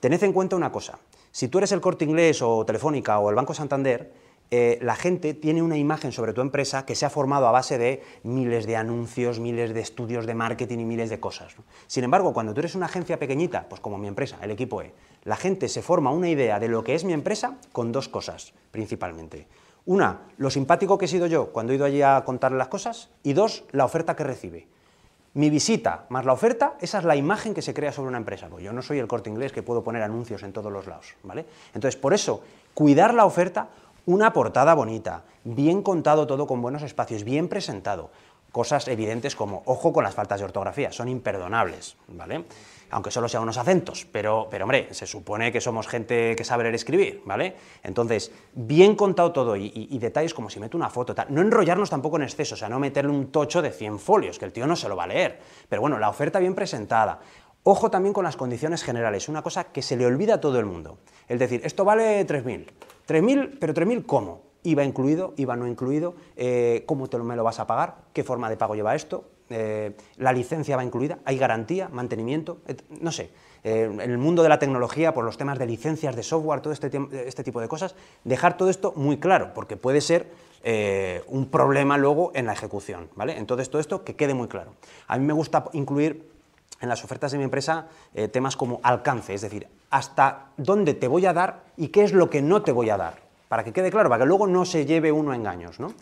Tened 0.05 0.21
en 0.21 0.33
cuenta 0.33 0.55
una 0.55 0.71
cosa, 0.71 0.99
si 1.31 1.47
tú 1.47 1.57
eres 1.57 1.71
el 1.71 1.81
corte 1.81 2.05
inglés 2.05 2.43
o 2.43 2.63
Telefónica 2.63 3.17
o 3.17 3.31
el 3.31 3.35
Banco 3.35 3.55
Santander, 3.55 4.13
eh, 4.51 4.77
la 4.83 4.95
gente 4.95 5.33
tiene 5.33 5.63
una 5.63 5.77
imagen 5.77 6.11
sobre 6.11 6.31
tu 6.31 6.41
empresa 6.41 6.85
que 6.85 6.93
se 6.93 7.07
ha 7.07 7.09
formado 7.09 7.47
a 7.47 7.51
base 7.51 7.79
de 7.79 8.03
miles 8.21 8.67
de 8.67 8.75
anuncios, 8.75 9.39
miles 9.39 9.73
de 9.73 9.81
estudios 9.81 10.27
de 10.27 10.35
marketing 10.35 10.77
y 10.77 10.85
miles 10.85 11.09
de 11.09 11.19
cosas. 11.19 11.55
Sin 11.87 12.03
embargo, 12.03 12.33
cuando 12.33 12.53
tú 12.53 12.59
eres 12.59 12.75
una 12.75 12.85
agencia 12.85 13.17
pequeñita, 13.17 13.67
pues 13.67 13.81
como 13.81 13.97
mi 13.97 14.07
empresa, 14.07 14.37
el 14.43 14.51
equipo 14.51 14.83
E, 14.83 14.93
la 15.23 15.37
gente 15.37 15.69
se 15.69 15.81
forma 15.81 16.11
una 16.11 16.29
idea 16.29 16.59
de 16.59 16.67
lo 16.67 16.83
que 16.83 16.93
es 16.93 17.03
mi 17.03 17.13
empresa 17.13 17.57
con 17.71 17.91
dos 17.91 18.07
cosas, 18.07 18.53
principalmente. 18.69 19.47
Una, 19.87 20.27
lo 20.37 20.51
simpático 20.51 20.99
que 20.99 21.05
he 21.05 21.07
sido 21.07 21.25
yo 21.25 21.51
cuando 21.51 21.73
he 21.73 21.77
ido 21.77 21.85
allí 21.85 22.03
a 22.03 22.21
contarle 22.25 22.59
las 22.59 22.67
cosas, 22.67 23.09
y 23.23 23.33
dos, 23.33 23.63
la 23.71 23.85
oferta 23.85 24.15
que 24.15 24.23
recibe 24.23 24.67
mi 25.35 25.49
visita 25.49 26.05
más 26.09 26.25
la 26.25 26.33
oferta, 26.33 26.75
esa 26.79 26.97
es 26.97 27.03
la 27.03 27.15
imagen 27.15 27.53
que 27.53 27.61
se 27.61 27.73
crea 27.73 27.91
sobre 27.91 28.07
una 28.07 28.17
empresa. 28.17 28.47
Pues 28.47 28.63
yo 28.63 28.73
no 28.73 28.81
soy 28.81 28.99
el 28.99 29.07
corte 29.07 29.29
inglés 29.29 29.51
que 29.51 29.63
puedo 29.63 29.83
poner 29.83 30.01
anuncios 30.01 30.43
en 30.43 30.53
todos 30.53 30.71
los 30.71 30.87
lados, 30.87 31.15
¿vale? 31.23 31.45
Entonces, 31.73 31.99
por 31.99 32.13
eso, 32.13 32.41
cuidar 32.73 33.13
la 33.13 33.25
oferta, 33.25 33.67
una 34.05 34.31
portada 34.33 34.73
bonita, 34.73 35.23
bien 35.43 35.81
contado 35.81 36.25
todo 36.25 36.47
con 36.47 36.61
buenos 36.61 36.83
espacios, 36.83 37.23
bien 37.23 37.49
presentado, 37.49 38.11
cosas 38.51 38.87
evidentes 38.87 39.35
como, 39.35 39.61
ojo 39.65 39.91
con 39.91 40.05
las 40.05 40.15
faltas 40.15 40.39
de 40.39 40.45
ortografía, 40.45 40.93
son 40.93 41.09
imperdonables, 41.09 41.97
¿vale? 42.07 42.45
Aunque 42.89 43.11
solo 43.11 43.27
sean 43.27 43.43
unos 43.43 43.57
acentos, 43.57 44.07
pero, 44.11 44.47
pero 44.49 44.65
hombre, 44.65 44.87
se 44.91 45.05
supone 45.05 45.51
que 45.51 45.61
somos 45.61 45.87
gente 45.87 46.35
que 46.35 46.43
sabe 46.43 46.63
leer 46.63 46.75
y 46.75 46.77
escribir, 46.77 47.21
¿vale? 47.25 47.55
Entonces, 47.83 48.31
bien 48.53 48.95
contado 48.95 49.31
todo 49.31 49.55
y, 49.55 49.97
detalles 49.99 50.33
como 50.33 50.49
si 50.49 50.59
meto 50.59 50.77
una 50.77 50.89
foto, 50.89 51.15
tal. 51.15 51.27
no 51.29 51.41
enrollarnos 51.41 51.89
tampoco 51.89 52.17
en 52.17 52.23
exceso, 52.23 52.55
o 52.55 52.57
sea, 52.57 52.69
no 52.69 52.79
meterle 52.79 53.11
un 53.11 53.31
tocho 53.31 53.61
de 53.61 53.71
100 53.71 53.99
folios, 53.99 54.39
que 54.39 54.45
el 54.45 54.53
tío 54.53 54.67
no 54.67 54.75
se 54.75 54.89
lo 54.89 54.95
va 54.95 55.05
a 55.05 55.07
leer, 55.07 55.39
pero 55.67 55.81
bueno, 55.81 55.97
la 55.99 56.09
oferta 56.09 56.39
bien 56.39 56.55
presentada. 56.55 57.19
Ojo 57.63 57.89
también 57.89 58.13
con 58.13 58.23
las 58.23 58.35
condiciones 58.35 58.83
generales, 58.83 59.27
una 59.27 59.41
cosa 59.41 59.65
que 59.65 59.81
se 59.81 59.97
le 59.97 60.05
olvida 60.05 60.35
a 60.35 60.39
todo 60.39 60.59
el 60.59 60.65
mundo. 60.65 60.99
Es 61.27 61.39
decir, 61.39 61.61
esto 61.63 61.83
vale 61.83 62.25
3.000. 62.27 62.67
3.000, 63.07 63.57
pero 63.59 63.73
3.000 63.73 64.05
¿cómo? 64.05 64.44
IVA 64.65 64.83
incluido, 64.83 65.33
IVA 65.37 65.55
no 65.55 65.67
incluido, 65.67 66.15
eh, 66.35 66.83
cómo 66.85 67.07
te 67.07 67.17
lo, 67.17 67.23
me 67.23 67.35
lo 67.35 67.43
vas 67.43 67.59
a 67.59 67.67
pagar, 67.67 67.95
qué 68.13 68.23
forma 68.23 68.49
de 68.49 68.57
pago 68.57 68.75
lleva 68.75 68.95
esto, 68.95 69.25
eh, 69.49 69.95
la 70.17 70.33
licencia 70.33 70.75
va 70.75 70.83
incluida, 70.83 71.19
hay 71.23 71.37
garantía, 71.37 71.87
mantenimiento, 71.89 72.57
no 72.99 73.11
sé. 73.11 73.29
Eh, 73.63 73.83
en 73.83 73.99
el 73.99 74.17
mundo 74.17 74.43
de 74.43 74.49
la 74.49 74.59
tecnología, 74.59 75.13
por 75.13 75.23
los 75.23 75.37
temas 75.37 75.59
de 75.59 75.65
licencias 75.65 76.15
de 76.15 76.23
software, 76.23 76.61
todo 76.61 76.73
este, 76.73 76.91
este 77.25 77.43
tipo 77.43 77.61
de 77.61 77.67
cosas, 77.67 77.95
dejar 78.23 78.57
todo 78.57 78.69
esto 78.69 78.93
muy 78.95 79.17
claro, 79.17 79.53
porque 79.53 79.77
puede 79.77 80.01
ser 80.01 80.27
un 81.27 81.51
problema 81.51 81.95
luego 81.95 82.31
en 82.33 82.47
la 82.47 82.53
ejecución. 82.53 83.07
¿vale? 83.15 83.37
Entonces, 83.37 83.69
todo 83.69 83.79
esto 83.79 84.03
que 84.03 84.15
quede 84.15 84.33
muy 84.33 84.47
claro. 84.47 84.73
A 85.07 85.19
mí 85.19 85.23
me 85.23 85.33
gusta 85.33 85.65
incluir 85.73 86.27
en 86.81 86.89
las 86.89 87.03
ofertas 87.03 87.31
de 87.31 87.37
mi 87.37 87.43
empresa 87.43 87.87
temas 88.31 88.55
como 88.55 88.79
alcance, 88.81 89.35
es 89.35 89.41
decir, 89.41 89.67
hasta 89.91 90.47
dónde 90.57 90.95
te 90.95 91.07
voy 91.07 91.27
a 91.27 91.33
dar 91.33 91.65
y 91.77 91.89
qué 91.89 92.03
es 92.03 92.13
lo 92.13 92.31
que 92.31 92.41
no 92.41 92.63
te 92.63 92.71
voy 92.71 92.89
a 92.89 92.97
dar, 92.97 93.24
para 93.47 93.63
que 93.63 93.73
quede 93.73 93.91
claro, 93.91 94.09
para 94.09 94.23
que 94.23 94.27
luego 94.27 94.47
no 94.47 94.65
se 94.65 94.85
lleve 94.85 95.11
uno 95.11 95.31
a 95.31 95.35
engaños, 95.35 95.79
¿no? 95.79 95.93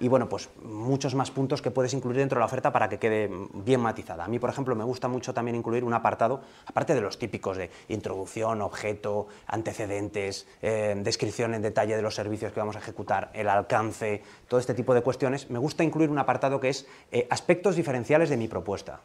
y 0.00 0.08
bueno, 0.08 0.28
pues 0.28 0.48
muchos 0.64 1.14
más 1.14 1.30
puntos 1.30 1.60
que 1.60 1.70
puedes 1.70 1.92
incluir 1.92 2.16
dentro 2.16 2.36
de 2.36 2.40
la 2.40 2.46
oferta 2.46 2.72
para 2.72 2.88
que 2.88 2.98
quede 2.98 3.30
bien 3.52 3.80
matizada. 3.80 4.24
A 4.24 4.28
mí, 4.28 4.38
por 4.38 4.48
ejemplo, 4.48 4.74
me 4.74 4.82
gusta 4.82 5.08
mucho 5.08 5.34
también 5.34 5.56
incluir 5.56 5.84
un 5.84 5.92
apartado, 5.92 6.40
aparte 6.66 6.94
de 6.94 7.02
los 7.02 7.18
típicos 7.18 7.58
de 7.58 7.70
introducción, 7.88 8.62
objeto, 8.62 9.28
antecedentes, 9.46 10.48
eh, 10.62 10.94
descripción 10.96 11.54
en 11.54 11.62
detalle 11.62 11.96
de 11.96 12.02
los 12.02 12.14
servicios 12.14 12.52
que 12.52 12.60
vamos 12.60 12.76
a 12.76 12.78
ejecutar, 12.78 13.30
el 13.34 13.48
alcance, 13.48 14.22
todo 14.48 14.58
este 14.58 14.74
tipo 14.74 14.94
de 14.94 15.02
cuestiones, 15.02 15.50
me 15.50 15.58
gusta 15.58 15.84
incluir 15.84 16.08
un 16.08 16.18
apartado 16.18 16.60
que 16.60 16.70
es 16.70 16.86
eh, 17.12 17.26
aspectos 17.30 17.76
diferenciales 17.76 18.30
de 18.30 18.38
mi 18.38 18.48
propuesta. 18.48 19.00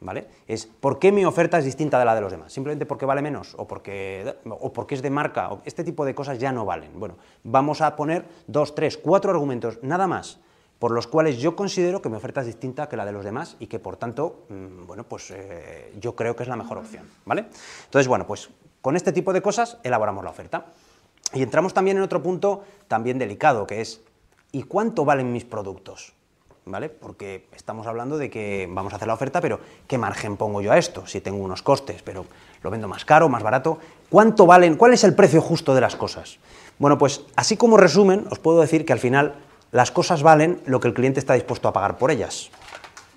¿Vale? 0.00 0.28
Es 0.46 0.66
por 0.66 0.98
qué 1.00 1.10
mi 1.10 1.24
oferta 1.24 1.58
es 1.58 1.64
distinta 1.64 1.98
de 1.98 2.04
la 2.04 2.14
de 2.14 2.20
los 2.20 2.30
demás. 2.30 2.52
Simplemente 2.52 2.86
porque 2.86 3.04
vale 3.04 3.20
menos 3.20 3.54
o 3.58 3.66
porque, 3.66 4.36
o 4.48 4.72
porque 4.72 4.94
es 4.94 5.02
de 5.02 5.10
marca. 5.10 5.50
O 5.52 5.60
este 5.64 5.82
tipo 5.82 6.04
de 6.04 6.14
cosas 6.14 6.38
ya 6.38 6.52
no 6.52 6.64
valen. 6.64 6.98
Bueno, 6.98 7.16
vamos 7.42 7.80
a 7.80 7.96
poner 7.96 8.24
dos, 8.46 8.74
tres, 8.74 8.96
cuatro 8.96 9.32
argumentos, 9.32 9.78
nada 9.82 10.06
más, 10.06 10.38
por 10.78 10.92
los 10.92 11.08
cuales 11.08 11.38
yo 11.38 11.56
considero 11.56 12.00
que 12.00 12.08
mi 12.08 12.16
oferta 12.16 12.40
es 12.40 12.46
distinta 12.46 12.88
que 12.88 12.96
la 12.96 13.04
de 13.04 13.12
los 13.12 13.24
demás 13.24 13.56
y 13.58 13.66
que 13.66 13.80
por 13.80 13.96
tanto, 13.96 14.44
mm, 14.48 14.86
bueno, 14.86 15.02
pues 15.02 15.32
eh, 15.32 15.92
yo 16.00 16.14
creo 16.14 16.36
que 16.36 16.44
es 16.44 16.48
la 16.48 16.56
mejor 16.56 16.78
opción. 16.78 17.04
¿Vale? 17.24 17.46
Entonces, 17.86 18.06
bueno, 18.06 18.26
pues 18.26 18.50
con 18.80 18.94
este 18.94 19.12
tipo 19.12 19.32
de 19.32 19.42
cosas 19.42 19.78
elaboramos 19.82 20.22
la 20.22 20.30
oferta. 20.30 20.66
Y 21.34 21.42
entramos 21.42 21.74
también 21.74 21.96
en 21.96 22.04
otro 22.04 22.22
punto 22.22 22.62
también 22.86 23.18
delicado, 23.18 23.66
que 23.66 23.80
es 23.80 24.00
¿y 24.52 24.62
cuánto 24.62 25.04
valen 25.04 25.32
mis 25.32 25.44
productos? 25.44 26.14
¿Vale? 26.70 26.88
Porque 26.88 27.48
estamos 27.56 27.86
hablando 27.86 28.18
de 28.18 28.30
que 28.30 28.68
vamos 28.70 28.92
a 28.92 28.96
hacer 28.96 29.08
la 29.08 29.14
oferta, 29.14 29.40
pero 29.40 29.60
¿qué 29.86 29.98
margen 29.98 30.36
pongo 30.36 30.60
yo 30.60 30.72
a 30.72 30.78
esto? 30.78 31.06
Si 31.06 31.20
tengo 31.20 31.42
unos 31.42 31.62
costes, 31.62 32.02
pero 32.02 32.26
lo 32.62 32.70
vendo 32.70 32.88
más 32.88 33.04
caro, 33.04 33.28
más 33.28 33.42
barato, 33.42 33.78
¿cuánto 34.10 34.46
valen? 34.46 34.76
¿Cuál 34.76 34.92
es 34.92 35.04
el 35.04 35.14
precio 35.14 35.40
justo 35.40 35.74
de 35.74 35.80
las 35.80 35.96
cosas? 35.96 36.38
Bueno, 36.78 36.98
pues 36.98 37.22
así 37.36 37.56
como 37.56 37.76
resumen, 37.76 38.26
os 38.30 38.38
puedo 38.38 38.60
decir 38.60 38.84
que 38.84 38.92
al 38.92 38.98
final 38.98 39.34
las 39.72 39.90
cosas 39.90 40.22
valen 40.22 40.60
lo 40.66 40.80
que 40.80 40.88
el 40.88 40.94
cliente 40.94 41.20
está 41.20 41.34
dispuesto 41.34 41.68
a 41.68 41.72
pagar 41.72 41.98
por 41.98 42.10
ellas, 42.10 42.50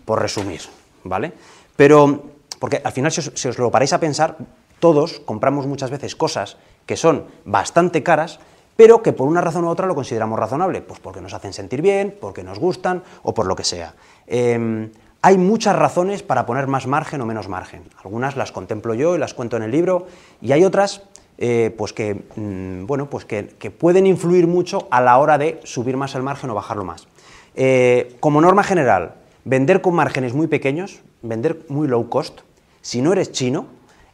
por 0.05 0.21
resumir, 0.21 0.61
¿vale? 1.03 1.33
Pero, 1.75 2.23
porque 2.59 2.81
al 2.83 2.91
final, 2.91 3.11
si 3.11 3.19
os, 3.19 3.31
si 3.35 3.47
os 3.47 3.57
lo 3.57 3.71
paráis 3.71 3.93
a 3.93 3.99
pensar, 3.99 4.37
todos 4.79 5.19
compramos 5.19 5.67
muchas 5.67 5.91
veces 5.91 6.15
cosas 6.15 6.57
que 6.85 6.97
son 6.97 7.25
bastante 7.45 8.01
caras, 8.03 8.39
pero 8.81 9.03
que 9.03 9.13
por 9.13 9.27
una 9.27 9.41
razón 9.41 9.65
u 9.65 9.69
otra 9.69 9.85
lo 9.85 9.93
consideramos 9.93 10.39
razonable, 10.39 10.81
pues 10.81 10.99
porque 10.99 11.21
nos 11.21 11.35
hacen 11.35 11.53
sentir 11.53 11.83
bien, 11.83 12.17
porque 12.19 12.43
nos 12.43 12.57
gustan 12.57 13.03
o 13.21 13.31
por 13.31 13.45
lo 13.45 13.55
que 13.55 13.63
sea. 13.63 13.93
Em, 14.25 14.89
hay 15.21 15.37
muchas 15.37 15.75
razones 15.75 16.23
para 16.23 16.47
poner 16.47 16.65
más 16.65 16.87
margen 16.87 17.21
o 17.21 17.27
menos 17.27 17.47
margen. 17.47 17.83
Algunas 18.03 18.35
las 18.35 18.51
contemplo 18.51 18.95
yo 18.95 19.15
y 19.15 19.19
las 19.19 19.35
cuento 19.35 19.55
en 19.55 19.61
el 19.61 19.69
libro, 19.69 20.07
y 20.41 20.51
hay 20.51 20.65
otras 20.65 21.03
eh, 21.37 21.71
pues 21.77 21.93
que, 21.93 22.23
mm, 22.35 22.87
bueno, 22.87 23.07
pues 23.07 23.23
que, 23.23 23.43
pueden 23.69 24.07
influir 24.07 24.47
mucho 24.47 24.87
a 24.89 24.99
la 24.99 25.19
hora 25.19 25.37
de 25.37 25.59
subir 25.63 25.95
más 25.95 26.15
el 26.15 26.23
margen 26.23 26.49
o 26.49 26.55
bajarlo 26.55 26.83
más. 26.83 27.07
Eh, 27.53 28.17
como 28.19 28.41
norma 28.41 28.63
general, 28.63 29.13
vender 29.45 29.81
con 29.81 29.93
márgenes 29.93 30.33
muy 30.33 30.47
pequeños, 30.47 31.01
vender 31.21 31.65
muy 31.67 31.87
low 31.87 32.09
cost, 32.09 32.39
si 32.81 33.03
no 33.03 33.13
eres 33.13 33.31
chino, 33.31 33.67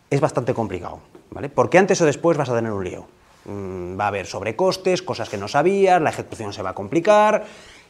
es 0.10 0.19
bastante 0.19 0.53
complicado, 0.53 0.99
¿vale? 1.32 1.47
Porque 1.47 1.77
antes 1.77 2.01
o 2.01 2.06
después 2.06 2.38
vas 2.38 2.49
a 2.49 2.56
tener 2.56 2.73
un 2.73 2.84
lío. 2.84 3.16
Mm, 3.47 3.97
va 3.97 4.03
a 4.03 4.07
haber 4.10 4.25
sobrecostes, 4.25 5.01
cosas 5.01 5.29
que 5.29 5.38
no 5.38 5.47
sabías, 5.47 6.01
la 6.01 6.10
ejecución 6.10 6.51
se 6.51 6.62
va 6.62 6.71
a 6.71 6.73
complicar 6.73 7.45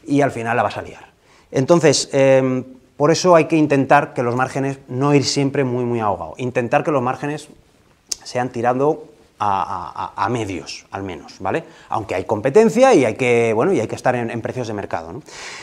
y 0.05 0.21
al 0.21 0.29
final 0.29 0.55
la 0.55 0.61
vas 0.61 0.77
a 0.77 0.83
liar. 0.83 1.07
Entonces, 1.51 2.09
em, 2.13 2.63
por 2.95 3.09
eso 3.09 3.35
hay 3.35 3.45
que 3.45 3.55
intentar 3.55 4.13
que 4.13 4.21
los 4.21 4.35
márgenes 4.35 4.77
no 4.87 5.15
ir 5.15 5.25
siempre 5.25 5.63
muy, 5.63 5.83
muy 5.83 5.99
ahogados. 5.99 6.37
Intentar 6.37 6.83
que 6.83 6.91
los 6.91 7.01
márgenes 7.01 7.47
sean 8.23 8.49
tirando 8.49 9.05
a, 9.39 10.27
medios, 10.31 10.85
al 10.91 11.03
menos, 11.03 11.35
¿vale? 11.39 11.63
Aunque 11.89 12.15
hay 12.15 12.25
competencia 12.25 12.93
y 12.93 13.05
hay 13.05 13.15
que, 13.15 13.53
bueno, 13.53 13.71
y 13.73 13.79
hay 13.79 13.87
que 13.87 13.95
estar 13.95 14.15
en, 14.15 14.41
precios 14.41 14.67
de 14.67 14.73
mercado. 14.73 15.21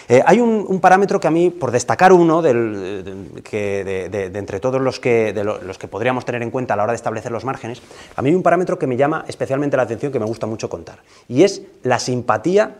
Eh, 0.08 0.22
hay 0.24 0.40
un, 0.40 0.80
parámetro 0.80 1.18
que 1.18 1.26
a 1.26 1.30
mí, 1.30 1.50
por 1.50 1.70
destacar 1.70 2.12
uno 2.12 2.42
de, 2.42 2.54
de, 3.02 4.38
entre 4.38 4.60
todos 4.60 4.80
los 4.80 5.00
que, 5.00 5.32
los 5.62 5.78
que 5.78 5.88
podríamos 5.88 6.24
tener 6.24 6.42
en 6.42 6.50
cuenta 6.50 6.74
a 6.74 6.76
la 6.76 6.84
hora 6.84 6.92
de 6.92 6.96
establecer 6.96 7.32
los 7.32 7.44
márgenes, 7.44 7.82
a 8.16 8.22
mí 8.22 8.30
hay 8.30 8.34
un 8.34 8.42
parámetro 8.42 8.78
que 8.78 8.86
me 8.86 8.96
llama 8.96 9.24
especialmente 9.28 9.76
la 9.76 9.84
atención, 9.84 10.12
que 10.12 10.20
me 10.20 10.26
gusta 10.26 10.46
mucho 10.46 10.68
contar, 10.68 11.00
y 11.28 11.42
es 11.42 11.62
la 11.82 11.98
simpatía 11.98 12.76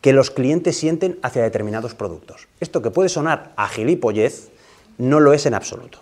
que 0.00 0.12
los 0.12 0.30
clientes 0.30 0.78
sienten 0.78 1.18
hacia 1.22 1.42
determinados 1.42 1.94
productos. 1.94 2.48
Esto 2.60 2.80
que 2.80 2.90
puede 2.90 3.08
sonar 3.08 3.52
a 3.56 3.68
gilipollez, 3.68 4.48
no 4.96 5.20
lo 5.20 5.32
es 5.32 5.46
en 5.46 5.54
absoluto. 5.54 6.00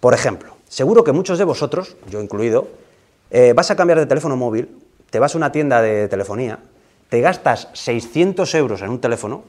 Por 0.00 0.14
ejemplo, 0.14 0.56
seguro 0.68 1.04
que 1.04 1.12
muchos 1.12 1.38
de 1.38 1.44
vosotros, 1.44 1.96
yo 2.10 2.20
incluido, 2.20 2.68
eh, 3.30 3.52
vas 3.54 3.70
a 3.70 3.76
cambiar 3.76 3.98
de 3.98 4.06
teléfono 4.06 4.36
móvil, 4.36 4.68
te 5.10 5.18
vas 5.18 5.34
a 5.34 5.38
una 5.38 5.52
tienda 5.52 5.82
de 5.82 6.08
telefonía, 6.08 6.58
te 7.08 7.20
gastas 7.20 7.68
600 7.72 8.54
euros 8.54 8.82
en 8.82 8.90
un 8.90 9.00
teléfono, 9.00 9.44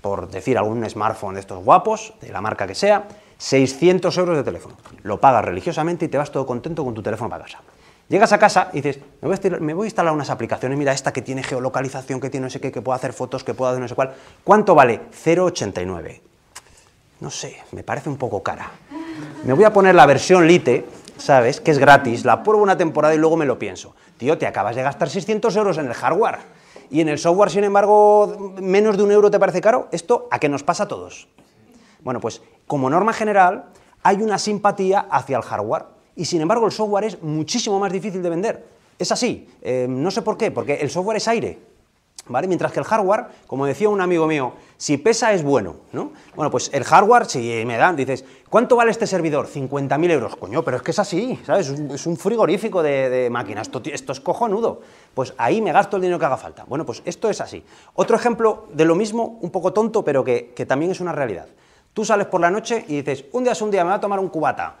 por 0.00 0.30
decir 0.30 0.58
algún 0.58 0.88
smartphone 0.88 1.34
de 1.34 1.40
estos 1.40 1.64
guapos, 1.64 2.14
de 2.20 2.30
la 2.30 2.40
marca 2.40 2.66
que 2.66 2.74
sea, 2.74 3.08
600 3.38 4.16
euros 4.18 4.36
de 4.36 4.42
teléfono. 4.42 4.76
Lo 5.02 5.20
pagas 5.20 5.44
religiosamente 5.44 6.04
y 6.04 6.08
te 6.08 6.18
vas 6.18 6.30
todo 6.30 6.46
contento 6.46 6.84
con 6.84 6.94
tu 6.94 7.02
teléfono 7.02 7.30
para 7.30 7.44
casa. 7.44 7.60
Llegas 8.08 8.32
a 8.32 8.38
casa 8.38 8.70
y 8.72 8.80
dices, 8.80 9.00
me 9.60 9.74
voy, 9.74 9.84
a 9.84 9.86
instalar 9.86 10.14
unas 10.14 10.30
aplicaciones, 10.30 10.78
mira 10.78 10.92
esta 10.92 11.12
que 11.12 11.20
tiene 11.20 11.42
geolocalización, 11.42 12.20
que 12.20 12.30
tiene 12.30 12.46
no 12.46 12.50
sé 12.50 12.58
qué, 12.58 12.72
que 12.72 12.80
puedo 12.80 12.96
hacer 12.96 13.12
fotos, 13.12 13.44
que 13.44 13.52
puedo 13.52 13.70
hacer 13.70 13.82
no 13.82 13.88
sé 13.88 13.94
cuál. 13.94 14.14
¿Cuánto 14.42 14.74
vale? 14.74 15.02
0,89. 15.24 16.20
No 17.20 17.30
sé, 17.30 17.58
me 17.72 17.82
parece 17.82 18.08
un 18.08 18.16
poco 18.16 18.42
cara. 18.42 18.70
Me 19.44 19.52
voy 19.52 19.64
a 19.64 19.72
poner 19.72 19.94
la 19.94 20.06
versión 20.06 20.46
Lite, 20.46 20.86
¿sabes? 21.18 21.60
Que 21.60 21.70
es 21.70 21.78
gratis, 21.78 22.24
la 22.24 22.42
pruebo 22.42 22.62
una 22.62 22.76
temporada 22.76 23.14
y 23.14 23.18
luego 23.18 23.36
me 23.36 23.46
lo 23.46 23.58
pienso. 23.58 23.94
Tío, 24.16 24.38
te 24.38 24.46
acabas 24.46 24.76
de 24.76 24.82
gastar 24.82 25.10
600 25.10 25.54
euros 25.56 25.78
en 25.78 25.86
el 25.86 25.94
hardware 25.94 26.38
y 26.90 27.00
en 27.00 27.08
el 27.08 27.18
software, 27.18 27.50
sin 27.50 27.64
embargo, 27.64 28.54
menos 28.60 28.96
de 28.96 29.02
un 29.02 29.12
euro 29.12 29.30
te 29.30 29.38
parece 29.38 29.60
caro. 29.60 29.88
¿Esto 29.92 30.28
a 30.30 30.38
qué 30.38 30.48
nos 30.48 30.62
pasa 30.62 30.84
a 30.84 30.88
todos? 30.88 31.28
Bueno, 32.02 32.20
pues 32.20 32.40
como 32.66 32.88
norma 32.88 33.12
general 33.12 33.66
hay 34.02 34.22
una 34.22 34.38
simpatía 34.38 35.00
hacia 35.10 35.36
el 35.36 35.42
hardware 35.42 35.84
y 36.16 36.24
sin 36.24 36.40
embargo 36.40 36.66
el 36.66 36.72
software 36.72 37.04
es 37.04 37.22
muchísimo 37.22 37.78
más 37.78 37.92
difícil 37.92 38.22
de 38.22 38.30
vender. 38.30 38.66
Es 38.98 39.12
así, 39.12 39.48
eh, 39.62 39.86
no 39.88 40.10
sé 40.10 40.22
por 40.22 40.36
qué, 40.36 40.50
porque 40.50 40.74
el 40.74 40.90
software 40.90 41.18
es 41.18 41.28
aire. 41.28 41.58
Mientras 42.28 42.72
que 42.72 42.80
el 42.80 42.84
hardware, 42.84 43.26
como 43.46 43.66
decía 43.66 43.88
un 43.88 44.00
amigo 44.00 44.26
mío, 44.26 44.52
si 44.76 44.96
pesa 44.96 45.32
es 45.32 45.42
bueno, 45.42 45.76
¿no? 45.92 46.12
Bueno, 46.36 46.50
pues 46.50 46.70
el 46.72 46.84
hardware, 46.84 47.26
si 47.26 47.64
me 47.66 47.76
dan, 47.76 47.96
dices, 47.96 48.24
¿cuánto 48.48 48.76
vale 48.76 48.90
este 48.90 49.06
servidor? 49.06 49.48
50.000 49.48 50.10
euros, 50.10 50.36
coño, 50.36 50.62
pero 50.62 50.76
es 50.76 50.82
que 50.82 50.90
es 50.90 50.98
así, 50.98 51.38
¿sabes? 51.44 51.68
Es 51.68 52.06
un 52.06 52.16
frigorífico 52.16 52.82
de, 52.82 53.28
máquinas, 53.30 53.70
esto, 53.84 54.12
es 54.12 54.20
cojonudo. 54.20 54.80
Pues 55.14 55.34
ahí 55.38 55.60
me 55.60 55.72
gasto 55.72 55.96
el 55.96 56.02
dinero 56.02 56.18
que 56.18 56.26
haga 56.26 56.36
falta. 56.36 56.64
Bueno, 56.66 56.84
pues 56.84 57.02
esto 57.04 57.28
es 57.30 57.40
así. 57.40 57.64
Otro 57.94 58.16
ejemplo 58.16 58.68
de 58.72 58.84
lo 58.84 58.94
mismo, 58.94 59.38
un 59.40 59.50
poco 59.50 59.72
tonto, 59.72 60.04
pero 60.04 60.22
que, 60.22 60.52
que 60.54 60.66
también 60.66 60.92
es 60.92 61.00
una 61.00 61.12
realidad. 61.12 61.46
Tú 61.94 62.04
sales 62.04 62.26
por 62.26 62.40
la 62.40 62.50
noche 62.50 62.84
y 62.86 62.96
dices, 62.96 63.24
un 63.32 63.42
día 63.42 63.52
es 63.52 63.62
un 63.62 63.70
día, 63.70 63.82
me 63.82 63.90
voy 63.90 63.96
a 63.96 64.00
tomar 64.00 64.20
un 64.20 64.28
cubata. 64.28 64.76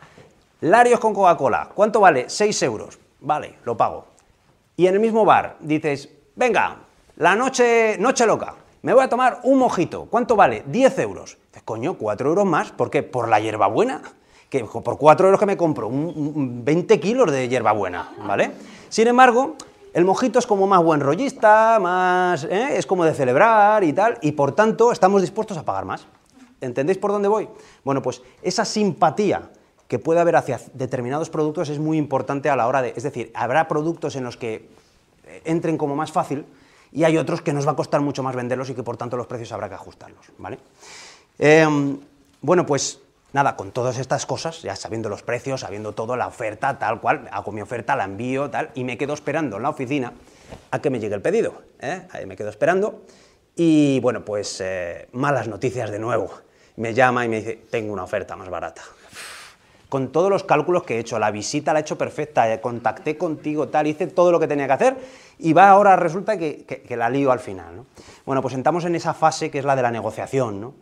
Larios 0.60 1.00
con 1.00 1.14
Coca-Cola, 1.14 1.70
¿cuánto 1.74 2.00
vale? 2.00 2.28
6 2.28 2.62
euros. 2.62 2.98
Vale, 3.20 3.56
lo 3.64 3.76
pago. 3.76 4.06
Y 4.76 4.86
en 4.86 4.94
el 4.94 5.00
mismo 5.00 5.24
bar 5.24 5.56
dices, 5.60 6.08
venga, 6.36 6.76
la 7.18 7.34
noche, 7.34 7.96
noche 7.98 8.26
loca. 8.26 8.54
Me 8.82 8.94
voy 8.94 9.02
a 9.02 9.08
tomar 9.08 9.40
un 9.42 9.58
mojito. 9.58 10.06
¿Cuánto 10.06 10.36
vale? 10.36 10.62
10 10.66 10.98
euros. 11.00 11.36
coño, 11.64 11.94
4 11.94 12.28
euros 12.28 12.46
más. 12.46 12.70
¿Por 12.70 12.90
qué? 12.90 13.02
Por 13.02 13.28
la 13.28 13.40
hierbabuena. 13.40 14.02
Que 14.48 14.64
por 14.64 14.96
4 14.96 15.26
euros 15.26 15.40
que 15.40 15.46
me 15.46 15.56
compro, 15.56 15.88
un, 15.88 16.64
20 16.64 17.00
kilos 17.00 17.30
de 17.30 17.48
hierbabuena, 17.48 18.12
¿vale? 18.24 18.52
Sin 18.88 19.06
embargo, 19.08 19.56
el 19.92 20.06
mojito 20.06 20.38
es 20.38 20.46
como 20.46 20.66
más 20.66 20.82
buen 20.82 21.00
rollista, 21.00 21.78
más, 21.78 22.44
¿eh? 22.44 22.78
es 22.78 22.86
como 22.86 23.04
de 23.04 23.12
celebrar 23.12 23.84
y 23.84 23.92
tal, 23.92 24.16
y 24.22 24.32
por 24.32 24.52
tanto 24.52 24.90
estamos 24.90 25.20
dispuestos 25.20 25.58
a 25.58 25.64
pagar 25.64 25.84
más. 25.84 26.06
¿Entendéis 26.62 26.96
por 26.96 27.10
dónde 27.10 27.28
voy? 27.28 27.46
Bueno, 27.84 28.00
pues 28.00 28.22
esa 28.40 28.64
simpatía 28.64 29.50
que 29.86 29.98
puede 29.98 30.20
haber 30.20 30.36
hacia 30.36 30.60
determinados 30.72 31.28
productos 31.28 31.68
es 31.68 31.78
muy 31.78 31.98
importante 31.98 32.48
a 32.48 32.56
la 32.56 32.68
hora 32.68 32.80
de, 32.80 32.94
es 32.96 33.02
decir, 33.02 33.30
habrá 33.34 33.68
productos 33.68 34.16
en 34.16 34.24
los 34.24 34.38
que 34.38 34.70
entren 35.44 35.76
como 35.76 35.94
más 35.94 36.10
fácil, 36.10 36.46
y 36.92 37.04
hay 37.04 37.16
otros 37.18 37.42
que 37.42 37.52
nos 37.52 37.66
va 37.66 37.72
a 37.72 37.76
costar 37.76 38.00
mucho 38.00 38.22
más 38.22 38.34
venderlos 38.34 38.70
y 38.70 38.74
que 38.74 38.82
por 38.82 38.96
tanto 38.96 39.16
los 39.16 39.26
precios 39.26 39.52
habrá 39.52 39.68
que 39.68 39.74
ajustarlos. 39.74 40.26
¿vale? 40.38 40.58
Em, 41.38 41.98
bueno, 42.40 42.66
pues 42.66 43.00
nada, 43.32 43.56
con 43.56 43.72
todas 43.72 43.98
estas 43.98 44.26
cosas, 44.26 44.62
ya 44.62 44.76
sabiendo 44.76 45.08
los 45.08 45.22
precios, 45.22 45.60
sabiendo 45.60 45.92
todo, 45.92 46.16
la 46.16 46.26
oferta, 46.26 46.78
tal 46.78 47.00
cual, 47.00 47.28
hago 47.30 47.52
mi 47.52 47.60
oferta, 47.60 47.96
la 47.96 48.04
envío, 48.04 48.50
tal, 48.50 48.70
y 48.74 48.84
me 48.84 48.96
quedo 48.96 49.14
esperando 49.14 49.56
en 49.56 49.62
la 49.62 49.70
oficina 49.70 50.12
a 50.70 50.80
que 50.80 50.90
me 50.90 51.00
llegue 51.00 51.14
el 51.14 51.22
pedido. 51.22 51.62
¿eh? 51.80 52.06
Ahí 52.10 52.26
me 52.26 52.36
quedo 52.36 52.48
esperando 52.48 53.02
y 53.54 54.00
bueno, 54.00 54.24
pues 54.24 54.60
eh, 54.60 55.08
malas 55.12 55.48
noticias 55.48 55.90
de 55.90 55.98
nuevo. 55.98 56.30
Me 56.76 56.94
llama 56.94 57.24
y 57.24 57.28
me 57.28 57.38
dice, 57.38 57.64
tengo 57.70 57.92
una 57.92 58.04
oferta 58.04 58.36
más 58.36 58.48
barata 58.48 58.82
con 59.88 60.12
todos 60.12 60.30
los 60.30 60.44
cálculos 60.44 60.82
que 60.82 60.96
he 60.96 60.98
hecho, 60.98 61.18
la 61.18 61.30
visita 61.30 61.72
la 61.72 61.78
he 61.78 61.82
hecho 61.82 61.96
perfecta, 61.96 62.52
eh, 62.52 62.60
contacté 62.60 63.16
contigo, 63.16 63.68
tal, 63.68 63.86
hice 63.86 64.06
todo 64.06 64.30
lo 64.30 64.38
que 64.38 64.46
tenía 64.46 64.66
que 64.66 64.72
hacer 64.72 64.96
y 65.38 65.52
va 65.52 65.70
ahora 65.70 65.96
resulta 65.96 66.36
que, 66.36 66.84
la 66.90 67.08
lío 67.08 67.32
al 67.32 67.40
final. 67.40 67.84
Bueno, 68.26 68.42
pues 68.42 68.54
entramos 68.54 68.84
en 68.84 68.94
esa 68.94 69.14
fase 69.14 69.50
que 69.50 69.58
es 69.58 69.64
la 69.64 69.76
de 69.76 69.82
la 69.82 69.90
negociación, 69.90 70.74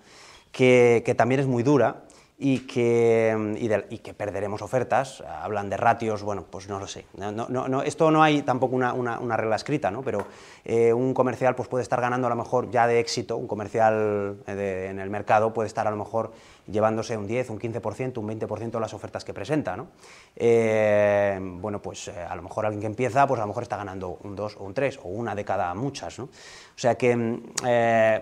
que, 0.50 1.14
también 1.16 1.40
es 1.40 1.46
muy 1.46 1.62
dura 1.62 2.05
y 2.38 2.60
que, 2.60 3.56
y, 3.88 3.98
que 3.98 4.12
perderemos 4.12 4.60
ofertas. 4.60 5.22
Hablan 5.22 5.70
de 5.70 5.78
ratios, 5.78 6.22
bueno, 6.22 6.44
pues 6.50 6.68
no 6.68 6.78
lo 6.78 6.86
sé. 6.86 7.06
No, 7.16 7.32
no, 7.32 7.82
esto 7.82 8.10
no 8.10 8.22
hay 8.22 8.42
tampoco 8.42 8.76
una, 8.76 8.92
una, 8.92 9.36
regla 9.36 9.56
escrita, 9.56 9.90
¿no? 9.90 10.02
pero 10.02 10.26
eh, 10.64 10.92
un 10.92 11.14
comercial 11.14 11.54
pues, 11.54 11.68
puede 11.68 11.82
estar 11.82 12.00
ganando 12.00 12.26
a 12.26 12.30
lo 12.30 12.36
mejor 12.36 12.70
ya 12.70 12.86
de 12.86 13.00
éxito, 13.00 13.38
un 13.38 13.46
comercial 13.46 14.36
eh, 14.46 14.88
en 14.90 14.98
el 14.98 15.08
mercado 15.08 15.54
puede 15.54 15.66
estar 15.66 15.86
a 15.86 15.90
lo 15.90 15.96
mejor 15.96 16.32
llevándose 16.66 17.16
un 17.16 17.26
10, 17.26 17.50
un 17.50 17.58
15%, 17.60 18.18
un 18.18 18.28
20% 18.28 18.70
de 18.70 18.80
las 18.80 18.92
ofertas 18.92 19.24
que 19.24 19.32
presenta. 19.32 19.76
¿no? 19.76 19.86
Eh, 20.34 21.38
bueno, 21.40 21.80
pues 21.80 22.08
a 22.08 22.34
lo 22.36 22.42
mejor 22.42 22.66
alguien 22.66 22.80
que 22.80 22.86
empieza, 22.86 23.26
pues 23.26 23.38
a 23.38 23.44
lo 23.44 23.48
mejor 23.48 23.62
está 23.62 23.76
ganando 23.78 24.18
un 24.24 24.36
2 24.36 24.56
o 24.58 24.64
un 24.64 24.74
3 24.74 25.00
o 25.04 25.08
una 25.08 25.34
de 25.34 25.44
cada 25.44 25.72
muchas. 25.74 26.18
¿no? 26.18 26.24
O 26.24 26.78
sea 26.78 26.96
que, 26.96 27.14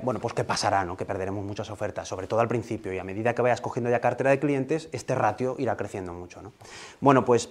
bueno, 0.02 0.20
pues 0.20 0.34
qué 0.34 0.44
pasará, 0.44 0.84
¿no? 0.84 0.96
que 0.96 1.04
perderemos 1.04 1.44
muchas 1.44 1.70
ofertas, 1.70 2.06
sobre 2.06 2.26
todo 2.28 2.40
al 2.40 2.48
principio 2.48 2.92
y 2.92 2.98
a 2.98 3.04
medida 3.04 3.34
que 3.34 3.42
vayas 3.42 3.60
cogiendo 3.60 3.90
ya 3.90 4.00
cartera 4.04 4.28
de 4.28 4.38
clientes, 4.38 4.90
este 4.92 5.14
ratio 5.14 5.56
irá 5.58 5.78
creciendo 5.78 6.12
mucho. 6.12 6.42
¿no? 6.42 6.52
Bueno, 7.00 7.24
pues 7.24 7.48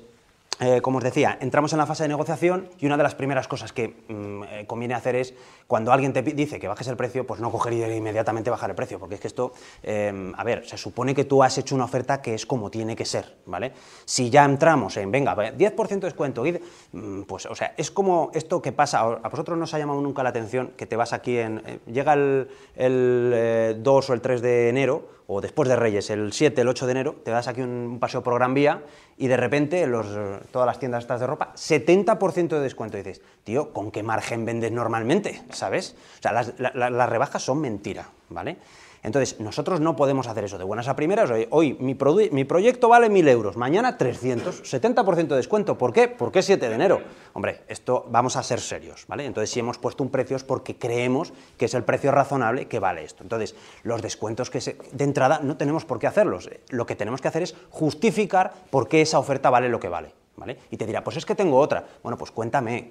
eh, 0.59 0.81
como 0.81 0.99
os 0.99 1.03
decía, 1.03 1.35
entramos 1.41 1.73
en 1.73 1.79
la 1.79 1.87
fase 1.87 2.03
de 2.03 2.09
negociación 2.09 2.69
y 2.77 2.85
una 2.85 2.95
de 2.95 3.01
las 3.01 3.15
primeras 3.15 3.47
cosas 3.47 3.73
que 3.73 3.87
mm, 4.07 4.43
eh, 4.43 4.65
conviene 4.67 4.93
hacer 4.93 5.15
es, 5.15 5.33
cuando 5.67 5.91
alguien 5.91 6.13
te 6.13 6.21
dice 6.21 6.59
que 6.59 6.67
bajes 6.67 6.87
el 6.87 6.95
precio, 6.95 7.25
pues 7.25 7.39
no 7.39 7.51
coger 7.51 7.73
y 7.73 7.83
inmediatamente 7.83 8.49
bajar 8.49 8.69
el 8.69 8.75
precio, 8.75 8.99
porque 8.99 9.15
es 9.15 9.21
que 9.21 9.27
esto, 9.27 9.53
em, 9.81 10.33
a 10.35 10.43
ver, 10.43 10.67
se 10.67 10.77
supone 10.77 11.15
que 11.15 11.25
tú 11.25 11.43
has 11.43 11.57
hecho 11.57 11.75
una 11.75 11.85
oferta 11.85 12.21
que 12.21 12.33
es 12.33 12.45
como 12.45 12.69
tiene 12.69 12.95
que 12.95 13.05
ser, 13.05 13.35
¿vale? 13.45 13.73
Si 14.05 14.29
ya 14.29 14.45
entramos 14.45 14.97
en, 14.97 15.11
venga, 15.11 15.35
10% 15.35 16.07
de 16.07 16.07
descuento, 16.07 16.43
mm, 16.43 17.21
pues, 17.23 17.45
o 17.45 17.55
sea, 17.55 17.73
es 17.77 17.91
como 17.91 18.31
esto 18.33 18.61
que 18.61 18.71
pasa, 18.71 19.01
a 19.01 19.29
vosotros 19.29 19.57
no 19.57 19.63
os 19.65 19.73
ha 19.73 19.79
llamado 19.79 20.01
nunca 20.01 20.23
la 20.23 20.29
atención 20.29 20.73
que 20.77 20.85
te 20.85 20.95
vas 20.95 21.13
aquí 21.13 21.37
en, 21.37 21.61
eh, 21.65 21.79
llega 21.87 22.13
el, 22.13 22.49
el 22.75 23.77
2 23.81 24.09
o 24.09 24.13
el 24.13 24.21
3 24.21 24.41
de 24.41 24.69
enero, 24.69 25.13
o 25.27 25.41
después 25.41 25.69
de 25.69 25.75
Reyes, 25.75 26.09
el 26.09 26.33
7, 26.33 26.61
el 26.61 26.67
8 26.67 26.85
de 26.85 26.91
enero, 26.91 27.15
te 27.23 27.31
das 27.31 27.47
aquí 27.47 27.61
un 27.61 27.97
paseo 27.99 28.21
por 28.23 28.35
Gran 28.35 28.53
Vía 28.53 28.83
y 29.17 29.27
de 29.27 29.37
repente 29.37 29.85
los, 29.87 30.07
todas 30.51 30.65
las 30.65 30.79
tiendas 30.79 31.03
estas 31.03 31.19
de 31.19 31.27
ropa, 31.27 31.53
70% 31.55 32.49
de 32.49 32.59
descuento. 32.59 32.97
Dices, 32.97 33.21
tío, 33.43 33.71
¿con 33.71 33.91
qué 33.91 34.03
margen 34.03 34.45
vendes 34.45 34.71
normalmente? 34.71 35.41
¿Sabes? 35.53 35.95
O 36.19 36.21
sea, 36.21 36.31
las, 36.31 37.09
rebajas 37.09 37.41
son 37.41 37.59
mentira, 37.59 38.09
¿vale? 38.29 38.57
Entonces, 39.03 39.41
nosotros 39.41 39.81
no 39.81 39.97
podemos 39.97 40.27
hacer 40.27 40.45
eso 40.45 40.57
de 40.57 40.63
buenas 40.63 40.87
a 40.87 40.95
primeras. 40.95 41.29
Hoy, 41.49 41.73
mi, 41.79 41.93
proyecto 41.93 42.87
vale 42.87 43.09
1.000 43.09 43.29
euros, 43.29 43.57
mañana 43.57 43.97
300, 43.97 44.63
70% 44.63 45.27
de 45.27 45.35
descuento. 45.35 45.77
¿Por 45.77 45.91
qué? 45.91 46.07
¿Por 46.07 46.31
qué 46.31 46.41
7 46.41 46.69
de 46.69 46.73
enero? 46.73 47.01
Hombre, 47.33 47.63
esto 47.67 48.05
vamos 48.09 48.37
a 48.37 48.43
ser 48.43 48.61
serios, 48.61 49.05
¿vale? 49.07 49.25
Entonces, 49.25 49.49
si 49.49 49.59
hemos 49.59 49.77
puesto 49.77 50.03
un 50.03 50.09
precio 50.09 50.37
es 50.37 50.45
porque 50.45 50.77
creemos 50.77 51.33
que 51.57 51.65
es 51.65 51.73
el 51.73 51.83
precio 51.83 52.11
razonable 52.11 52.67
que 52.67 52.79
vale 52.79 53.03
esto. 53.03 53.23
Entonces, 53.23 53.55
los 53.83 54.01
descuentos 54.01 54.49
que 54.49 54.59
de 54.59 55.03
entrada 55.03 55.41
no 55.43 55.57
tenemos 55.57 55.83
por 55.83 55.99
qué 55.99 56.07
hacerlos. 56.07 56.49
Lo 56.69 56.85
que 56.85 56.95
tenemos 56.95 57.19
que 57.19 57.27
hacer 57.27 57.43
es 57.43 57.55
justificar 57.71 58.53
por 58.69 58.87
qué 58.87 59.01
esa 59.01 59.19
oferta 59.19 59.49
vale 59.49 59.67
lo 59.67 59.81
que 59.81 59.89
vale. 59.89 60.22
Y 60.71 60.77
te 60.77 60.85
dirá, 60.85 61.03
pues 61.03 61.17
es 61.17 61.25
que 61.25 61.35
tengo 61.35 61.57
otra. 61.57 61.85
Bueno, 62.01 62.17
pues 62.17 62.31
cuéntame, 62.31 62.89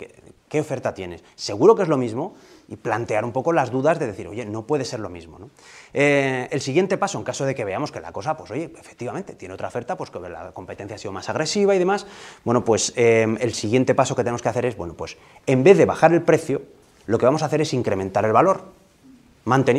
¿qué, 0.48 0.60
oferta 0.60 0.94
tienes? 0.94 1.22
Seguro 1.34 1.74
que 1.74 1.82
es 1.82 1.88
lo 1.88 1.98
mismo 1.98 2.34
y 2.68 2.76
plantear 2.76 3.24
un 3.24 3.32
poco 3.32 3.52
las 3.52 3.70
dudas 3.70 3.98
de 3.98 4.06
decir, 4.06 4.28
oye, 4.28 4.46
no 4.46 4.62
puede 4.62 4.84
ser 4.84 5.00
lo 5.00 5.10
mismo. 5.10 5.38
Eh, 5.92 6.48
el 6.50 6.60
siguiente 6.60 6.96
paso, 6.96 7.18
en 7.18 7.24
caso 7.24 7.44
de 7.44 7.54
que 7.54 7.64
veamos 7.64 7.90
que 7.92 8.00
la 8.00 8.12
cosa, 8.12 8.36
pues 8.36 8.50
oye, 8.52 8.72
efectivamente, 8.78 9.34
tiene 9.34 9.54
otra 9.54 9.68
oferta, 9.68 9.96
pues 9.96 10.10
que 10.10 10.20
la 10.20 10.52
competencia 10.52 10.94
ha 10.94 10.98
sido 10.98 11.12
más 11.12 11.28
agresiva 11.28 11.74
y 11.74 11.78
demás, 11.78 12.06
bueno, 12.44 12.64
pues 12.64 12.92
eh, 12.96 13.26
el 13.40 13.52
siguiente 13.54 13.94
paso 13.94 14.14
que 14.14 14.22
tenemos 14.22 14.40
que 14.40 14.48
hacer 14.48 14.64
es, 14.64 14.76
bueno, 14.76 14.94
pues 14.94 15.16
en 15.46 15.64
vez 15.64 15.76
de 15.76 15.84
bajar 15.84 16.12
el 16.14 16.22
precio, 16.22 16.62
lo 17.06 17.18
que 17.18 17.26
vamos 17.26 17.42
a 17.42 17.46
hacer 17.46 17.60
es 17.60 17.74
incrementar 17.74 18.24
el 18.24 18.32
valor. 18.32 18.62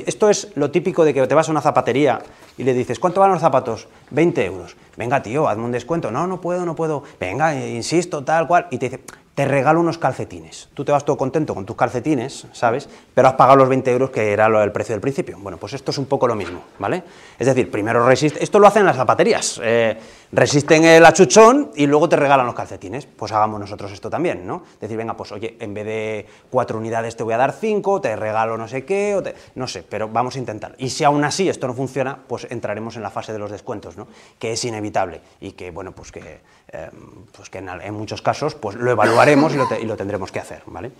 Esto 0.05 0.29
es 0.29 0.49
lo 0.55 0.71
típico 0.71 1.05
de 1.05 1.13
que 1.13 1.25
te 1.25 1.35
vas 1.35 1.47
a 1.47 1.51
una 1.51 1.61
zapatería 1.61 2.21
y 2.57 2.63
le 2.63 2.73
dices, 2.73 2.99
¿cuánto 2.99 3.19
valen 3.19 3.33
los 3.33 3.41
zapatos? 3.41 3.87
20 4.11 4.45
euros. 4.45 4.75
Venga, 4.95 5.23
tío, 5.23 5.47
hazme 5.47 5.63
un 5.63 5.71
descuento. 5.71 6.11
No, 6.11 6.27
no 6.27 6.39
puedo, 6.39 6.65
no 6.65 6.75
puedo. 6.75 7.03
Venga, 7.19 7.55
insisto, 7.55 8.23
tal 8.23 8.47
cual. 8.47 8.67
Y 8.69 8.77
te 8.77 8.89
dice, 8.89 9.03
te 9.35 9.45
regalo 9.45 9.79
unos 9.79 9.97
calcetines. 9.97 10.69
Tú 10.75 10.85
te 10.85 10.91
vas 10.91 11.05
todo 11.05 11.17
contento 11.17 11.55
con 11.55 11.65
tus 11.65 11.75
calcetines, 11.75 12.45
¿sabes? 12.51 12.87
Pero 13.15 13.27
has 13.27 13.33
pagado 13.33 13.57
los 13.57 13.69
20 13.69 13.91
euros 13.91 14.09
que 14.11 14.31
era 14.31 14.45
el 14.45 14.71
precio 14.71 14.93
del 14.93 15.01
principio. 15.01 15.39
Bueno, 15.39 15.57
pues 15.57 15.73
esto 15.73 15.89
es 15.89 15.97
un 15.97 16.05
poco 16.05 16.27
lo 16.27 16.35
mismo, 16.35 16.61
¿vale? 16.77 17.03
Es 17.39 17.47
decir, 17.47 17.71
primero 17.71 18.05
resiste. 18.05 18.43
Esto 18.43 18.59
lo 18.59 18.67
hacen 18.67 18.85
las 18.85 18.95
zapaterías. 18.95 19.59
Eh, 19.63 19.97
resisten 20.31 20.85
el 20.85 21.03
achuchón 21.03 21.71
y 21.75 21.87
luego 21.87 22.07
te 22.07 22.15
regalan 22.15 22.45
los 22.45 22.53
calcetines. 22.53 23.07
Pues 23.07 23.31
hagamos 23.31 23.59
nosotros 23.59 23.91
esto 23.91 24.07
también, 24.07 24.45
¿no? 24.45 24.63
Decir, 24.79 24.97
venga, 24.97 25.17
pues 25.17 25.31
oye, 25.31 25.57
en 25.59 25.73
vez 25.73 25.85
de 25.85 26.27
cuatro 26.51 26.77
unidades 26.77 27.15
te 27.15 27.23
voy 27.23 27.33
a 27.33 27.37
dar 27.37 27.53
cinco, 27.53 27.99
te 28.01 28.15
regalo 28.15 28.55
no 28.55 28.67
sé 28.67 28.85
qué, 28.85 29.15
o 29.15 29.23
no 29.55 29.67
sé, 29.67 29.81
pero 29.81 30.09
vamos 30.09 30.35
a 30.35 30.39
intentar. 30.39 30.75
Y 30.77 30.89
si 30.89 31.03
aún 31.03 31.23
así 31.23 31.49
esto 31.49 31.65
no 31.65 31.73
funciona, 31.73 32.19
pues 32.27 32.45
entraremos 32.51 32.97
en 32.97 33.01
la 33.01 33.09
fase 33.09 33.33
de 33.33 33.39
los 33.39 33.49
descuentos, 33.49 33.97
¿no? 33.97 34.07
Que 34.37 34.51
es 34.51 34.63
inevitable 34.63 35.21
y 35.41 35.53
que, 35.53 35.71
bueno, 35.71 35.91
pues 35.91 36.11
que, 36.11 36.41
eh, 36.73 36.89
pues 37.35 37.49
que 37.49 37.57
en, 37.59 37.93
muchos 37.93 38.21
casos 38.21 38.55
pues 38.55 38.75
lo 38.75 38.91
evaluamos 38.91 39.53
y 39.53 39.85
lo, 39.85 39.97
tendremos 39.97 40.31
que 40.31 40.39
hacer. 40.39 40.61
¿vale? 40.67 40.91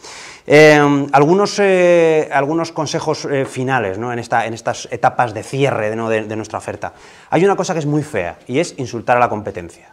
Eh, 0.48 1.08
algunos, 1.12 1.60
eh, 1.60 2.30
algunos 2.32 2.72
consejos 2.72 3.26
eh, 3.26 3.46
finales 3.46 3.98
¿no? 3.98 4.12
en, 4.12 4.20
esta, 4.20 4.46
en 4.46 4.54
estas 4.54 4.88
etapas 4.92 5.34
de 5.34 5.44
cierre 5.44 5.96
de, 5.96 6.36
nuestra 6.36 6.58
oferta. 6.58 6.94
Hay 7.30 7.46
una 7.46 7.56
cosa 7.56 7.74
que 7.74 7.80
es 7.80 7.86
muy 7.86 8.04
fea 8.04 8.38
y 8.48 8.60
es 8.60 8.76
insultar 8.78 9.18
a 9.18 9.20
la 9.20 9.30
competencia. 9.30 9.90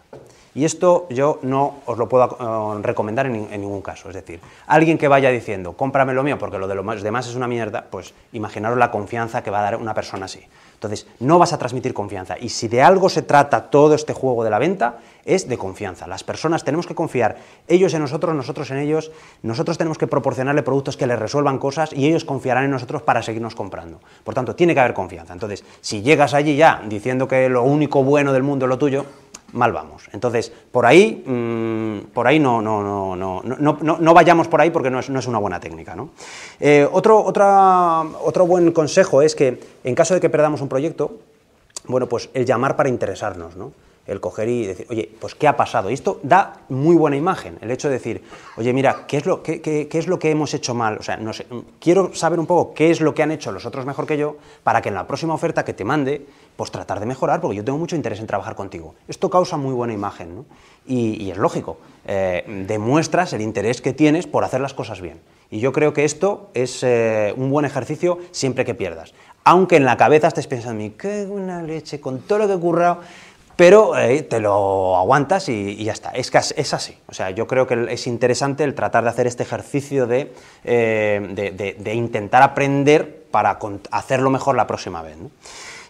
Y 0.55 0.65
esto 0.65 1.07
yo 1.11 1.39
no 1.43 1.77
os 1.87 1.97
lo 1.97 2.09
puedo 2.09 2.81
recomendar 2.83 3.27
en, 3.27 3.51
ningún 3.51 3.83
caso. 3.83 4.09
Es 4.09 4.17
decir, 4.17 4.41
alguien 4.67 4.99
que 4.99 5.07
vaya 5.07 5.31
diciendo, 5.31 5.75
cómprame 5.75 6.13
lo 6.13 6.25
mío 6.25 6.39
porque 6.39 6.59
lo 6.59 6.67
de 6.67 6.75
los 6.75 7.03
demás 7.03 7.29
es 7.29 7.37
una 7.37 7.47
mierda, 7.47 7.87
pues 7.89 8.15
imaginaros 8.33 8.77
la 8.77 8.91
confianza 8.91 9.45
que 9.45 9.51
va 9.51 9.61
a 9.61 9.63
dar 9.63 9.77
una 9.77 9.95
persona 9.95 10.25
así. 10.25 10.41
Entonces, 10.81 11.07
no 11.19 11.39
vas 11.39 11.53
a 11.53 11.59
transmitir 11.59 11.93
confianza. 11.93 12.39
Y 12.41 12.49
si 12.49 12.67
de 12.67 12.81
algo 12.81 13.11
se 13.11 13.21
trata 13.21 13.69
todo 13.69 13.95
este 13.95 14.15
juego 14.15 14.45
de 14.45 14.49
la 14.49 14.59
venta, 14.59 15.01
es 15.27 15.47
de 15.47 15.59
confianza. 15.59 16.07
Las 16.07 16.25
personas 16.25 16.65
tenemos 16.65 16.87
que 16.87 16.95
confiar, 16.95 17.37
ellos 17.69 17.93
en 17.93 18.01
nosotros, 18.01 18.35
nosotros 18.35 18.71
en 18.71 18.79
ellos, 18.79 19.13
nosotros 19.43 19.77
tenemos 19.77 19.99
que 19.99 20.07
proporcionarle 20.07 20.63
productos 20.63 20.97
que 20.97 21.07
les 21.07 21.19
resuelvan 21.19 21.59
cosas 21.59 21.93
y 21.93 22.07
ellos 22.07 22.25
confiarán 22.25 22.65
en 22.65 22.71
nosotros 22.71 23.03
para 23.03 23.21
seguirnos 23.21 23.55
comprando. 23.55 24.01
Por 24.25 24.33
tanto, 24.33 24.57
tiene 24.57 24.73
que 24.73 24.81
haber 24.81 24.95
confianza. 24.95 25.35
Entonces, 25.35 25.65
si 25.83 26.01
llegas 26.01 26.33
allí 26.33 26.57
ya 26.57 26.83
diciendo 26.89 27.29
que 27.29 27.51
lo 27.51 27.63
único 27.63 28.03
bueno 28.03 28.33
del 28.33 28.43
mundo 28.43 28.65
es 28.65 28.71
lo 28.71 28.79
tuyo, 28.79 29.05
mal 29.53 29.73
vamos. 29.73 30.09
Entonces, 30.13 30.53
por 30.71 30.87
ahí, 30.87 31.23
mm, 31.27 32.13
por 32.13 32.27
ahí 32.27 32.39
no, 32.39 32.61
no, 32.61 32.83
no, 32.83 33.17
no, 33.17 33.43
no, 33.43 33.99
no, 34.01 34.15
vayamos 34.15 34.49
por 34.49 34.61
ahí 34.61 34.71
porque 34.71 34.91
no 34.91 35.01
es, 35.01 35.11
no 35.11 35.19
es 35.19 35.27
una 35.27 35.39
buena 35.39 35.61
técnica. 35.61 35.95
¿no? 35.95 36.11
Eh, 36.59 36.89
otro, 36.91 37.23
otra, 37.23 38.03
otro 38.23 38.47
buen 38.47 38.73
consejo 38.73 39.23
es 39.23 39.35
que 39.35 39.61
en 39.85 39.95
caso 39.95 40.15
de 40.15 40.21
que 40.21 40.31
perdamos 40.31 40.61
un 40.61 40.69
proyecto, 40.69 41.19
bueno, 41.87 42.09
pues 42.09 42.31
el 42.35 42.45
llamar 42.45 42.77
para 42.77 42.89
interesarnos, 42.89 43.57
¿no? 43.57 43.73
el 44.11 44.21
coger 44.21 44.49
y 44.49 44.67
decir, 44.67 44.87
oye, 44.91 45.09
pues 45.21 45.37
¿qué 45.37 45.47
ha 45.47 45.57
pasado? 45.57 45.89
Y 45.89 45.95
esto 45.95 46.19
da 46.25 46.63
muy 46.69 46.97
buena 46.97 47.17
imagen, 47.17 47.59
el 47.61 47.71
hecho 47.71 47.89
de 47.89 47.95
decir, 47.95 48.23
oye, 48.57 48.73
mira, 48.73 49.05
¿qué 49.07 49.19
es 49.19 49.27
lo, 49.27 49.41
qué, 49.41 49.61
qué, 49.61 49.89
es 49.93 50.09
lo 50.09 50.19
que 50.19 50.31
hemos 50.31 50.53
hecho 50.53 50.75
mal? 50.75 50.99
O 50.99 51.03
sea, 51.03 51.17
no 51.17 51.33
sé, 51.33 51.47
quiero 51.79 52.13
saber 52.13 52.41
un 52.41 52.47
poco 52.47 52.75
qué 52.75 52.91
es 52.91 53.01
lo 53.01 53.15
que 53.15 53.23
han 53.23 53.31
hecho 53.31 53.53
los 53.53 53.67
otros 53.67 53.87
mejor 53.87 54.07
que 54.07 54.17
yo 54.17 54.37
para 54.65 54.83
que 54.83 54.89
en 54.89 54.97
la 54.97 55.07
próxima 55.07 55.35
oferta 55.35 55.65
que 55.65 55.75
te 55.75 55.85
mande, 55.85 56.27
pues 56.61 56.71
tratar 56.71 57.01
de 57.01 57.07
mejorar, 57.07 57.41
porque 57.41 57.57
yo 57.57 57.65
tengo 57.65 57.79
mucho 57.79 57.97
interés 57.97 58.21
en 58.21 58.27
trabajar 58.27 58.55
contigo. 58.55 58.95
Esto 59.09 59.31
causa 59.31 59.57
muy 59.57 59.73
buena 59.73 59.95
imagen, 59.95 60.37
¿no? 60.37 60.45
y, 60.87 61.31
es 61.31 61.39
lógico, 61.39 61.79
eh, 62.05 62.45
demuestras 62.69 63.33
el 63.33 63.41
interés 63.41 63.81
que 63.81 63.95
tienes 63.95 64.27
por 64.27 64.45
hacer 64.45 64.61
las 64.61 64.75
cosas 64.75 65.01
bien. 65.01 65.23
Y 65.51 65.61
yo 65.61 65.73
creo 65.73 65.95
que 65.95 66.05
esto 66.05 66.51
es 66.53 66.83
eh, 66.83 67.33
un 67.35 67.51
buen 67.51 67.65
ejercicio 67.65 68.19
siempre 68.31 68.67
que 68.67 68.75
pierdas. 68.75 69.15
Aunque 69.43 69.77
en 69.77 69.87
la 69.87 69.97
cabeza 69.97 70.29
estés 70.29 70.47
pensando, 70.49 70.85
qué 70.99 71.25
buena 71.25 71.63
leche, 71.63 71.99
con 71.99 72.21
todo 72.21 72.41
lo 72.41 72.47
que 72.47 72.53
he 72.53 72.59
currado, 72.59 72.99
pero 73.57 73.97
eh, 73.97 74.21
te 74.23 74.39
lo 74.39 74.99
aguantas 74.99 75.49
y, 75.49 75.83
ya 75.83 75.93
está. 75.93 76.11
Es, 76.11 76.31
es 76.35 76.75
así. 76.75 76.95
O 77.09 77.15
sea, 77.15 77.31
yo 77.31 77.47
creo 77.47 77.67
que 77.67 77.87
es 77.89 78.07
interesante 78.07 78.65
el 78.65 78.75
tratar 78.75 79.05
de 79.05 79.09
hacer 79.09 79.27
este 79.27 79.45
ejercicio 79.45 80.07
de, 80.07 80.31
intentar 81.95 82.43
aprender 82.43 83.25
para 83.31 83.59
hacerlo 83.93 84.29
mejor 84.29 84.57
la 84.57 84.67
próxima 84.67 85.01
vez. 85.01 85.17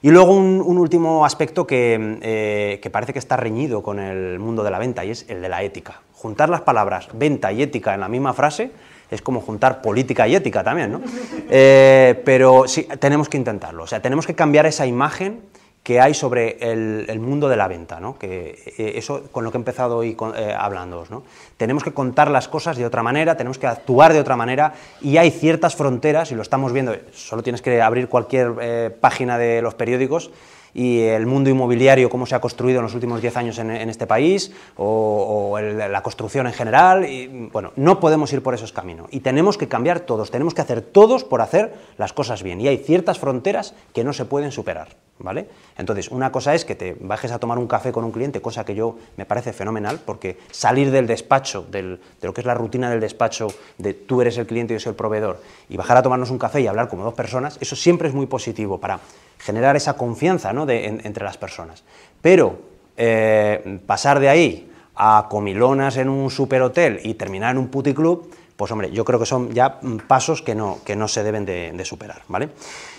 Y 0.03 0.11
luego 0.11 0.33
un, 0.33 0.79
último 0.79 1.27
aspecto 1.27 1.67
que, 1.67 2.19
eh, 2.23 2.79
que, 2.81 2.91
parece 2.91 3.13
que 3.13 3.19
está 3.19 3.37
reñido 3.37 3.83
con 3.83 3.99
el 3.99 4.39
mundo 4.39 4.63
de 4.63 4.71
la 4.71 4.79
venta 4.79 5.05
y 5.05 5.11
es 5.11 5.27
el 5.29 5.43
de 5.43 5.49
la 5.49 5.63
ética. 5.63 6.01
Juntar 6.15 6.49
las 6.49 6.63
palabras 6.63 7.09
venta 7.13 7.53
y 7.53 7.63
ética 7.63 7.93
en 7.93 8.01
la 8.01 8.09
misma 8.09 8.33
frase 8.33 8.71
es 9.11 9.21
como 9.21 9.41
juntar 9.41 9.83
política 9.83 10.27
y 10.27 10.37
ética 10.37 10.65
también, 10.65 10.93
¿no? 10.93 11.01
pero 11.49 12.67
sí, 12.67 12.87
tenemos 12.99 13.29
que 13.29 13.37
intentarlo. 13.37 13.83
O 13.83 13.87
sea, 13.87 14.01
tenemos 14.01 14.27
que 14.27 14.35
cambiar 14.35 14.67
esa 14.67 14.87
imagen 14.87 15.41
que 15.83 15.99
hay 15.99 16.13
sobre 16.13 16.59
el, 16.61 17.21
mundo 17.21 17.49
de 17.49 17.57
la 17.57 17.67
venta, 17.67 18.01
¿no? 18.01 18.19
que 18.19 18.59
eh, 18.79 18.93
eso 18.97 19.23
con 19.33 19.45
lo 19.45 19.51
que 19.51 19.57
he 19.57 19.61
empezado 19.61 19.97
hoy 19.97 20.17
eh, 20.37 20.55
hablando. 20.57 21.07
¿no? 21.09 21.23
Tenemos 21.57 21.83
que 21.83 21.93
contar 21.93 22.31
las 22.31 22.49
cosas 22.49 22.77
de 22.77 22.85
otra 22.85 23.03
manera, 23.03 23.37
tenemos 23.37 23.59
que 23.59 23.67
actuar 23.67 24.13
de 24.13 24.21
otra 24.21 24.37
manera 24.37 24.75
y 25.01 25.17
hay 25.17 25.31
ciertas 25.31 25.77
fronteras, 25.77 26.33
y 26.33 26.35
lo 26.35 26.43
estamos 26.43 26.73
viendo, 26.73 26.95
solo 27.13 27.43
tienes 27.43 27.63
que 27.63 27.81
abrir 27.81 28.09
cualquier 28.09 28.55
eh, 28.61 28.91
página 29.01 29.39
de 29.39 29.63
los 29.63 29.75
periódicos, 29.75 30.31
y 30.75 31.01
el 31.01 31.27
mundo 31.27 31.51
inmobiliario, 31.51 32.11
cómo 32.11 32.27
se 32.27 32.35
ha 32.35 32.41
construido 32.41 32.79
en 32.79 32.85
los 32.85 32.95
últimos 32.95 33.21
10 33.21 33.37
años 33.37 33.59
en, 33.59 33.71
este 33.71 34.07
país, 34.07 34.53
o, 34.77 35.59
la 35.61 36.03
construcción 36.03 36.47
en 36.47 36.53
general. 36.53 37.07
Bueno, 37.53 37.73
no 37.77 38.01
podemos 38.01 38.33
ir 38.33 38.43
por 38.43 38.55
esos 38.55 38.73
caminos. 38.73 39.09
Y 39.11 39.21
tenemos 39.21 39.59
que 39.59 39.69
cambiar 39.69 40.01
todos, 40.01 40.31
tenemos 40.31 40.55
que 40.55 40.61
hacer 40.61 40.81
todos 40.81 41.25
por 41.25 41.41
hacer 41.41 41.75
las 41.99 42.13
cosas 42.13 42.43
bien. 42.43 42.61
Y 42.61 42.69
hay 42.69 42.79
ciertas 42.79 43.19
fronteras 43.19 43.75
que 43.93 44.05
no 44.05 44.13
se 44.13 44.25
pueden 44.25 44.53
superar. 44.53 44.89
¿Vale? 45.23 45.49
Entonces, 45.77 46.11
una 46.11 46.33
cosa 46.33 46.55
es 46.55 46.65
que 46.65 46.75
te 46.75 46.97
bajes 46.99 47.31
a 47.31 47.39
tomar 47.39 47.59
un 47.59 47.67
café 47.67 47.93
con 47.93 48.05
un 48.05 48.11
cliente, 48.11 48.41
cosa 48.41 48.65
que 48.65 48.75
yo 48.75 48.97
me 49.19 49.27
parece 49.27 49.53
fenomenal, 49.53 50.01
porque 50.03 50.39
salir 50.51 50.91
del 50.91 51.07
despacho, 51.07 51.67
de 51.71 51.99
lo 52.23 52.33
que 52.33 52.41
es 52.41 52.47
la 52.47 52.55
rutina 52.55 52.89
del 52.89 53.01
despacho, 53.01 53.49
de 53.77 53.93
tú 53.93 54.23
eres 54.23 54.39
el 54.39 54.47
cliente 54.47 54.73
y 54.73 54.77
yo 54.77 54.81
soy 54.81 54.91
el 54.91 54.97
proveedor, 54.97 55.43
y 55.69 55.77
bajar 55.77 55.99
a 55.99 56.03
tomarnos 56.03 56.31
un 56.31 56.39
café 56.39 56.63
y 56.63 56.67
hablar 56.67 56.89
como 56.89 57.05
dos 57.05 57.13
personas, 57.13 57.59
eso 57.61 57.77
siempre 57.77 58.09
es 58.09 58.15
muy 58.15 58.25
positivo 58.25 58.79
para 58.79 58.99
generar 59.41 59.77
esa 59.77 59.95
confianza 59.95 60.53
¿no? 60.53 60.69
entre 60.69 61.25
las 61.25 61.37
personas. 61.37 61.83
Pero 62.21 62.61
eh, 62.97 63.81
pasar 63.87 64.21
de 64.21 64.29
ahí 64.29 64.71
a 64.95 65.27
comilonas 65.31 65.97
en 65.97 66.09
un 66.09 66.31
superhotel 66.31 67.01
y 67.03 67.15
terminar 67.15 67.53
en 67.53 67.59
un 67.59 67.69
puticlub, 67.69 68.31
pues 68.57 68.71
hombre, 68.71 68.91
yo 68.91 69.05
creo 69.05 69.19
que 69.19 69.27
son 69.27 69.53
ya 69.53 69.81
pasos 70.07 70.43
que 70.43 70.55
no, 70.55 70.79
que 70.85 70.95
no 70.95 71.09
se 71.09 71.23
deben 71.23 71.47
de, 71.47 71.73
de 71.73 71.85
superar, 71.85 72.23
¿vale? 72.29 72.51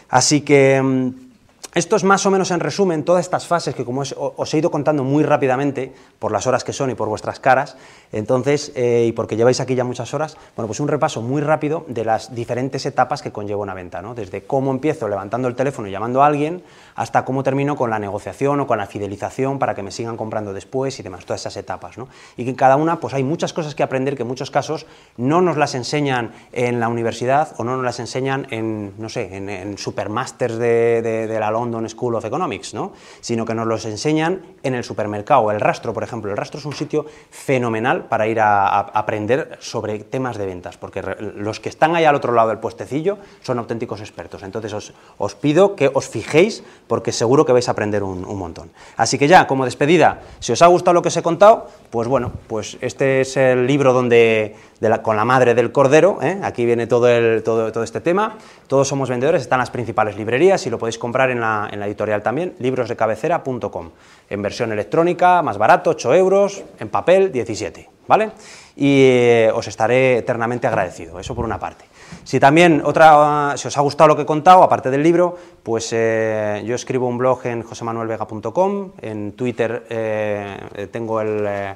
Así 0.09 0.41
que 0.41 0.81
mm, 0.81 1.30
esto 1.73 1.95
es 1.95 2.03
más 2.03 2.25
o 2.25 2.31
menos 2.31 2.51
en 2.51 2.59
resumen 2.59 3.05
todas 3.05 3.23
estas 3.23 3.47
fases 3.47 3.73
que 3.73 3.85
como 3.85 4.01
os 4.01 4.53
he 4.53 4.57
ido 4.57 4.71
contando 4.71 5.05
muy 5.05 5.23
rápidamente 5.23 5.93
por 6.19 6.33
las 6.33 6.45
horas 6.45 6.65
que 6.65 6.73
son 6.73 6.89
y 6.89 6.95
por 6.95 7.07
vuestras 7.07 7.39
caras, 7.39 7.77
entonces, 8.11 8.73
eh, 8.75 9.05
y 9.07 9.13
porque 9.13 9.37
lleváis 9.37 9.61
aquí 9.61 9.75
ya 9.75 9.85
muchas 9.85 10.13
horas, 10.13 10.35
bueno, 10.57 10.67
pues 10.67 10.81
un 10.81 10.89
repaso 10.89 11.21
muy 11.21 11.41
rápido 11.41 11.85
de 11.87 12.03
las 12.03 12.35
diferentes 12.35 12.85
etapas 12.85 13.21
que 13.21 13.31
conlleva 13.31 13.61
una 13.61 13.73
venta, 13.73 14.01
¿no? 14.01 14.13
Desde 14.15 14.43
cómo 14.43 14.71
empiezo 14.71 15.07
levantando 15.07 15.47
el 15.47 15.55
teléfono 15.55 15.87
y 15.87 15.91
llamando 15.91 16.21
a 16.21 16.27
alguien, 16.27 16.61
hasta 16.95 17.23
cómo 17.23 17.41
termino 17.41 17.77
con 17.77 17.89
la 17.89 17.99
negociación 17.99 18.59
o 18.59 18.67
con 18.67 18.77
la 18.77 18.85
fidelización 18.85 19.57
para 19.57 19.73
que 19.73 19.81
me 19.81 19.91
sigan 19.91 20.17
comprando 20.17 20.51
después 20.51 20.99
y 20.99 21.03
demás, 21.03 21.25
todas 21.25 21.41
esas 21.41 21.55
etapas, 21.55 21.97
¿no? 21.97 22.09
Y 22.35 22.43
que 22.43 22.49
en 22.49 22.55
cada 22.57 22.75
una, 22.75 22.99
pues 22.99 23.13
hay 23.13 23.23
muchas 23.23 23.53
cosas 23.53 23.75
que 23.75 23.83
aprender 23.83 24.17
que 24.17 24.23
en 24.23 24.27
muchos 24.27 24.51
casos 24.51 24.85
no 25.15 25.41
nos 25.41 25.55
las 25.55 25.73
enseñan 25.75 26.33
en 26.51 26.81
la 26.81 26.89
universidad 26.89 27.53
o 27.57 27.63
no 27.63 27.77
nos 27.77 27.85
las 27.85 27.99
enseñan 28.01 28.47
en, 28.49 28.93
no 28.97 29.07
sé, 29.07 29.37
en, 29.37 29.77
supermasters 29.77 30.57
de, 30.57 31.01
de, 31.01 31.27
de 31.27 31.39
la 31.39 31.50
London 31.51 31.87
School 31.89 32.15
of 32.15 32.25
Economics, 32.25 32.73
¿no? 32.73 32.93
sino 33.19 33.45
que 33.45 33.53
nos 33.53 33.67
los 33.67 33.85
enseñan 33.85 34.41
en 34.63 34.75
el 34.75 34.83
supermercado. 34.83 35.51
El 35.51 35.59
rastro, 35.59 35.93
por 35.93 36.03
ejemplo, 36.03 36.31
el 36.31 36.37
rastro 36.37 36.59
es 36.59 36.65
un 36.65 36.73
sitio 36.73 37.05
fenomenal 37.29 38.05
para 38.05 38.27
ir 38.27 38.39
a, 38.39 38.79
aprender 38.79 39.57
sobre 39.59 39.99
temas 39.99 40.37
de 40.37 40.45
ventas, 40.45 40.77
porque 40.77 41.01
los 41.35 41.59
que 41.59 41.69
están 41.69 41.95
ahí 41.95 42.05
al 42.05 42.15
otro 42.15 42.33
lado 42.33 42.49
del 42.49 42.59
puestecillo 42.59 43.17
son 43.41 43.59
auténticos 43.59 43.99
expertos. 43.99 44.43
Entonces 44.43 44.93
os, 45.17 45.35
pido 45.35 45.75
que 45.75 45.89
os 45.93 46.07
fijéis, 46.07 46.63
porque 46.87 47.11
seguro 47.11 47.45
que 47.45 47.53
vais 47.53 47.67
a 47.67 47.71
aprender 47.71 48.03
un, 48.03 48.21
montón. 48.37 48.71
Así 48.97 49.17
que 49.17 49.27
ya, 49.27 49.45
como 49.45 49.65
despedida, 49.65 50.21
si 50.39 50.51
os 50.51 50.61
ha 50.61 50.67
gustado 50.67 50.93
lo 50.95 51.01
que 51.01 51.09
os 51.09 51.17
he 51.17 51.21
contado, 51.21 51.67
pues 51.89 52.07
bueno, 52.07 52.31
pues 52.47 52.77
este 52.81 53.21
es 53.21 53.37
el 53.37 53.67
libro 53.67 53.93
donde 53.93 54.55
con 55.03 55.15
la 55.15 55.25
madre 55.25 55.53
del 55.53 55.71
cordero, 55.71 56.17
¿eh? 56.23 56.39
aquí 56.41 56.65
viene 56.65 56.87
todo, 56.87 57.07
el, 57.07 57.43
todo, 57.43 57.71
todo, 57.71 57.83
este 57.83 58.01
tema, 58.01 58.37
todos 58.67 58.87
somos 58.87 59.09
vendedores, 59.09 59.43
están 59.43 59.59
las 59.59 59.69
principales 59.69 60.17
librerías 60.17 60.65
y 60.65 60.71
lo 60.71 60.79
podéis 60.79 60.97
comprar 60.97 61.29
en 61.29 61.39
la, 61.41 61.69
en 61.71 61.79
la 61.79 61.87
editorial 61.87 62.23
también, 62.23 62.55
librosdecabecera.com, 62.59 63.89
en 64.29 64.41
versión 64.41 64.71
electrónica, 64.71 65.41
más 65.41 65.57
barato, 65.57 65.91
8 65.91 66.15
euros, 66.15 66.63
en 66.79 66.89
papel, 66.89 67.31
17, 67.31 67.89
¿vale? 68.07 68.31
Y 68.75 69.03
eh, 69.03 69.51
os 69.53 69.67
estaré 69.67 70.19
eternamente 70.19 70.67
agradecido, 70.67 71.19
eso 71.19 71.35
por 71.35 71.45
una 71.45 71.59
parte. 71.59 71.85
Si 72.23 72.39
también 72.39 72.81
otra, 72.85 73.55
si 73.57 73.67
os 73.67 73.77
ha 73.77 73.81
gustado 73.81 74.09
lo 74.09 74.15
que 74.15 74.23
he 74.23 74.25
contado, 74.25 74.63
aparte 74.63 74.89
del 74.91 75.03
libro, 75.03 75.37
pues 75.63 75.89
eh, 75.91 76.61
yo 76.65 76.75
escribo 76.75 77.07
un 77.07 77.17
blog 77.17 77.45
en 77.45 77.63
josemanuelvega.com, 77.63 78.91
en 79.01 79.33
Twitter 79.33 79.85
eh, 79.89 80.87
tengo 80.91 81.21
el, 81.21 81.45
eh, 81.47 81.75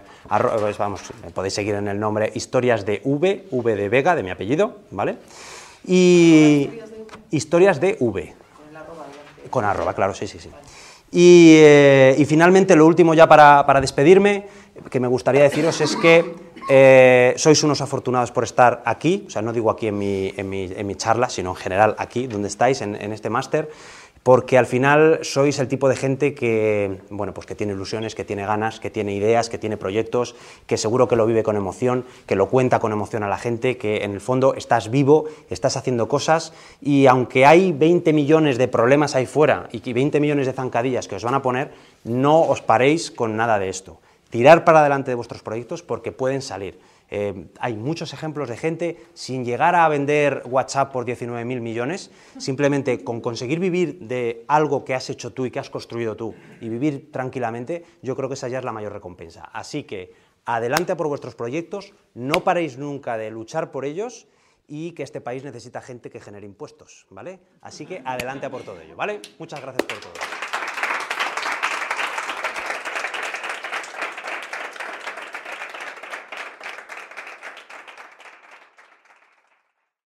pues 0.59 0.77
vamos, 0.77 1.01
podéis 1.33 1.53
seguir 1.53 1.75
en 1.75 1.87
el 1.87 1.99
nombre 1.99 2.31
Historias 2.35 2.85
de 2.85 3.01
V, 3.03 3.47
V 3.51 3.75
de 3.75 3.89
Vega, 3.89 4.15
de 4.15 4.23
mi 4.23 4.29
apellido, 4.29 4.77
¿vale? 4.91 5.17
Y 5.85 6.69
Historias 7.31 7.79
de 7.79 7.97
V. 7.99 8.44
Con 9.55 9.63
arroba, 9.63 9.93
claro, 9.93 10.13
sí, 10.13 10.27
sí, 10.27 10.37
sí. 10.37 10.49
Y, 11.13 11.61
y 12.17 12.25
finalmente, 12.25 12.75
lo 12.75 12.85
último 12.85 13.13
ya 13.13 13.25
para, 13.25 13.65
para 13.65 13.79
despedirme, 13.79 14.47
que 14.91 14.99
me 14.99 15.07
gustaría 15.07 15.43
deciros 15.43 15.79
es 15.79 15.95
que 15.95 16.35
eh, 16.67 17.33
sois 17.37 17.63
unos 17.63 17.79
afortunados 17.79 18.31
por 18.31 18.43
estar 18.43 18.83
aquí, 18.83 19.23
o 19.25 19.29
sea, 19.29 19.41
no 19.41 19.53
digo 19.53 19.71
aquí 19.71 19.87
en 19.87 19.97
mi, 19.97 20.33
en 20.35 20.49
mi, 20.49 20.65
en 20.65 20.85
mi 20.85 20.95
charla, 20.95 21.29
sino 21.29 21.51
en 21.51 21.55
general 21.55 21.95
aquí, 21.97 22.27
donde 22.27 22.49
estáis, 22.49 22.81
en 22.81 23.13
este 23.13 23.29
máster, 23.29 23.71
porque 24.25 24.57
al 24.57 24.65
final 24.65 25.19
sois 25.21 25.59
el 25.59 25.67
tipo 25.67 25.87
de 25.87 25.95
gente 25.95 26.33
que, 26.33 26.97
bueno, 27.11 27.31
pues 27.31 27.45
que 27.45 27.53
tiene 27.53 27.73
ilusiones, 27.73 28.15
que 28.15 28.25
tiene 28.25 28.43
ganas, 28.43 28.79
que 28.79 28.89
tiene 28.89 29.13
ideas, 29.13 29.49
que 29.49 29.59
tiene 29.59 29.77
proyectos, 29.77 30.33
que 30.65 30.77
seguro 30.77 31.07
que 31.07 31.15
lo 31.15 31.27
vive 31.27 31.43
con 31.43 31.55
emoción, 31.55 32.05
que 32.25 32.35
lo 32.35 32.49
cuenta 32.49 32.79
con 32.79 32.91
emoción 32.91 33.21
a 33.21 33.27
la 33.27 33.37
gente, 33.37 33.77
que 33.77 34.03
en 34.03 34.13
el 34.13 34.21
fondo 34.21 34.55
estás 34.55 34.89
vivo, 34.89 35.25
estás 35.51 35.77
haciendo 35.77 36.07
cosas 36.07 36.53
y 36.81 37.05
aunque 37.05 37.45
hay 37.45 37.71
20 37.71 38.13
millones 38.13 38.57
de 38.57 38.67
problemas 38.67 39.13
ahí 39.13 39.27
fuera 39.27 39.69
y 39.71 39.93
20 39.93 40.19
millones 40.19 40.47
de 40.47 40.53
zancadillas 40.53 41.07
que 41.07 41.17
os 41.17 41.23
van 41.23 41.35
a 41.35 41.43
poner, 41.43 41.69
no 42.03 42.41
os 42.41 42.63
paréis 42.63 43.11
con 43.11 43.37
nada 43.37 43.59
de 43.59 43.69
esto 43.69 43.99
tirar 44.31 44.65
para 44.65 44.81
adelante 44.81 45.11
de 45.11 45.15
vuestros 45.15 45.43
proyectos 45.43 45.83
porque 45.83 46.11
pueden 46.11 46.41
salir. 46.41 46.77
Eh, 47.09 47.47
hay 47.59 47.75
muchos 47.75 48.13
ejemplos 48.13 48.49
de 48.49 48.57
gente 48.57 48.97
sin 49.13 49.45
llegar 49.45 49.75
a 49.75 49.87
vender 49.87 50.43
WhatsApp 50.45 50.91
por 50.91 51.05
19.000 51.05 51.61
millones, 51.61 52.11
simplemente 52.37 53.03
con 53.03 53.21
conseguir 53.21 53.59
vivir 53.59 53.99
de 53.99 54.43
algo 54.47 54.83
que 54.83 54.93
has 54.93 55.09
hecho 55.09 55.33
tú 55.33 55.45
y 55.45 55.51
que 55.51 55.59
has 55.59 55.69
construido 55.69 56.15
tú 56.15 56.33
y 56.61 56.69
vivir 56.69 57.11
tranquilamente, 57.11 57.85
yo 58.01 58.15
creo 58.15 58.29
que 58.29 58.35
esa 58.35 58.47
ya 58.47 58.59
es 58.59 58.65
la 58.65 58.71
mayor 58.71 58.93
recompensa. 58.93 59.43
Así 59.43 59.83
que 59.83 60.13
adelante 60.45 60.95
por 60.95 61.07
vuestros 61.07 61.35
proyectos, 61.35 61.93
no 62.13 62.43
paréis 62.43 62.77
nunca 62.77 63.17
de 63.17 63.31
luchar 63.31 63.71
por 63.71 63.85
ellos 63.85 64.27
y 64.67 64.91
que 64.93 65.03
este 65.03 65.21
país 65.21 65.43
necesita 65.43 65.81
gente 65.81 66.09
que 66.09 66.19
genere 66.19 66.45
impuestos, 66.45 67.05
¿vale? 67.09 67.39
Así 67.61 67.85
que 67.85 68.01
adelante 68.03 68.49
por 68.49 68.63
todo 68.63 68.81
ello, 68.81 68.95
¿vale? 68.95 69.21
Muchas 69.37 69.61
gracias 69.61 69.83
por 69.83 69.99
todo. 69.99 70.34